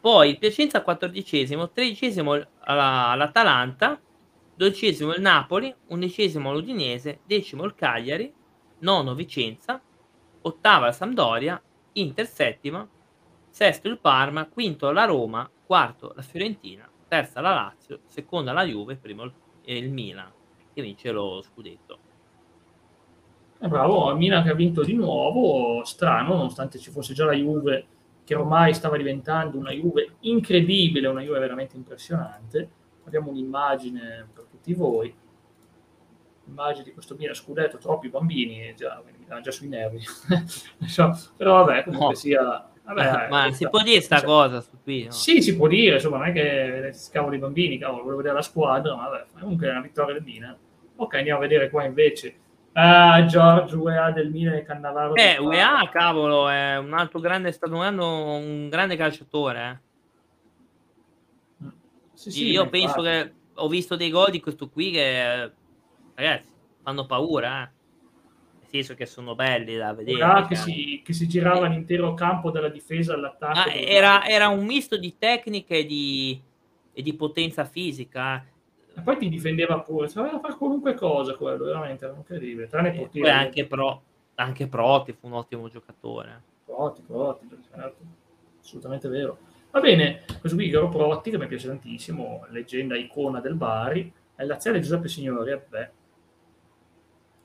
Poi 0.00 0.38
Piacenza 0.38 0.82
quattordicesimo, 0.82 1.70
tredicesimo 1.70 2.34
alla- 2.60 3.08
all'Atalanta, 3.08 4.00
dodicesimo 4.54 5.12
il 5.12 5.20
Napoli, 5.20 5.74
undicesimo 5.88 6.52
l'Udinese, 6.52 7.20
decimo 7.26 7.64
il 7.64 7.74
Cagliari, 7.74 8.32
nono 8.80 9.14
Vicenza, 9.14 9.80
ottava 10.42 10.86
la 10.86 10.92
Sampdoria, 10.92 11.60
Inter 11.94 12.28
settima, 12.28 12.88
sesto 13.58 13.88
il 13.88 13.98
Parma, 13.98 14.46
quinto 14.46 14.92
la 14.92 15.04
Roma, 15.04 15.50
quarto 15.66 16.12
la 16.14 16.22
Fiorentina, 16.22 16.88
terza 17.08 17.40
la 17.40 17.50
Lazio, 17.52 18.02
seconda 18.06 18.52
la 18.52 18.62
Juve, 18.62 18.94
primo 18.94 19.24
il, 19.24 19.32
e 19.64 19.76
il 19.76 19.90
Milan 19.90 20.30
che 20.72 20.80
vince 20.80 21.10
lo 21.10 21.42
scudetto. 21.42 21.98
È 23.58 23.66
bravo, 23.66 24.12
il 24.12 24.16
Milan 24.16 24.44
che 24.44 24.50
ha 24.50 24.54
vinto 24.54 24.84
di 24.84 24.94
nuovo, 24.94 25.82
strano, 25.82 26.36
nonostante 26.36 26.78
ci 26.78 26.92
fosse 26.92 27.14
già 27.14 27.24
la 27.24 27.32
Juve, 27.32 27.86
che 28.22 28.36
ormai 28.36 28.72
stava 28.74 28.96
diventando 28.96 29.58
una 29.58 29.72
Juve 29.72 30.18
incredibile, 30.20 31.08
una 31.08 31.22
Juve 31.22 31.40
veramente 31.40 31.74
impressionante. 31.76 32.70
Abbiamo 33.06 33.30
un'immagine 33.30 34.28
per 34.32 34.44
tutti 34.44 34.72
voi. 34.72 35.12
Immagine 36.46 36.84
di 36.84 36.92
questo 36.92 37.16
Milan 37.16 37.34
scudetto, 37.34 37.78
troppi 37.78 38.08
bambini, 38.08 38.72
già, 38.76 39.02
mi 39.04 39.26
danno 39.26 39.40
già 39.40 39.50
sui 39.50 39.66
nervi. 39.66 40.00
So, 40.86 41.10
però 41.36 41.64
vabbè, 41.64 41.82
comunque 41.82 42.10
No. 42.10 42.14
sia... 42.14 42.70
Vabbè, 42.88 43.28
Ma 43.28 43.46
eh, 43.46 43.52
si 43.52 43.68
può 43.68 43.82
dire 43.82 44.00
sta 44.00 44.16
cioè, 44.16 44.24
cosa 44.24 44.60
su 44.62 44.70
qui? 44.82 45.04
no? 45.04 45.10
Sì, 45.10 45.42
si 45.42 45.54
può 45.56 45.66
dire, 45.68 45.96
insomma, 45.96 46.16
non 46.18 46.28
è 46.28 46.32
che 46.32 46.90
scavo 46.94 47.28
dei 47.28 47.38
bambini, 47.38 47.76
cavolo, 47.76 47.98
volevo 48.02 48.16
vedere 48.18 48.36
la 48.36 48.42
squadra, 48.42 48.96
ma 48.96 49.08
vabbè, 49.08 49.26
comunque 49.40 49.66
è 49.66 49.70
una 49.70 49.82
vittoria 49.82 50.14
del 50.14 50.22
Milan. 50.22 50.56
Ok, 50.96 51.14
andiamo 51.14 51.38
a 51.38 51.42
vedere 51.42 51.68
qua 51.68 51.84
invece. 51.84 52.34
Ah, 52.72 53.24
Giorgio 53.26 53.78
UEA 53.80 54.10
del 54.10 54.30
Milan 54.30 54.54
e 54.54 54.62
Cannavaro. 54.62 55.14
Eh, 55.16 55.38
UEA, 55.38 55.86
cavolo, 55.92 56.48
è 56.48 56.78
un 56.78 56.94
altro 56.94 57.20
grande, 57.20 57.50
è 57.50 57.52
stato 57.52 57.76
un, 57.76 58.68
grande 58.70 58.96
calciatore. 58.96 59.82
eh. 61.62 61.66
Sì, 62.14 62.30
sì, 62.30 62.50
Io 62.50 62.64
ma 62.64 62.70
penso 62.70 62.98
infatti. 63.00 63.28
che 63.28 63.32
ho 63.54 63.68
visto 63.68 63.96
dei 63.96 64.10
gol 64.10 64.30
di 64.30 64.40
questo 64.40 64.70
qui 64.70 64.90
che, 64.92 65.52
ragazzi, 66.14 66.50
fanno 66.82 67.04
paura, 67.04 67.64
eh. 67.64 67.70
Senso 68.68 68.94
che 68.94 69.06
sono 69.06 69.34
belli 69.34 69.76
da 69.76 69.94
vedere. 69.94 70.22
UEA 70.22 70.46
che 70.46 70.54
cioè. 70.54 70.64
si, 70.64 71.02
che 71.04 71.12
si 71.14 71.26
girava 71.26 71.66
l'intero 71.68 72.12
campo 72.14 72.50
dalla 72.50 72.68
difesa 72.68 73.14
all'attacco. 73.14 73.58
Ah, 73.70 73.72
era, 73.74 74.26
era 74.26 74.48
un 74.48 74.64
misto 74.66 74.96
di 74.98 75.16
tecnica 75.16 75.74
e 75.74 75.86
di, 75.86 76.38
e 76.92 77.02
di 77.02 77.14
potenza 77.14 77.64
fisica. 77.64 78.36
eh. 78.36 78.56
E 78.98 79.00
poi 79.00 79.16
ti 79.16 79.28
difendeva 79.28 79.78
pure, 79.80 80.08
sapeva 80.08 80.38
fare 80.38 80.54
qualunque 80.56 80.94
cosa 80.94 81.34
quello, 81.34 81.64
veramente, 81.64 82.04
era 82.04 82.14
incredibile. 82.14 82.66
Tranne 82.66 82.92
E 82.92 82.98
portiere. 82.98 83.28
poi 83.30 83.38
anche, 83.38 83.66
Pro, 83.66 84.02
anche 84.34 84.66
Proti 84.66 85.12
fu 85.12 85.28
un 85.28 85.34
ottimo 85.34 85.68
giocatore. 85.68 86.42
Protti, 86.64 87.02
Protti, 87.06 87.46
certo. 87.72 87.96
assolutamente 88.60 89.08
vero. 89.08 89.38
Va 89.70 89.80
bene, 89.80 90.24
questo 90.40 90.56
qui 90.56 90.68
Garo 90.68 90.88
Protti, 90.88 91.30
che 91.30 91.38
mi 91.38 91.46
piace 91.46 91.68
tantissimo, 91.68 92.46
leggenda 92.50 92.96
icona 92.96 93.40
del 93.40 93.54
Bari, 93.54 94.12
è 94.34 94.42
il 94.42 94.48
laziale 94.48 94.80
Giuseppe 94.80 95.08
Signori, 95.08 95.52
eh, 95.52 95.90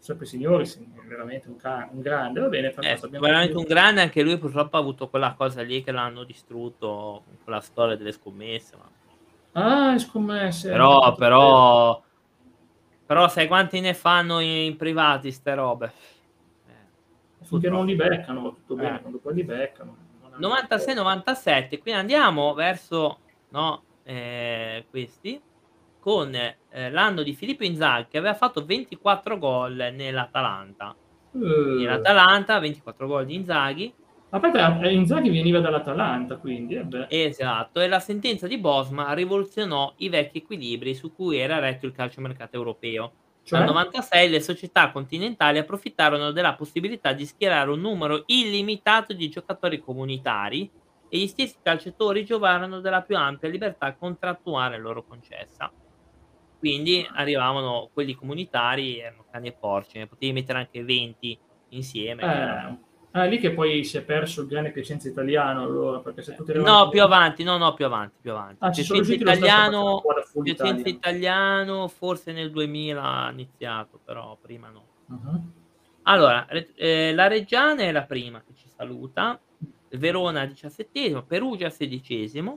beh. 0.03 0.15
Giuseppe 0.17 0.25
Signori, 0.25 0.69
veramente 1.07 1.47
un, 1.47 1.55
ca- 1.55 1.87
un 1.91 2.01
grande, 2.01 2.41
va 2.41 2.49
bene, 2.49 2.67
Eh, 2.67 2.71
fantastico. 2.71 3.05
abbiamo 3.07 3.25
veramente 3.25 3.55
un 3.57 3.63
grande, 3.63 4.01
anche 4.01 4.21
lui 4.21 4.37
purtroppo 4.37 4.75
ha 4.75 4.79
avuto 4.79 5.07
quella 5.07 5.33
cosa 5.33 5.61
lì 5.61 5.81
che 5.81 5.91
l'hanno 5.91 6.23
distrutto 6.25 7.21
con 7.25 7.37
quella 7.43 7.61
storia 7.61 7.95
delle 7.95 8.11
scommesse. 8.11 8.75
ma- 8.75 8.91
Ah, 9.55 9.97
scommesse. 9.99 10.69
Però, 10.69 11.13
però, 11.15 12.01
però 13.05 13.27
sai 13.29 13.47
quanti 13.47 13.79
ne 13.79 13.93
fanno 13.93 14.39
in, 14.39 14.49
in 14.49 14.75
privati 14.77 15.31
ste 15.31 15.53
robe? 15.53 15.91
Eh. 16.67 17.45
Finché 17.45 17.69
non 17.69 17.85
li 17.85 17.95
beccano, 17.95 18.41
va 18.41 18.49
tutto 18.49 18.75
bene, 18.75 18.97
Eh. 18.97 19.01
quando 19.01 19.19
poi 19.19 19.33
li 19.35 19.43
beccano. 19.43 19.95
non 20.21 20.33
hanno- 20.33 20.55
96-97, 20.65 21.79
quindi 21.79 21.99
andiamo 21.99 22.53
verso 22.55 23.19
no, 23.49 23.83
eh, 24.03 24.85
questi 24.89 25.39
con 26.03 26.35
eh, 26.35 26.91
l'anno 26.91 27.23
di 27.23 27.33
Filippo 27.33 27.63
Inzaghi 27.63 28.07
che 28.09 28.17
aveva 28.17 28.33
fatto 28.33 28.65
24 28.65 29.37
gol 29.37 29.91
nell'Atalanta. 29.95 30.93
Eh, 31.33 31.37
Nell'Atalanta 31.37 32.59
24 32.59 33.07
gol 33.07 33.25
di 33.25 33.35
Inzaghi, 33.35 33.93
Aspetta, 34.29 34.81
eh, 34.81 34.91
Inzaghi 34.91 35.29
veniva 35.29 35.59
dall'Atalanta, 35.59 36.37
quindi, 36.37 36.75
eh 36.75 36.83
beh. 36.83 37.05
esatto, 37.07 37.79
e 37.79 37.87
la 37.87 37.99
sentenza 37.99 38.47
di 38.47 38.57
Bosma 38.57 39.13
rivoluzionò 39.13 39.93
i 39.97 40.09
vecchi 40.09 40.39
equilibri 40.39 40.93
su 40.93 41.13
cui 41.13 41.37
era 41.37 41.59
retto 41.59 41.85
il 41.85 41.93
calciomercato 41.93 42.57
europeo. 42.57 43.13
Cioè? 43.43 43.59
Nel 43.59 43.67
96 43.69 44.29
le 44.29 44.41
società 44.41 44.91
continentali 44.91 45.59
approfittarono 45.59 46.31
della 46.31 46.55
possibilità 46.55 47.13
di 47.13 47.25
schierare 47.25 47.69
un 47.69 47.79
numero 47.79 48.23
illimitato 48.25 49.13
di 49.13 49.29
giocatori 49.29 49.79
comunitari 49.79 50.69
e 51.07 51.17
gli 51.17 51.27
stessi 51.27 51.57
calciatori 51.61 52.25
giovarono 52.25 52.79
della 52.79 53.01
più 53.03 53.15
ampia 53.15 53.47
libertà 53.47 53.93
contrattuale 53.93 54.79
loro 54.79 55.03
concessa. 55.03 55.71
Quindi 56.63 57.05
arrivavano 57.13 57.89
quelli 57.91 58.15
comunitari, 58.15 58.99
erano 58.99 59.25
cani 59.29 59.49
e 59.49 59.51
porci, 59.51 59.97
ne 59.97 60.07
potevi 60.07 60.31
mettere 60.31 60.59
anche 60.59 60.81
20 60.81 61.37
insieme. 61.71 62.21
Eh, 62.23 62.91
Ah, 63.15 63.25
lì 63.25 63.37
che 63.37 63.51
poi 63.51 63.83
si 63.83 63.97
è 63.97 64.01
perso 64.01 64.41
il 64.41 64.47
grande 64.47 64.71
Piacenza 64.71 65.07
italiano 65.07 65.61
allora, 65.61 65.99
perché 65.99 66.23
se 66.23 66.33
tu 66.33 66.43
No, 66.61 66.89
più 66.89 67.03
avanti, 67.03 67.43
no, 67.43 67.57
no, 67.57 67.75
più 67.75 67.85
avanti, 67.85 68.15
più 68.19 68.31
avanti. 68.31 68.57
Ah, 68.59 68.71
Piacenza 68.71 69.13
italiano, 69.13 70.01
Piacenza 70.41 70.89
italiano 70.89 71.87
forse 71.89 72.31
nel 72.31 72.49
2000 72.49 73.03
ha 73.03 73.29
iniziato, 73.29 73.99
però 74.03 74.35
prima 74.41 74.69
no. 74.69 74.85
Uh-huh. 75.09 75.41
Allora, 76.03 76.47
eh, 76.47 77.13
la 77.13 77.27
Reggiana 77.27 77.83
è 77.83 77.91
la 77.91 78.01
prima 78.01 78.41
che 78.41 78.55
ci 78.55 78.67
saluta, 78.67 79.39
Verona 79.89 80.47
17, 80.47 81.23
Perugia 81.27 81.69
16, 81.69 82.55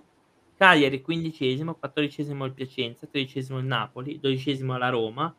Cagliari 0.56 1.02
15, 1.02 1.64
14 1.78 2.20
il 2.22 2.52
Piacenza, 2.54 3.06
13 3.06 3.38
il 3.38 3.64
Napoli, 3.64 4.18
12 4.18 4.64
la 4.64 4.88
Roma, 4.88 5.34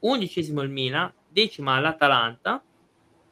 11 0.00 0.40
il 0.40 0.68
Milan, 0.70 1.12
decima 1.28 1.78
l'Atalanta, 1.78 2.62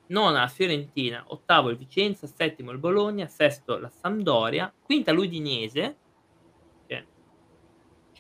nona 0.09 0.41
la 0.41 0.49
Fiorentina, 0.49 1.25
ottavo 1.29 1.71
il 1.71 1.77
Vicenza, 1.77 2.27
settimo 2.27 2.71
il 2.73 2.79
Bologna, 2.79 3.27
sesto 3.27 3.79
la 3.79 3.89
Sampdoria, 3.89 4.73
quinta 4.83 5.13
l'Udinese, 5.13 5.97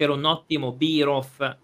c'era 0.00 0.14
un 0.14 0.24
ottimo 0.24 0.72
Birov 0.72 1.58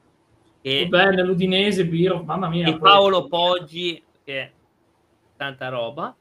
che 0.61 0.87
bene 0.89 1.23
l'Udinese 1.23 1.87
Birov, 1.87 2.23
mamma 2.27 2.51
mia, 2.51 2.69
e 2.69 2.77
Paolo 2.77 3.29
Poggi 3.29 4.03
che 4.23 4.53
tanta 5.37 5.71
roba. 5.71 6.15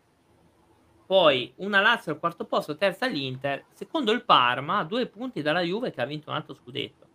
Poi 1.05 1.53
una 1.57 1.81
Lazio 1.81 2.13
al 2.13 2.19
quarto 2.19 2.45
posto, 2.45 2.75
terza 2.75 3.05
l'Inter, 3.05 3.65
secondo 3.73 4.11
il 4.11 4.23
Parma, 4.23 4.83
due 4.83 5.05
punti 5.05 5.41
dalla 5.41 5.61
Juve 5.61 5.91
che 5.91 6.01
ha 6.01 6.05
vinto 6.05 6.29
un 6.31 6.35
altro 6.35 6.55
scudetto. 6.55 7.05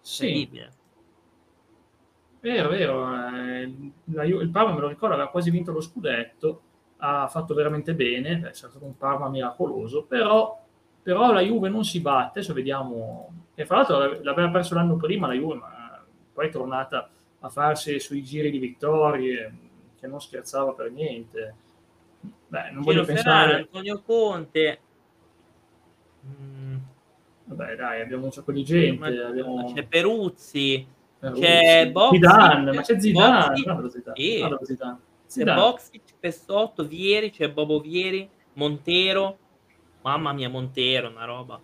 Sì. 0.00 0.26
Incredibile. 0.26 0.72
Vero, 2.40 2.68
vero. 2.68 3.36
Eh, 3.36 3.92
la, 4.04 4.24
il 4.24 4.50
Parma, 4.50 4.72
me 4.72 4.80
lo 4.80 4.88
ricordo, 4.88 5.14
aveva 5.14 5.30
quasi 5.30 5.50
vinto 5.50 5.72
lo 5.72 5.80
scudetto, 5.80 6.62
ha 6.98 7.26
fatto 7.28 7.54
veramente 7.54 7.94
bene, 7.94 8.48
è 8.48 8.54
stato 8.54 8.78
un 8.82 8.96
Parma 8.96 9.28
miracoloso, 9.28 10.04
però, 10.04 10.62
però 11.02 11.32
la 11.32 11.40
Juve 11.40 11.68
non 11.68 11.84
si 11.84 12.00
batte, 12.00 12.38
adesso 12.38 12.54
vediamo, 12.54 13.46
e 13.54 13.66
fra 13.66 13.76
l'altro 13.76 14.22
l'aveva 14.22 14.50
perso 14.50 14.74
l'anno 14.74 14.96
prima 14.96 15.26
la 15.26 15.34
Juve, 15.34 15.54
ma 15.54 16.04
poi 16.32 16.46
è 16.46 16.50
tornata 16.50 17.08
a 17.40 17.48
farsi 17.50 18.00
sui 18.00 18.22
giri 18.22 18.50
di 18.50 18.58
vittorie, 18.58 19.54
che 19.98 20.06
non 20.06 20.20
scherzava 20.20 20.72
per 20.72 20.90
niente. 20.90 21.54
Beh, 22.48 22.70
non 22.70 22.82
voglio 22.82 23.04
Ferrari, 23.04 23.22
pensare... 23.22 23.56
Antonio 23.56 24.02
Conte... 24.04 24.78
Mm. 26.26 26.76
Vabbè, 27.46 27.76
dai, 27.76 28.00
abbiamo 28.00 28.24
un 28.24 28.32
sacco 28.32 28.52
di 28.52 28.64
gente. 28.64 29.04
Abbiamo... 29.04 29.72
C'è 29.74 29.84
Peruzzi, 29.84 30.86
c'è 31.20 31.90
Boxic, 31.90 32.24
Zidane, 32.24 32.72
ma 32.72 32.80
c'è 32.80 33.00
Zidane, 33.00 33.46
Boxic, 33.46 33.66
no, 33.66 33.88
Zidane. 33.88 34.16
Sì. 34.16 34.40
No, 34.40 34.58
Zidane. 34.62 34.98
C'è 35.28 35.44
Boxic, 35.44 36.02
Pessotto, 36.18 36.86
Vieri, 36.86 37.30
c'è 37.30 37.50
Bobo 37.50 37.80
Vieri, 37.80 38.28
Montero, 38.54 39.38
mamma 40.02 40.32
mia 40.32 40.48
Montero, 40.48 41.10
una 41.10 41.24
roba. 41.24 41.60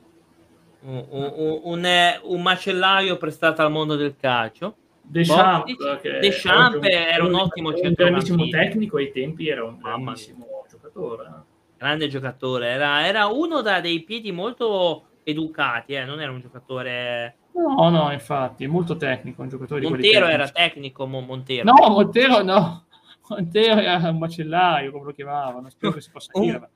Un, 0.82 1.06
un, 1.08 1.60
un, 1.62 1.88
un 2.22 2.42
macellaio 2.42 3.16
prestato 3.16 3.62
al 3.62 3.70
mondo 3.70 3.96
del 3.96 4.16
calcio. 4.16 4.76
Deschamps, 5.02 5.74
Deschamps 6.20 6.86
era 6.86 7.24
un, 7.24 7.34
ottimo 7.34 7.70
un 7.70 7.92
grandissimo 7.94 8.46
tecnico 8.48 8.98
ai 8.98 9.10
tempi 9.10 9.48
era 9.48 9.64
un 9.64 9.78
grandissimo 9.78 10.46
giocatore. 10.92 11.44
Grande 11.76 12.08
giocatore, 12.08 12.68
era, 12.68 13.06
era 13.06 13.26
uno 13.26 13.62
da 13.62 13.80
dei 13.80 14.02
piedi 14.02 14.32
molto 14.32 15.04
educati, 15.22 15.94
eh? 15.94 16.04
non 16.04 16.20
era 16.20 16.30
un 16.30 16.40
giocatore 16.40 17.36
No, 17.52 17.88
no, 17.88 18.12
infatti, 18.12 18.66
molto 18.66 18.96
tecnico, 18.96 19.42
un 19.42 19.48
giocatore 19.48 19.82
Montero 19.82 20.26
era 20.26 20.48
tecnico, 20.48 21.06
Mo 21.06 21.20
Montero. 21.20 21.64
No, 21.64 21.88
Montero 21.90 22.42
no. 22.42 22.86
Montero 23.28 23.80
era 23.80 24.08
un 24.08 24.18
macellaio, 24.18 24.92
come 24.92 25.04
lo 25.06 25.12
chiamavano, 25.12 25.68
spero 25.68 25.92
che 25.92 26.00
si 26.00 26.10
possa 26.10 26.30
un, 26.34 26.42
dire. 26.42 26.70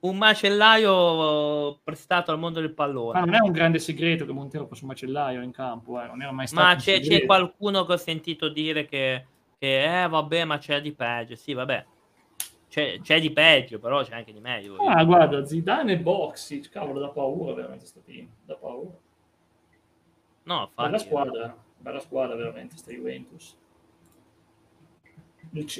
Un 0.00 0.16
macellaio 0.16 1.78
prestato 1.82 2.32
al 2.32 2.38
mondo 2.38 2.60
del 2.60 2.72
pallone. 2.72 3.18
Ma 3.18 3.24
non 3.24 3.34
è 3.34 3.40
un 3.40 3.52
grande 3.52 3.78
segreto 3.78 4.26
che 4.26 4.32
Montero 4.32 4.66
fosse 4.66 4.82
un 4.82 4.90
macellaio 4.90 5.42
in 5.42 5.52
campo, 5.52 6.00
eh. 6.00 6.06
non 6.06 6.22
era 6.22 6.32
mai 6.32 6.46
stato 6.48 6.66
Ma 6.66 6.74
c'è, 6.74 7.00
c'è, 7.00 7.24
qualcuno 7.24 7.84
che 7.84 7.92
ho 7.92 7.96
sentito 7.96 8.48
dire 8.48 8.86
che, 8.86 9.26
che 9.58 10.02
eh, 10.02 10.08
vabbè, 10.08 10.44
ma 10.44 10.58
c'è 10.58 10.80
di 10.80 10.92
peggio. 10.92 11.36
Sì, 11.36 11.54
vabbè. 11.54 11.84
C'è, 12.76 13.00
c'è, 13.00 13.18
di 13.22 13.32
peggio, 13.32 13.78
però 13.78 14.02
c'è 14.02 14.12
anche 14.12 14.34
di 14.34 14.40
meglio. 14.40 14.76
Ah, 14.76 15.02
guarda, 15.02 15.42
Zidane 15.46 15.92
e 15.92 15.98
Boxy, 15.98 16.60
cavolo, 16.60 17.00
da 17.00 17.08
paura 17.08 17.54
veramente 17.54 17.86
sto 17.86 18.00
team, 18.00 18.28
da 18.44 18.54
paura. 18.54 18.94
No, 20.42 20.60
infatti, 20.60 20.82
bella 20.82 20.98
squadra, 20.98 21.64
bella 21.78 22.00
squadra 22.00 22.36
veramente 22.36 22.76
sta 22.76 22.92
Juventus. 22.92 23.56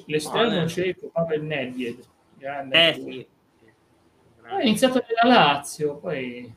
L'esterno 0.06 0.62
ah, 0.62 0.66
cieco, 0.66 1.08
Pavel 1.08 1.42
Nedved, 1.42 2.02
grande. 2.38 2.88
Eh, 2.88 2.94
sì. 2.94 3.26
Ha 4.44 4.62
iniziato 4.62 5.04
nella 5.06 5.36
Lazio, 5.36 5.96
poi, 5.98 6.50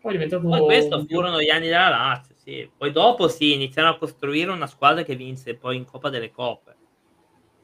poi 0.00 0.10
è 0.10 0.14
diventato... 0.14 0.48
Poi 0.48 0.64
questo 0.64 1.04
furono 1.06 1.40
gli 1.40 1.50
anni 1.50 1.66
della 1.68 1.90
Lazio, 1.90 2.34
sì. 2.38 2.68
Poi 2.76 2.90
dopo 2.90 3.28
sì, 3.28 3.54
iniziarono 3.54 3.94
a 3.94 3.98
costruire 3.98 4.50
una 4.50 4.66
squadra 4.66 5.04
che 5.04 5.14
vinse 5.14 5.54
poi 5.54 5.76
in 5.76 5.84
Coppa 5.84 6.08
delle 6.08 6.32
Coppe. 6.32 6.74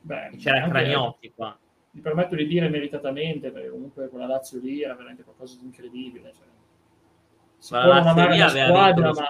Beh, 0.03 0.37
C'era 0.37 0.69
Cragnotti 0.69 1.33
qua. 1.35 1.59
Mi 1.95 2.01
permetto 2.01 2.35
di 2.35 2.47
dire 2.47 2.69
meritatamente, 2.69 3.51
perché 3.51 3.71
comunque 3.71 4.09
con 4.09 4.19
la 4.19 4.27
Lazio 4.27 4.61
lì 4.61 4.83
era 4.83 4.95
veramente 4.95 5.23
qualcosa 5.23 5.57
di 5.59 5.65
incredibile. 5.65 6.33
Cioè 6.33 6.47
si 7.65 7.71
può 7.71 7.95
non 7.95 8.07
amare 8.07 8.37
la 8.37 8.49
squadra, 8.49 9.13
ma, 9.13 9.29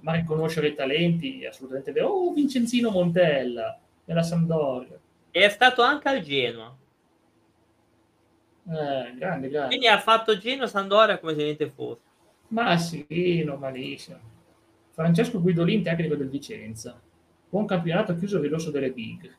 ma, 0.00 0.12
riconoscere 0.14 0.68
i 0.68 0.74
talenti 0.74 1.44
assolutamente 1.44 1.92
vero. 1.92 2.08
Oh, 2.08 2.32
Vincenzino 2.32 2.88
Montella 2.88 3.78
nella 4.06 4.22
Sampdoria. 4.22 4.98
E 5.30 5.44
è 5.44 5.48
stato 5.50 5.82
anche 5.82 6.08
al 6.08 6.20
Genoa. 6.20 6.74
Eh, 8.66 9.14
grande, 9.16 9.48
grande. 9.50 9.66
Quindi 9.66 9.86
ha 9.86 9.98
fatto 9.98 10.38
Genoa 10.38 10.66
Sampdoria 10.66 11.18
come 11.18 11.34
se 11.34 11.42
niente 11.42 11.68
fosse. 11.68 12.00
Ma 12.48 12.74
sì, 12.78 13.42
normalissimo. 13.44 14.18
Francesco 14.92 15.42
Guidolin, 15.42 15.82
tecnico 15.82 16.14
del 16.14 16.30
Vicenza. 16.30 16.98
Buon 17.50 17.66
campionato 17.66 18.16
chiuso 18.16 18.40
veloce 18.40 18.70
delle 18.70 18.92
big. 18.92 19.30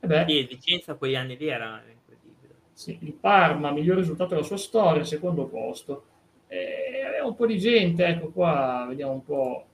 E 0.00 0.06
beh, 0.06 0.24
sì, 0.28 0.42
Vicenza 0.44 0.94
quegli 0.94 1.16
anni 1.16 1.36
lì 1.36 1.48
era 1.48 1.82
incredibile. 1.90 2.54
Sì, 2.72 2.98
il 3.02 3.12
Parma, 3.12 3.70
miglior 3.70 3.96
risultato 3.96 4.34
della 4.34 4.46
sua 4.46 4.56
storia, 4.56 5.04
secondo 5.04 5.46
posto 5.46 6.04
eh, 6.48 7.04
aveva 7.06 7.26
un 7.26 7.34
po' 7.34 7.46
di 7.46 7.58
gente, 7.58 8.04
ecco 8.06 8.28
qua, 8.30 8.86
vediamo 8.88 9.12
un 9.12 9.24
po'. 9.24 9.66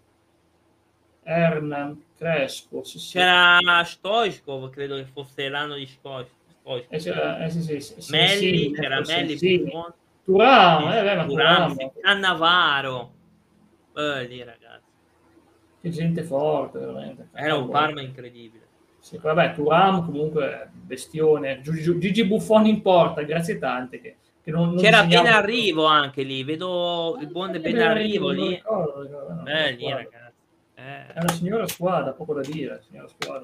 Hernan, 1.22 2.04
Crespo. 2.18 2.84
Sì, 2.84 2.98
sì. 2.98 3.16
C'era 3.16 3.82
Stoichkov, 3.82 4.70
credo 4.70 4.96
che 4.96 5.06
fosse 5.06 5.48
l'anno 5.48 5.74
di 5.76 5.86
Stoichkov. 5.86 6.84
Eh, 6.88 6.98
c'era, 6.98 7.44
eh, 7.44 7.50
sì, 7.50 7.80
sì, 7.80 7.94
Melli, 8.10 8.72
c'era 8.72 9.00
Melli. 9.00 9.38
Turam, 10.24 10.90
eh, 10.90 11.02
beh, 11.02 11.26
Turam, 11.26 11.76
Cannavaro. 12.00 13.12
Eh, 13.94 14.24
lì 14.24 14.42
ragazzi. 14.42 14.82
Che 15.80 15.90
gente 15.90 16.22
forte, 16.22 16.78
veramente. 16.78 17.28
Era 17.32 17.56
un 17.56 17.68
Parma 17.68 18.00
incredibile. 18.00 18.63
Sì, 19.05 19.18
vabbè, 19.18 19.52
Turam 19.52 20.02
comunque 20.02 20.70
bestione. 20.72 21.61
Gigi 21.61 22.24
Buffon 22.24 22.64
in 22.64 22.80
porta, 22.80 23.20
grazie 23.20 23.59
tante 23.59 24.00
che 24.00 24.16
non, 24.44 24.68
non 24.70 24.78
C'era 24.78 25.00
appena 25.00 25.36
arrivo 25.36 25.84
anche 25.84 26.22
lì, 26.22 26.42
vedo 26.42 27.18
il 27.20 27.26
buon 27.26 27.50
ben 27.61 27.80
arrivo 27.80 28.30
lì. 28.30 28.55
Eh. 28.55 28.62
Eh. 30.74 31.07
È 31.12 31.18
una 31.18 31.32
signora 31.32 31.66
squadra, 31.68 32.12
poco 32.12 32.32
da 32.32 32.40
dire. 32.40 32.82
Signora 32.88 33.07
squadra. 33.09 33.42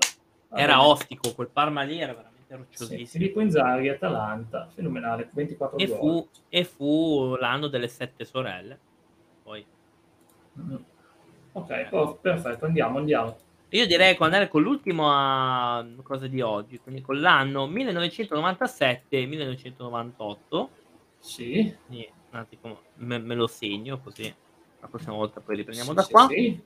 Ah, 0.49 0.61
era 0.61 0.83
ostico, 0.83 1.35
quel 1.35 1.51
Parma 1.53 1.83
lì 1.83 2.01
era 2.01 2.15
veramente 2.15 2.57
rocciosissimo. 2.57 2.99
Sì, 2.99 3.19
Filippo 3.19 3.43
Inzaghi, 3.43 3.91
Atalanta, 3.91 4.67
fenomenale, 4.75 5.29
24 5.31 5.77
e 5.77 5.87
fu, 5.89 6.27
e 6.49 6.65
fu 6.65 7.37
l'anno 7.39 7.67
delle 7.67 7.89
sette 7.89 8.25
sorelle. 8.25 8.79
Poi. 9.43 9.63
Mm. 10.59 10.75
Ok, 11.53 11.71
eh. 11.71 11.89
oh, 11.91 12.15
perfetto, 12.15 12.65
andiamo, 12.65 12.97
andiamo. 12.97 13.37
Io 13.71 13.87
direi 13.87 14.17
di 14.17 14.23
andare 14.23 14.49
con 14.49 14.63
l'ultima 14.63 15.87
cosa 16.03 16.27
di 16.27 16.41
oggi, 16.41 16.81
quindi 16.81 17.03
con 17.03 17.21
l'anno 17.21 17.69
1997-1998 17.69 20.69
sì. 21.21 21.77
Quindi, 21.87 22.11
un 22.31 22.39
attimo, 22.39 22.81
me, 22.95 23.19
me, 23.19 23.35
lo 23.35 23.47
segno 23.47 24.01
così 24.01 24.35
la 24.81 24.89
prossima 24.89 25.15
volta 25.15 25.41
poi 25.41 25.57
riprendiamo 25.57 25.91
sì, 25.91 25.97
da 25.97 26.07
qua. 26.07 26.27
Sì, 26.27 26.61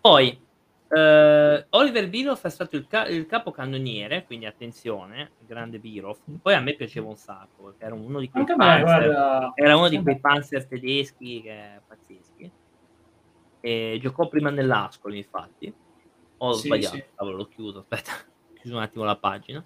poi 0.00 0.40
eh, 0.88 1.66
Oliver 1.70 2.08
Biroff 2.08 2.44
è 2.44 2.50
stato 2.50 2.76
il, 2.76 2.86
ca- 2.86 3.08
il 3.08 3.26
capocannoniere, 3.26 4.24
quindi 4.24 4.46
attenzione, 4.46 5.32
grande 5.38 5.78
Biroff. 5.78 6.20
Poi 6.40 6.54
a 6.54 6.60
me 6.60 6.74
piaceva 6.74 7.08
un 7.08 7.16
sacco, 7.16 7.64
perché 7.64 7.84
era 7.84 7.94
uno 7.94 8.20
di 8.20 8.30
quei 8.30 8.44
panzer, 8.44 9.52
era 9.54 9.76
uno 9.76 9.88
di 9.88 10.00
quei 10.00 10.20
panzer 10.20 10.66
tedeschi 10.66 11.42
che 11.42 11.80
pazzeschi. 11.86 12.50
E 13.62 13.98
giocò 14.00 14.28
prima 14.28 14.50
nell'Ascoli, 14.50 15.18
infatti. 15.18 15.74
Ho 16.42 16.52
sì, 16.54 16.66
sbagliato, 16.66 16.96
sì. 16.96 17.04
Cavolo, 17.14 17.36
l'ho 17.36 17.48
chiuso, 17.48 17.78
aspetta, 17.80 18.12
chiuso 18.60 18.76
un 18.76 18.82
attimo 18.82 19.04
la 19.04 19.16
pagina. 19.16 19.64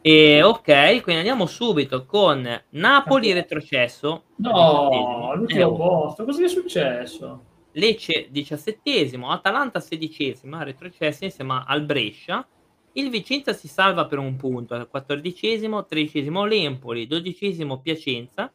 E 0.00 0.42
ok, 0.42 1.00
quindi 1.02 1.20
andiamo 1.20 1.46
subito 1.46 2.04
con 2.06 2.62
Napoli 2.70 3.32
retrocesso. 3.32 4.24
No, 4.36 5.32
l'ultimo 5.36 5.74
eh, 5.74 5.76
posto, 5.76 6.24
cosa 6.24 6.44
è 6.44 6.48
successo? 6.48 7.44
Lecce 7.72 8.26
diciassettesimo, 8.30 9.30
Atalanta 9.30 9.80
sedicesima, 9.80 10.62
retrocessa 10.62 11.24
insieme 11.24 11.62
al 11.66 11.84
Brescia. 11.84 12.46
Il 12.94 13.10
Vicenza 13.10 13.52
si 13.52 13.68
salva 13.68 14.06
per 14.06 14.18
un 14.18 14.36
punto, 14.36 14.74
al 14.74 14.88
quattordicesimo, 14.88 15.86
tredicesimo 15.86 16.44
l'Empoli, 16.44 17.06
dodicesimo 17.06 17.80
Piacenza, 17.80 18.52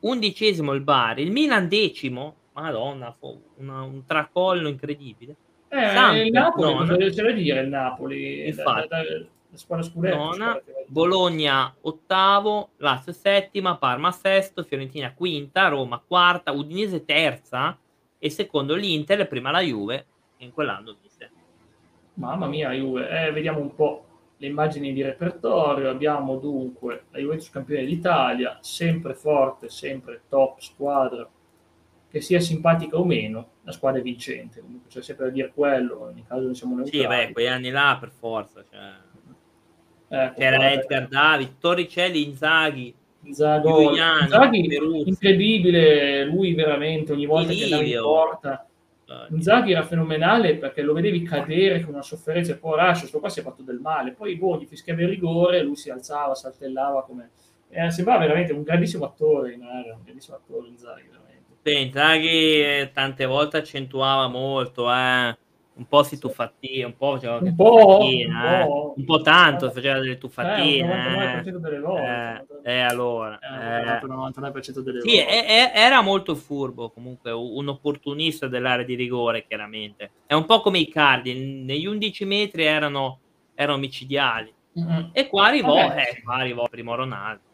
undicesimo 0.00 0.72
il 0.72 0.82
Bari, 0.82 1.22
il 1.22 1.32
Milan 1.32 1.68
decimo, 1.68 2.34
madonna, 2.52 3.16
una, 3.56 3.82
un 3.82 4.04
tracollo 4.04 4.68
incredibile. 4.68 5.36
Eh, 5.72 6.24
il 6.24 6.32
Napoli, 6.32 6.74
cosa 6.74 7.22
da 7.22 7.30
dire 7.30 7.60
il 7.60 7.68
Napoli? 7.68 8.48
Infatti, 8.48 8.88
da, 8.88 9.02
da, 9.02 9.08
da, 9.08 9.24
la 9.50 9.56
squadra 9.56 9.84
scudetto. 9.86 10.16
Nona, 10.16 10.60
Bologna 10.86 11.72
ottavo, 11.82 12.70
Lazio 12.78 13.12
settima, 13.12 13.76
Parma 13.76 14.10
sesto, 14.10 14.64
Fiorentina 14.64 15.14
quinta, 15.14 15.68
Roma 15.68 16.02
quarta, 16.04 16.52
Udinese 16.52 17.04
terza, 17.04 17.78
e 18.18 18.30
secondo 18.30 18.74
l'Inter 18.74 19.26
prima 19.28 19.50
la 19.50 19.60
Juve 19.60 20.06
in 20.38 20.52
quell'anno 20.52 20.96
viste. 21.00 21.30
Mamma 22.14 22.46
mia, 22.46 22.72
Juve, 22.72 23.08
eh, 23.08 23.32
vediamo 23.32 23.60
un 23.60 23.74
po' 23.74 24.04
le 24.36 24.46
immagini 24.46 24.92
di 24.92 25.02
repertorio. 25.02 25.88
Abbiamo 25.88 26.36
dunque 26.36 27.04
la 27.10 27.18
Juventus 27.18 27.50
campione 27.50 27.84
d'Italia, 27.84 28.58
sempre 28.60 29.14
forte, 29.14 29.68
sempre 29.68 30.22
top 30.28 30.60
squadra, 30.60 31.28
che 32.10 32.20
sia 32.20 32.40
simpatica 32.40 32.96
o 32.96 33.04
meno, 33.04 33.50
la 33.62 33.72
squadra 33.72 34.00
è 34.00 34.02
vincente. 34.02 34.60
Comunque 34.60 34.88
c'è 34.90 35.02
sempre 35.02 35.26
da 35.26 35.30
dire 35.30 35.52
quello, 35.54 36.12
in 36.14 36.26
caso 36.26 36.42
non 36.42 36.54
siamo 36.54 36.74
neutrali. 36.74 37.02
Sì, 37.02 37.06
beh, 37.06 37.32
quegli 37.32 37.46
anni 37.46 37.70
là 37.70 37.96
per 38.00 38.10
forza. 38.10 38.64
Cioè... 38.68 39.08
Ecco, 40.12 40.40
C'era 40.40 40.56
guarda, 40.56 40.74
Edgar 40.74 41.08
David, 41.08 41.58
Torricelli, 41.60 42.24
Inzaghi, 42.24 42.92
Inzaghi, 43.22 43.68
Inzaghi 43.68 44.78
incredibile, 45.04 46.24
lui 46.24 46.52
veramente 46.54 47.12
ogni 47.12 47.26
volta 47.26 47.52
che 47.52 47.62
andava 47.62 47.82
in 47.84 48.00
porta. 48.00 48.64
Inzaghi 49.30 49.72
era 49.72 49.84
fenomenale 49.84 50.56
perché 50.56 50.82
lo 50.82 50.94
vedevi 50.94 51.22
cadere 51.22 51.80
con 51.80 51.94
una 51.94 52.02
sofferenza 52.02 52.52
e 52.52 52.56
poi 52.56 52.76
Rascio, 52.76 53.06
sto 53.06 53.20
qua 53.20 53.28
si 53.28 53.40
è 53.40 53.42
fatto 53.42 53.62
del 53.62 53.78
male. 53.78 54.12
Poi 54.12 54.36
boh, 54.36 54.58
gli 54.58 54.66
fischiava 54.66 55.00
il 55.02 55.08
rigore, 55.08 55.62
lui 55.62 55.76
si 55.76 55.90
alzava, 55.90 56.34
saltellava 56.34 57.04
come... 57.04 57.30
Eh, 57.68 57.90
sembrava 57.90 58.20
veramente 58.20 58.52
un 58.52 58.62
grandissimo 58.62 59.04
attore 59.04 59.52
in 59.52 59.62
area, 59.62 59.94
un 59.94 60.02
grandissimo 60.02 60.36
attore 60.36 60.68
Inzaghi. 60.68 61.08
Sì, 61.62 61.80
Inzaghi 61.80 62.62
eh, 62.62 62.90
tante 62.92 63.26
volte 63.26 63.58
accentuava 63.58 64.28
molto, 64.28 64.90
eh 64.92 65.36
un 65.80 65.86
po' 65.88 66.02
si 66.02 66.18
tuffattina, 66.18 66.86
un 66.86 66.96
po' 66.96 67.12
faceva 67.14 67.36
un 67.36 67.54
po', 67.54 67.74
un, 67.74 67.78
po', 67.78 68.02
eh. 68.02 68.92
un 68.96 69.04
po' 69.06 69.22
tanto 69.22 69.70
faceva 69.70 69.98
delle 69.98 70.18
tuffattine. 70.18 71.38
Eh, 71.38 71.50
delle 71.50 71.80
volte. 71.80 72.46
Eh, 72.62 72.74
eh 72.74 72.80
allora. 72.80 73.38
Eh, 73.38 74.04
il 74.04 74.10
99% 74.12 74.80
delle 74.80 75.00
sì, 75.00 75.16
volte. 75.16 75.72
Era 75.72 76.02
molto 76.02 76.34
furbo, 76.34 76.90
comunque 76.90 77.30
un 77.30 77.68
opportunista 77.68 78.46
dell'area 78.46 78.84
di 78.84 78.94
rigore, 78.94 79.46
chiaramente. 79.46 80.10
È 80.26 80.34
un 80.34 80.44
po' 80.44 80.60
come 80.60 80.78
i 80.78 80.88
cardi, 80.88 81.62
negli 81.64 81.86
11 81.86 82.24
metri 82.26 82.64
erano, 82.64 83.18
erano 83.54 83.78
micidiali. 83.78 84.52
Mm-hmm. 84.78 85.08
E 85.12 85.28
qua 85.28 85.46
arrivò, 85.46 85.76
eh, 85.78 86.20
qua 86.22 86.34
arrivò 86.34 86.68
primo 86.68 86.94
Ronaldo. 86.94 87.48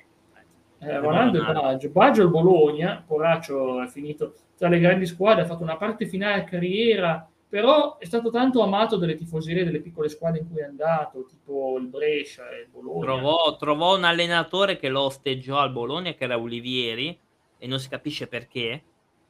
Eh, 0.86 0.98
Ronaldo 0.98 1.38
e 1.38 1.52
Baggio. 1.52 1.90
Baggio 1.90 2.22
il 2.22 2.30
Bologna, 2.30 3.02
Poraccio 3.06 3.82
è 3.82 3.86
finito 3.88 4.34
tra 4.56 4.68
le 4.68 4.78
grandi 4.78 5.06
squadre, 5.06 5.42
ha 5.42 5.46
fatto 5.46 5.62
una 5.62 5.76
parte 5.76 6.06
finale 6.06 6.44
carriera 6.44 7.28
però 7.48 7.96
è 7.98 8.04
stato 8.04 8.30
tanto 8.30 8.62
amato 8.62 8.96
dalle 8.96 9.16
tifoserie 9.16 9.64
delle 9.64 9.80
piccole 9.80 10.08
squadre 10.08 10.40
in 10.40 10.50
cui 10.50 10.60
è 10.60 10.64
andato, 10.64 11.24
tipo 11.26 11.78
il 11.78 11.86
Brescia 11.86 12.50
e 12.50 12.62
il 12.62 12.68
Bologna. 12.68 13.04
Trovò, 13.04 13.56
trovò 13.56 13.96
un 13.96 14.04
allenatore 14.04 14.76
che 14.76 14.88
lo 14.88 15.02
osteggiò 15.02 15.58
al 15.58 15.70
Bologna, 15.70 16.12
che 16.14 16.24
era 16.24 16.38
Olivieri, 16.38 17.16
e 17.56 17.66
non 17.66 17.78
si 17.78 17.88
capisce 17.88 18.26
perché. 18.26 18.82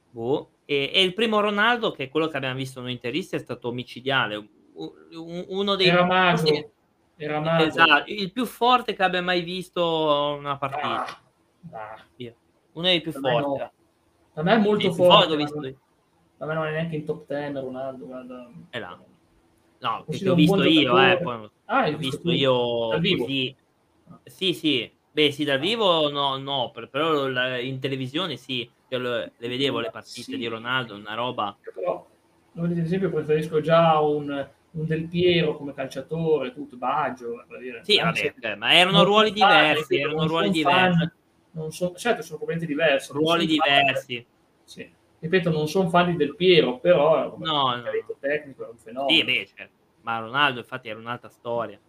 Boh. 0.09 0.49
E, 0.65 0.91
e, 0.93 1.03
il 1.03 1.13
primo 1.13 1.39
Ronaldo, 1.39 1.91
che 1.91 2.05
è 2.05 2.09
quello 2.09 2.27
che 2.27 2.37
abbiamo 2.37 2.55
visto 2.55 2.81
noi 2.81 2.91
interisti, 2.91 3.35
è 3.35 3.39
stato 3.39 3.67
omicidiale. 3.67 4.49
Uno 4.73 5.75
dei... 5.75 5.87
Era 5.87 6.03
magro. 6.03 6.71
Era. 7.15 7.65
Esatto, 7.65 8.11
il 8.11 8.31
più 8.31 8.45
forte 8.45 8.93
che 8.93 9.03
abbia 9.03 9.21
mai 9.21 9.41
visto 9.41 10.35
una 10.37 10.57
partita. 10.57 11.05
Ah, 11.05 11.19
ah. 11.71 12.05
Uno 12.73 12.87
dei 12.87 13.01
più 13.01 13.11
per 13.11 13.21
forti. 13.21 13.49
Me 13.49 13.57
no. 13.57 13.71
Per 14.33 14.43
me 14.43 14.53
è 14.53 14.57
molto 14.57 14.93
forte. 14.93 15.47
forte 15.47 15.77
a 16.39 16.45
me 16.45 16.53
non 16.53 16.65
è 16.67 16.71
neanche 16.71 16.95
in 16.95 17.05
top 17.05 17.25
10 17.27 17.53
Ronaldo 17.53 18.05
guarda. 18.05 18.49
è 18.69 18.79
là 18.79 18.97
no 19.79 20.03
perché 20.07 20.29
ho 20.29 20.35
visto 20.35 20.63
io 20.63 20.97
eh, 20.99 21.17
poi, 21.17 21.49
ah, 21.65 21.87
ho 21.87 21.97
visto, 21.97 21.97
visto 21.97 22.31
io 22.31 22.87
dal 22.91 22.99
vivo 22.99 23.23
così. 23.23 23.55
sì 24.23 24.53
sì 24.53 24.91
beh 25.11 25.31
sì 25.31 25.43
dal 25.43 25.59
vivo 25.59 26.09
no, 26.09 26.37
no 26.37 26.71
però 26.89 27.27
in 27.59 27.79
televisione 27.79 28.37
sì 28.37 28.69
io 28.89 28.99
le, 28.99 29.31
le 29.35 29.47
vedevo 29.47 29.79
le 29.79 29.89
partite 29.91 30.31
sì. 30.31 30.37
di 30.37 30.47
Ronaldo 30.47 30.95
una 30.95 31.15
roba 31.15 31.55
però 31.73 32.07
ad 32.55 32.77
esempio 32.77 33.11
preferisco 33.11 33.61
già 33.61 33.99
un, 33.99 34.47
un 34.71 34.85
Del 34.85 35.07
Piero 35.07 35.55
come 35.57 35.73
calciatore 35.73 36.53
tutto 36.53 36.75
Baggio 36.75 37.45
dire. 37.59 37.83
sì 37.83 37.97
vabbè 37.97 38.33
okay, 38.37 38.55
ma 38.55 38.73
erano 38.73 39.03
ruoli 39.03 39.31
diversi 39.31 39.99
erano 39.99 40.27
ruoli 40.27 40.49
diversi 40.51 40.97
fan, 40.97 41.11
non 41.57 41.71
so, 41.71 41.93
certo 41.95 42.21
sono 42.21 42.37
completamente 42.37 42.73
diversi 42.73 43.11
ruoli 43.11 43.45
diversi 43.45 44.25
sì 44.63 44.95
ripeto, 45.19 45.49
non 45.49 45.67
sono 45.67 45.89
fan 45.89 46.11
di 46.11 46.15
Del 46.15 46.35
Piero, 46.35 46.79
però 46.79 47.35
no, 47.37 47.75
no. 47.75 47.83
tecnico 48.19 48.65
è 48.65 48.69
un 48.69 48.77
fenomeno. 48.77 49.09
Sì, 49.09 49.23
beh, 49.23 49.47
certo. 49.55 49.73
ma 50.01 50.19
Ronaldo 50.19 50.59
infatti 50.59 50.89
era 50.89 50.99
un'altra 50.99 51.29
storia. 51.29 51.79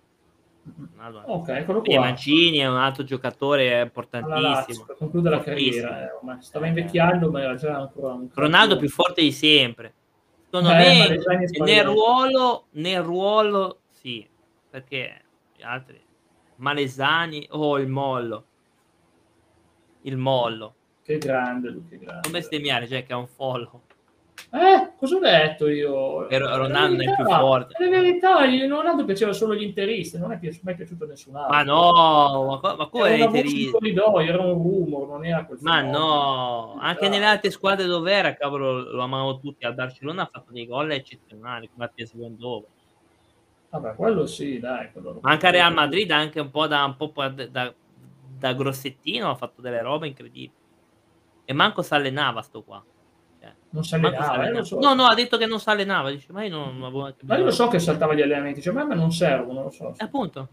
Ronaldo, 0.95 1.23
ok, 1.27 1.49
eccolo 1.49 1.81
qua. 1.81 2.01
Mancini 2.01 2.59
è 2.59 2.69
un 2.69 2.77
altro 2.77 3.05
giocatore 3.05 3.81
importantissimo. 3.81 4.85
Per 4.85 4.97
concludere 4.97 5.37
la 5.37 5.43
carriera, 5.43 6.05
eh, 6.05 6.11
stava 6.41 6.67
invecchiando, 6.67 7.31
ma 7.31 7.43
era 7.43 7.55
già 7.55 7.77
ancora 7.77 8.13
un 8.15 8.29
Ronaldo 8.33 8.77
più 8.77 8.89
forte 8.89 9.23
di 9.23 9.33
sempre. 9.33 9.95
Secondo 10.45 10.71
eh, 10.71 10.77
me 10.77 11.19
nel 11.65 11.85
ruolo, 11.85 12.67
nel 12.73 13.03
ruolo 13.03 13.81
sì, 13.91 14.27
perché 14.71 15.23
gli 15.55 15.63
altri 15.63 16.01
Malesani 16.57 17.47
o 17.51 17.59
oh, 17.59 17.79
il 17.79 17.89
mollo. 17.89 18.45
Il 20.09 20.17
mollo 20.17 20.75
che 21.09 21.17
grande 21.17 21.71
lui, 21.71 21.87
che 21.89 21.99
grande. 21.99 22.21
Non 22.29 22.33
bestemmiare, 22.33 22.87
cioè 22.87 23.07
che 23.07 23.15
è 23.15 23.17
un 23.17 23.27
follow. 23.27 23.81
Eh, 24.51 24.93
cosa 24.99 25.17
ho 25.17 25.19
detto 25.21 25.69
io? 25.69 26.29
E 26.29 26.39
Ronaldo 26.39 27.03
è 27.03 27.15
più 27.15 27.25
forte. 27.25 27.83
In 27.83 27.91
verità, 27.91 28.45
Ronaldo 28.45 29.07
piaceva 29.07 29.33
solo 29.33 29.55
gli 29.55 29.63
interisti, 29.63 30.19
non 30.19 30.33
è 30.33 30.39
mai 30.63 30.75
piaciuto 30.75 31.05
a 31.05 31.07
nessun 31.07 31.37
altro. 31.37 31.55
Ma 31.55 31.63
no, 31.63 32.61
ma, 32.63 32.75
ma 32.77 32.87
come 32.89 33.09
era 33.09 33.25
interista? 33.25 33.79
Era 33.83 34.43
un 34.43 34.53
rumor, 34.53 35.09
non 35.09 35.25
era 35.25 35.47
quel 35.47 35.59
Ma 35.63 35.81
no, 35.81 36.77
anche 36.79 37.09
nelle 37.09 37.25
altre 37.25 37.51
squadre 37.51 37.87
dove 37.87 38.13
era, 38.13 38.35
cavolo, 38.35 38.93
lo 38.93 39.03
amavano 39.03 39.39
tutti. 39.39 39.65
Al 39.65 39.75
Barcellona 39.75 40.23
ha 40.23 40.31
fatto 40.31 40.53
dei 40.53 40.67
gol 40.67 40.91
eccezionali, 40.91 41.71
come 41.73 41.87
a 41.87 42.07
secondo 42.07 42.37
dove. 42.39 42.67
Vabbè, 43.71 43.95
quello 43.97 44.27
sì, 44.27 44.59
dai. 44.59 44.93
Quello 44.93 45.21
anche 45.23 45.47
a 45.47 45.51
Real 45.51 45.73
Madrid, 45.73 46.11
anche 46.11 46.41
un 46.41 46.51
po' 46.51 46.67
da, 46.67 46.85
un 46.85 46.97
po' 46.97 47.13
da, 47.15 47.47
da, 47.47 47.75
da 48.39 48.53
grossettino, 48.53 49.31
ha 49.31 49.35
fatto 49.35 49.61
delle 49.61 49.83
robe 49.83 50.07
incredibili. 50.07 50.53
E 51.45 51.53
manco 51.53 51.83
si 51.83 51.95
allenava 51.95 52.43
sto 52.43 52.63
qua. 52.63 52.83
Cioè, 53.41 53.53
non 53.71 53.85
si 53.85 53.95
allenava, 53.95 54.49
eh, 54.49 54.65
so. 54.65 54.79
No, 54.79 54.95
no, 54.95 55.07
ha 55.07 55.15
detto 55.15 55.37
che 55.37 55.47
non 55.47 55.61
si 55.61 55.69
allenava. 55.69 56.11
Dice, 56.11 56.33
ma 56.33 56.45
io 56.45 56.51
non 56.51 56.83
avevo 56.83 57.15
Ma 57.23 57.37
io 57.37 57.45
lo 57.45 57.51
so 57.51 57.69
che 57.69 57.79
saltava 57.79 58.15
gli 58.15 58.23
allenamenti, 58.23 58.61
cioè, 58.61 58.73
ma 58.73 58.85
non 58.95 59.11
servono, 59.11 59.53
non 59.53 59.63
lo 59.65 59.71
so. 59.71 59.89
Eh, 59.91 60.05
appunto. 60.05 60.49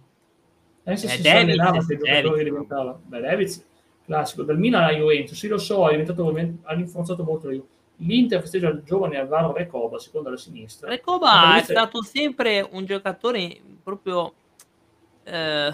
Adesso 0.84 1.06
eh, 1.08 1.10
si 1.10 1.22
Davids, 1.22 1.44
allenava 1.44 1.82
se 1.82 1.98
giocatore 1.98 2.44
diventava. 2.44 3.00
Beh, 3.04 3.20
Davids, 3.20 3.66
classico. 4.06 4.44
Dal 4.44 4.58
Milan 4.58 4.84
alla 4.84 4.96
Juventus, 4.98 5.38
sì 5.38 5.48
lo 5.48 5.58
so, 5.58 5.88
è 5.88 5.92
diventato, 5.92 6.34
ha 6.64 6.74
rinforzato 6.74 7.24
molto 7.24 7.50
io. 7.50 7.68
L'Inter 7.98 8.42
festeggia 8.42 8.70
il 8.70 8.84
giovane 8.84 9.18
Alvaro 9.18 9.54
Recoba, 9.54 10.00
secondo 10.00 10.30
la 10.30 10.38
sinistra. 10.38 10.90
Recoba 10.90 11.58
è 11.58 11.64
stato 11.64 12.02
sempre 12.04 12.68
un 12.72 12.86
giocatore 12.86 13.60
proprio... 13.84 14.34
Eh, 15.24 15.74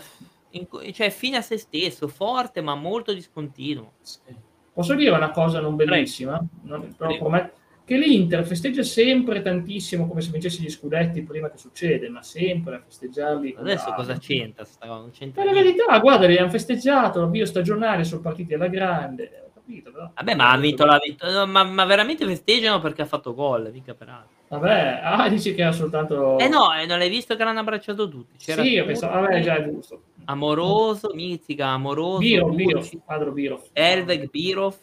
in, 0.51 0.67
cioè 0.93 1.09
fine 1.09 1.37
a 1.37 1.41
se 1.41 1.57
stesso, 1.57 2.07
forte 2.07 2.61
ma 2.61 2.75
molto 2.75 3.13
discontinuo. 3.13 3.93
Sì 4.01 4.49
Posso 4.73 4.95
dire 4.95 5.11
una 5.11 5.31
cosa 5.31 5.59
non 5.59 5.75
bellissima? 5.75 6.41
Non, 6.63 6.95
prometto, 6.97 7.59
che 7.83 7.97
l'Inter 7.97 8.45
festeggia 8.45 8.83
sempre 8.83 9.41
tantissimo 9.41 10.07
come 10.07 10.21
se 10.21 10.31
vincesse 10.31 10.61
gli 10.61 10.69
scudetti 10.69 11.23
prima 11.23 11.49
che 11.49 11.57
succede, 11.57 12.07
ma 12.07 12.21
sempre 12.21 12.75
a 12.75 12.81
festeggiarli. 12.81 13.55
Adesso 13.57 13.89
ah, 13.89 13.93
cosa 13.93 14.17
c'entra? 14.17 14.65
Non 14.85 15.11
c'entra 15.11 15.43
per 15.43 15.53
la 15.53 15.61
verità, 15.61 15.99
guarda, 15.99 16.25
li 16.25 16.37
hanno 16.37 16.49
festeggiato, 16.49 17.19
l'avvio 17.19 17.45
stagionale, 17.45 18.05
sono 18.05 18.21
partiti 18.21 18.53
alla 18.53 18.69
grande. 18.69 19.50
Capito, 19.71 19.91
però. 19.91 20.11
Vabbè, 20.13 20.35
ma 20.35 20.51
ha 20.51 20.57
vinto 20.57 20.85
la 20.85 20.99
vittoria, 21.01 21.45
ma, 21.45 21.63
ma, 21.63 21.85
veramente 21.85 22.25
festeggiano 22.25 22.81
perché 22.81 23.03
ha 23.03 23.05
fatto 23.05 23.33
gol, 23.33 23.71
mica 23.71 23.93
per 23.93 24.09
altro. 24.09 24.35
Vabbè, 24.49 24.99
ah, 25.01 25.29
dici 25.29 25.55
che 25.55 25.61
era 25.61 25.71
soltanto. 25.71 26.37
Eh 26.37 26.49
no, 26.49 26.73
eh, 26.73 26.85
non 26.85 26.99
l'hai 26.99 27.09
visto 27.09 27.37
che 27.37 27.43
l'hanno 27.43 27.61
abbracciato 27.61 28.09
tutti. 28.09 28.37
C'era 28.37 28.61
sì, 28.61 28.71
io 28.71 28.85
pensavo, 28.85 29.21
vabbè, 29.21 29.39
già 29.39 29.55
è 29.55 29.63
giusto. 29.63 30.01
Amoroso, 30.25 31.11
Mitica, 31.13 31.67
Amoroso, 31.67 32.19
Birov, 32.19 32.53
Birov, 32.53 32.89
Padro 33.05 33.31
Birov. 33.31 33.69
Elveg, 33.71 34.29
Birov. 34.29 34.75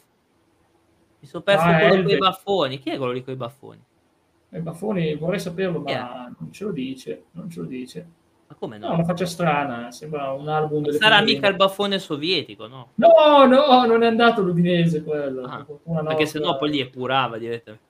Mi 1.21 1.27
sono 1.27 1.43
perso 1.43 1.65
ah, 1.65 1.79
quello 1.79 2.03
con 2.03 2.11
i 2.11 2.19
baffoni. 2.19 2.79
Chi 2.79 2.91
è 2.91 2.97
quello 2.97 3.13
lì 3.13 3.23
con 3.23 3.35
i 3.35 3.37
baffoni? 3.37 3.81
Eh, 4.51 4.61
Baffoni 4.61 5.15
vorrei 5.17 5.41
saperlo, 5.41 5.81
ma 5.81 5.91
Yeah. 5.91 6.35
non 6.39 6.51
ce 6.51 6.65
lo 6.65 6.73
dice, 6.73 7.25
non 7.33 7.51
ce 7.51 7.61
lo 7.61 7.67
dice. 7.67 8.07
Ma 8.49 8.55
come 8.55 8.79
No, 8.79 8.89
no? 8.89 8.95
una 8.95 9.05
faccia 9.05 9.27
strana, 9.27 9.91
sembra 9.91 10.33
un 10.33 10.49
album 10.49 10.83
delle 10.83 10.97
Sarà 10.97 11.21
mica 11.21 11.49
il 11.49 11.57
baffone 11.57 11.99
sovietico, 11.99 12.67
no? 12.67 12.93
No, 12.95 13.45
no, 13.45 13.85
non 13.85 14.03
è 14.03 14.07
andato 14.07 14.41
l'udinese 14.41 15.03
quello. 15.03 15.43
Ah, 15.45 15.67
Perché 16.05 16.25
sennò 16.25 16.57
poi 16.57 16.71
li 16.71 16.81
epurava 16.81 17.37
direttamente. 17.37 17.85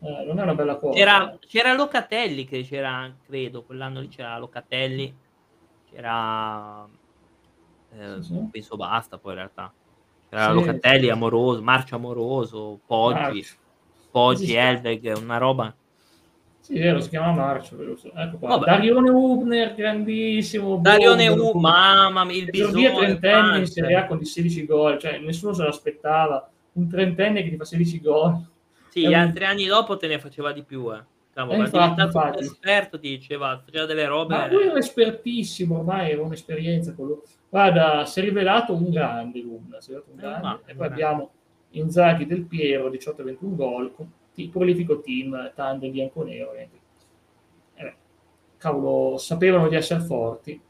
Eh, 0.00 0.24
non 0.26 0.38
è 0.38 0.42
una 0.42 0.54
bella 0.54 0.76
cosa. 0.76 0.92
C'era, 0.94 1.38
c'era 1.46 1.72
Locatelli 1.74 2.44
che 2.44 2.62
c'era, 2.64 3.10
credo, 3.24 3.62
quell'anno 3.62 4.00
lì 4.00 4.08
c'era 4.08 4.36
Locatelli, 4.38 5.14
c'era... 5.90 6.86
eh, 7.96 8.16
Sì, 8.22 8.34
sì. 8.34 8.48
penso 8.50 8.76
basta 8.76 9.16
poi 9.16 9.32
in 9.32 9.38
realtà. 9.38 9.72
C'era 10.28 10.48
Sì. 10.48 10.52
Locatelli, 10.52 11.08
Amoroso, 11.08 11.62
Marcio 11.62 11.94
Amoroso, 11.94 12.78
Poggi, 12.84 13.14
Marcio. 13.18 13.54
Poggi. 14.10 14.52
Elveg, 14.54 15.14
una 15.16 15.38
roba... 15.38 15.74
Sì, 16.68 16.76
è 16.76 16.82
vero, 16.82 17.00
si 17.00 17.08
chiama 17.08 17.32
Marcio. 17.32 17.76
Ecco 18.14 18.36
qua. 18.36 18.48
Vabbè. 18.50 18.66
Darione 18.66 19.08
Hubner, 19.08 19.74
grandissimo. 19.74 20.76
Darione 20.82 21.28
bomber, 21.28 21.46
U, 21.46 21.52
con- 21.52 21.60
mamma 21.62 22.24
mia, 22.24 22.36
il 22.36 22.50
bisogno... 22.50 22.94
trentenne 22.98 23.58
in 23.60 23.66
Serie 23.66 23.96
A 23.96 24.04
con 24.06 24.18
di 24.18 24.26
16 24.26 24.66
gol, 24.66 24.98
cioè 24.98 25.18
nessuno 25.18 25.54
se 25.54 25.62
l'aspettava. 25.62 26.50
Un 26.72 26.86
trentenne 26.86 27.42
che 27.42 27.48
ti 27.48 27.56
fa 27.56 27.64
16 27.64 28.00
gol. 28.02 28.46
Sì, 28.90 29.00
gli 29.06 29.06
un- 29.06 29.14
altri 29.14 29.44
anni 29.46 29.64
dopo 29.64 29.96
te 29.96 30.08
ne 30.08 30.18
faceva 30.18 30.52
di 30.52 30.62
più, 30.62 30.92
eh. 30.94 31.02
Cavolo, 31.32 31.56
Eh, 31.56 31.60
infatti, 31.64 32.00
un 32.00 32.06
infatti. 32.06 32.42
esperto, 32.42 32.98
ti 33.00 33.08
diceva, 33.16 33.62
faceva 33.64 33.86
delle 33.86 34.06
robe... 34.06 34.36
Ma 34.36 34.46
lui 34.48 34.64
era 34.66 34.76
espertissimo, 34.78 35.78
ormai 35.78 36.10
era 36.10 36.20
un'esperienza. 36.20 36.94
Quello. 36.94 37.22
Guarda, 37.48 38.04
si 38.04 38.20
è 38.20 38.22
rivelato 38.24 38.74
un 38.74 38.90
grande 38.90 39.40
Lubna, 39.40 39.80
si 39.80 39.92
è 39.92 39.94
rivelato 39.94 40.10
un 40.12 40.18
Eh, 40.18 40.22
grande. 40.22 40.42
ma- 40.46 40.60
e 40.66 40.74
poi 40.74 40.86
abbiamo 40.86 41.30
Inzaghi 41.70 42.26
del 42.26 42.42
Piero, 42.44 42.90
18-21 42.90 43.54
gol, 43.56 43.92
il 44.42 44.50
prolifico 44.50 45.00
team, 45.00 45.52
tandem 45.54 45.90
bianconero. 45.90 46.52
Eh, 46.54 46.68
beh, 47.76 47.94
cavolo, 48.56 49.16
sapevano 49.18 49.68
di 49.68 49.76
essere 49.76 50.00
forti. 50.00 50.60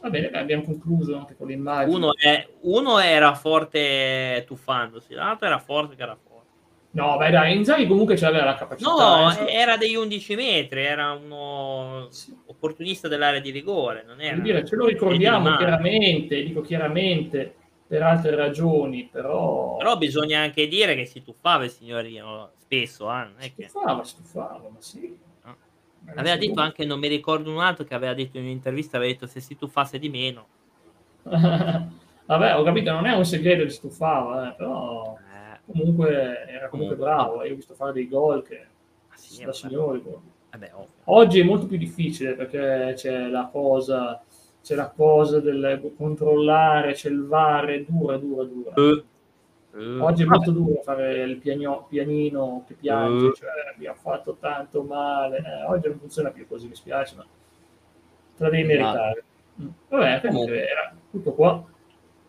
Va 0.00 0.10
bene, 0.10 0.28
beh, 0.28 0.38
abbiamo 0.38 0.64
concluso 0.64 1.16
anche 1.16 1.34
con 1.34 1.46
l'immagine. 1.46 1.96
Uno, 1.96 2.14
è- 2.14 2.46
uno 2.62 2.98
era 2.98 3.34
forte 3.34 4.44
tuffandosi, 4.46 5.14
l'altro 5.14 5.46
era 5.46 5.58
forte 5.58 5.94
che 5.96 6.02
era 6.02 6.14
forte. 6.14 6.30
No, 6.90 7.16
beh, 7.16 7.30
dai, 7.30 7.56
Inzaghi 7.56 7.86
comunque 7.86 8.16
c'aveva 8.16 8.44
la 8.44 8.54
capacità. 8.54 8.90
No, 8.90 9.30
eh. 9.46 9.50
era 9.50 9.78
degli 9.78 9.94
11 9.94 10.34
metri, 10.34 10.82
era 10.84 11.12
uno 11.12 12.06
Sì. 12.10 12.36
opportunista 12.46 13.08
dell'area 13.08 13.40
di 13.40 13.48
rigore, 13.50 14.04
non 14.06 14.20
era... 14.20 14.36
Dire, 14.36 14.62
ce 14.66 14.76
lo 14.76 14.84
ricordiamo 14.84 15.56
chiaramente, 15.56 16.42
dico 16.42 16.60
chiaramente 16.60 17.54
per 17.92 18.02
altre 18.02 18.34
ragioni, 18.34 19.04
però, 19.04 19.76
Però 19.76 19.98
bisogna 19.98 20.40
anche 20.40 20.66
dire 20.66 20.94
che 20.94 21.04
si 21.04 21.22
tuffava 21.22 21.64
il 21.64 21.70
signorino 21.70 22.52
spesso, 22.56 23.12
eh, 23.12 23.28
è 23.36 23.52
che... 23.54 23.68
stufava, 23.68 24.02
stufava, 24.02 24.68
ma 24.70 24.76
sì. 24.78 25.14
Ma 25.42 25.54
Aveva 26.14 26.36
detto 26.38 26.58
anche, 26.62 26.86
non 26.86 26.98
mi 26.98 27.08
ricordo 27.08 27.50
un 27.50 27.60
altro 27.60 27.84
che 27.84 27.92
aveva 27.92 28.14
detto 28.14 28.38
in 28.38 28.44
un'intervista, 28.44 28.96
aveva 28.96 29.12
detto 29.12 29.26
se 29.26 29.40
si 29.40 29.58
tuffasse 29.58 29.98
di 29.98 30.08
meno. 30.08 30.46
Vabbè, 31.22 32.56
ho 32.56 32.62
capito, 32.62 32.92
non 32.92 33.04
è 33.04 33.12
un 33.14 33.26
segreto 33.26 33.64
che 33.64 33.68
stufava, 33.68 34.50
eh, 34.50 34.54
però 34.54 35.14
Eh, 35.18 35.60
comunque 35.70 36.46
era 36.48 36.70
comunque 36.70 36.96
bravo. 36.96 37.44
Io 37.44 37.52
ho 37.52 37.56
visto 37.56 37.74
fare 37.74 37.92
dei 37.92 38.08
gol 38.08 38.42
che 38.42 38.66
ma 39.10 39.16
sì, 39.16 39.44
da 39.44 39.52
signori. 39.52 40.00
poi. 40.00 40.16
Vabbè. 40.50 40.72
Oggi 41.04 41.40
è 41.40 41.44
molto 41.44 41.66
più 41.66 41.76
difficile 41.76 42.32
perché 42.34 42.94
c'è 42.96 43.26
la 43.28 43.50
cosa, 43.52 44.22
c'è 44.62 44.74
la 44.74 44.90
cosa 44.94 45.40
del 45.40 45.92
controllare, 45.96 46.92
c'è 46.92 47.08
il 47.08 47.26
VAR, 47.26 47.66
è 47.66 47.84
dura, 47.86 48.16
dura, 48.16 48.44
dura. 48.44 48.72
Eh, 48.74 49.04
Oggi 50.00 50.22
è 50.22 50.26
vabbè. 50.26 50.36
molto 50.36 50.50
duro 50.50 50.80
fare 50.82 51.22
il 51.22 51.38
pianio- 51.38 51.86
pianino 51.88 52.64
che 52.66 52.74
piange, 52.74 53.28
Eh. 53.28 53.32
cioè 53.34 53.48
abbiamo 53.74 53.96
fatto 54.00 54.36
tanto 54.38 54.82
male. 54.82 55.38
Eh, 55.38 55.64
oggi 55.66 55.88
non 55.88 55.98
funziona 55.98 56.30
più 56.30 56.46
così, 56.46 56.68
mi 56.68 56.74
spiace, 56.74 57.14
ma 57.16 57.22
te 58.36 58.42
la 58.44 58.50
devi 58.50 58.64
meritare. 58.64 59.24
Mm. 59.62 59.68
Vabbè, 59.88 60.20
comunque 60.28 60.68
era 60.68 60.92
tutto 61.10 61.32
qua. 61.32 61.64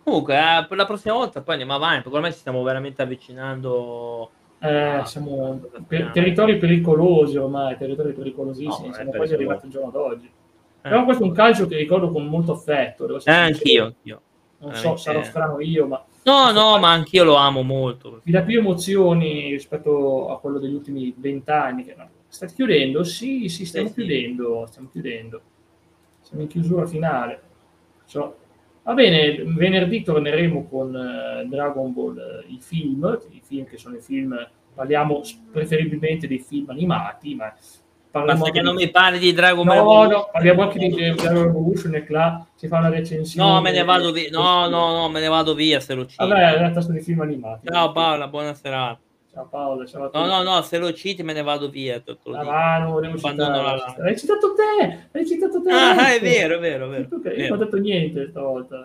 Comunque, 0.04 0.36
eh, 0.36 0.66
per 0.68 0.78
la 0.78 0.86
prossima 0.86 1.14
volta 1.16 1.42
poi 1.42 1.54
andiamo 1.56 1.76
avanti, 1.76 2.02
perché 2.04 2.16
ormai 2.16 2.32
ci 2.32 2.40
stiamo 2.40 2.64
veramente 2.64 3.02
avvicinando. 3.02 4.30
Eh, 4.60 4.72
Ah, 4.74 5.06
siamo 5.06 5.60
per- 5.86 6.12
territori 6.12 6.58
pericolosi 6.58 7.36
ormai, 7.38 7.76
territori 7.78 8.14
pericolosissimi, 8.14 8.88
No, 8.88 8.94
siamo 8.94 9.12
quasi 9.12 9.34
arrivati 9.34 9.66
al 9.66 9.72
giorno 9.72 9.92
d'oggi. 9.92 10.32
Eh. 10.86 10.90
Però 10.90 11.06
questo 11.06 11.24
è 11.24 11.28
un 11.28 11.34
calcio 11.34 11.66
che 11.68 11.78
ricordo 11.78 12.10
con 12.10 12.26
molto 12.28 12.52
affetto. 12.54 13.08
Eh, 13.24 13.32
anch'io, 13.32 13.86
anch'io. 13.86 14.22
Non 14.60 14.74
so, 14.76 14.96
sarò 14.96 15.24
strano 15.24 15.60
io, 15.60 15.88
ma 15.88 16.04
No, 16.24 16.52
no, 16.52 16.80
ma 16.80 16.92
anch'io 16.92 17.24
lo 17.26 17.36
amo 17.36 17.64
molto. 17.64 18.22
mi 18.24 18.32
dà 18.32 18.42
più 18.44 18.60
emozioni 18.60 19.52
rispetto 19.52 20.30
a 20.30 20.40
quello 20.40 20.60
degli 20.60 20.74
ultimi 20.74 21.14
vent'anni. 21.18 21.86
No, 21.98 22.08
state 22.28 22.54
chiudendo? 22.54 23.04
Sì, 23.04 23.50
sì, 23.50 23.66
stiamo 23.66 23.88
Sì, 23.88 23.94
sì. 23.94 24.00
chiudendo, 24.02 24.66
stiamo 24.70 24.90
chiudendo. 24.90 25.42
Siamo 26.22 26.44
in 26.44 26.48
chiusura 26.50 26.86
finale. 26.86 27.42
Perciò- 28.00 28.34
Va 28.84 28.94
bene, 28.94 29.44
venerdì 29.46 30.02
torneremo 30.04 30.68
con 30.68 30.94
eh, 30.96 31.46
Dragon 31.48 31.94
Ball, 31.94 32.18
eh, 32.18 32.46
i 32.52 32.58
film, 32.62 33.20
i 33.32 33.42
film 33.42 33.66
che 33.66 33.78
sono 33.78 33.96
i 33.96 34.02
film, 34.02 34.36
parliamo 34.74 35.22
preferibilmente 35.52 36.28
dei 36.28 36.40
film 36.40 36.70
animati, 36.70 37.36
ma 37.36 37.54
parliamo 38.14 38.40
Basta 38.40 38.54
che 38.54 38.62
non 38.62 38.76
di- 38.76 38.86
mi 38.86 38.92
parli 38.92 39.18
di 39.20 39.34
Dragon 39.34 39.66
Ball. 39.66 40.08
No, 40.08 40.12
no, 40.18 40.30
parliamo 40.32 40.62
anche 40.62 40.78
di 40.78 40.90
Dragon 41.16 41.46
Evolution 41.48 41.96
e 41.96 42.06
là 42.10 42.46
si 42.56 42.68
fa 42.68 42.78
una 42.78 42.90
recensione. 42.90 43.50
No, 43.52 43.60
me 43.62 43.72
ne 43.72 43.84
vado 43.84 44.12
via. 44.12 44.30
No, 44.30 44.68
no, 44.70 44.92
no, 44.96 45.10
me 45.10 45.20
ne 45.20 45.28
vado 45.28 45.56
via 45.56 45.80
se 45.80 45.96
lo 45.96 46.06
citi. 46.06 46.16
Vabbè, 46.24 46.52
in 46.52 46.58
realtà 46.60 46.82
sono 46.82 46.98
i 46.98 47.02
film 47.02 47.22
animati. 47.22 47.68
Ciao 47.68 47.92
Paola, 47.92 48.28
buona 48.28 48.54
serata. 48.54 49.00
Ciao 49.34 49.48
Paolo, 49.50 49.86
ciao 49.88 50.04
a 50.04 50.06
tutti. 50.10 50.18
No, 50.20 50.28
no, 50.28 50.44
no, 50.44 50.62
se 50.62 50.78
lo 50.78 50.94
citi 50.94 51.24
me 51.24 51.34
ne 51.34 51.42
vado 51.42 51.68
via. 51.70 52.00
te 52.00 52.16
lo 52.24 52.38
Ah, 52.38 52.78
non 52.78 52.92
volevo 52.92 53.18
citare. 53.18 53.82
L'hai 53.98 54.16
citato 54.18 54.54
te! 54.54 55.00
L'hai 55.12 55.26
citato 55.26 55.60
te! 55.64 55.72
Ah, 55.72 56.14
è 56.14 56.20
vero, 56.20 56.58
è 56.58 56.60
vero, 56.60 56.86
è 56.86 56.90
vero. 56.90 57.32
Io 57.36 57.48
non 57.50 57.60
ho 57.60 57.64
detto 57.64 57.78
niente 57.78 58.28
stavolta. 58.30 58.76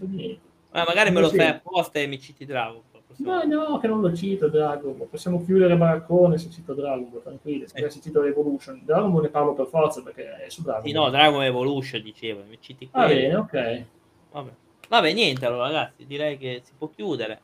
Non 0.00 0.10
niente. 0.10 0.40
Eh, 0.74 0.84
magari 0.86 1.10
me 1.10 1.20
lo 1.20 1.30
fai 1.30 1.46
apposta 1.46 1.98
e 2.00 2.06
mi 2.06 2.20
citi 2.20 2.44
Dragon. 2.44 2.82
No, 3.18 3.42
no, 3.44 3.78
che 3.78 3.86
non 3.86 4.00
lo 4.00 4.12
cito 4.14 4.48
Dragon 4.48 4.96
Ball. 4.96 5.08
Possiamo 5.08 5.42
chiudere 5.44 5.76
Baraccone 5.76 6.38
se 6.38 6.50
cito 6.50 6.74
Dragon 6.74 7.08
Ball, 7.10 7.22
tranquilli. 7.22 7.66
Sì. 7.68 7.74
Se 7.88 8.00
cito 8.00 8.22
Evolution. 8.24 8.80
Dragon 8.84 9.12
Ball 9.12 9.22
ne 9.22 9.28
parlo 9.28 9.54
per 9.54 9.66
forza 9.66 10.02
perché 10.02 10.36
è 10.44 10.48
su 10.48 10.62
Dragon 10.62 10.84
Sì, 10.84 10.92
Ball. 10.92 11.04
no, 11.04 11.10
Dragon 11.10 11.42
Evolution 11.42 12.02
dicevo, 12.02 12.42
citi 12.60 12.88
Va 12.90 13.04
quello. 13.04 13.20
bene, 13.20 13.34
ok. 13.36 13.84
Vabbè. 14.32 14.50
Vabbè, 14.88 15.12
niente, 15.12 15.46
allora 15.46 15.64
ragazzi, 15.64 16.06
direi 16.06 16.36
che 16.36 16.60
si 16.64 16.72
può 16.76 16.88
chiudere. 16.88 17.40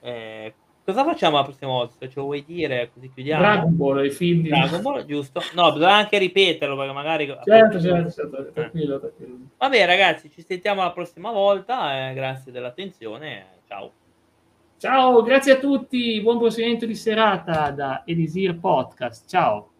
Eh, 0.00 0.54
cosa 0.84 1.04
facciamo 1.04 1.36
la 1.36 1.44
prossima 1.44 1.70
volta? 1.72 1.94
Se 1.98 2.08
ce 2.08 2.14
lo 2.16 2.24
vuoi 2.24 2.44
dire, 2.44 2.90
così 2.94 3.10
chiudiamo. 3.12 3.42
Dragon 3.42 3.76
Ball, 3.76 4.04
i 4.06 4.10
film 4.10 4.42
di... 4.42 4.48
Dragon 4.48 4.80
Ball, 4.80 5.04
giusto? 5.04 5.42
No, 5.54 5.72
bisogna 5.72 5.94
anche 5.96 6.16
ripeterlo 6.18 6.76
perché 6.76 6.92
magari... 6.92 7.26
Certo, 7.44 7.80
certo, 7.80 8.10
certo, 8.10 8.50
tranquillo, 8.52 8.98
tranquillo. 9.00 9.36
Vabbè 9.58 9.84
ragazzi, 9.86 10.30
ci 10.30 10.42
sentiamo 10.42 10.82
la 10.82 10.92
prossima 10.92 11.30
volta, 11.30 12.08
eh, 12.10 12.14
grazie 12.14 12.52
dell'attenzione, 12.52 13.46
ciao. 13.66 13.92
Ciao, 14.78 15.22
grazie 15.22 15.54
a 15.54 15.58
tutti, 15.58 16.20
buon 16.22 16.38
proseguimento 16.38 16.86
di 16.86 16.94
serata 16.94 17.72
da 17.72 18.04
Elisir 18.06 18.60
Podcast. 18.60 19.28
Ciao. 19.28 19.70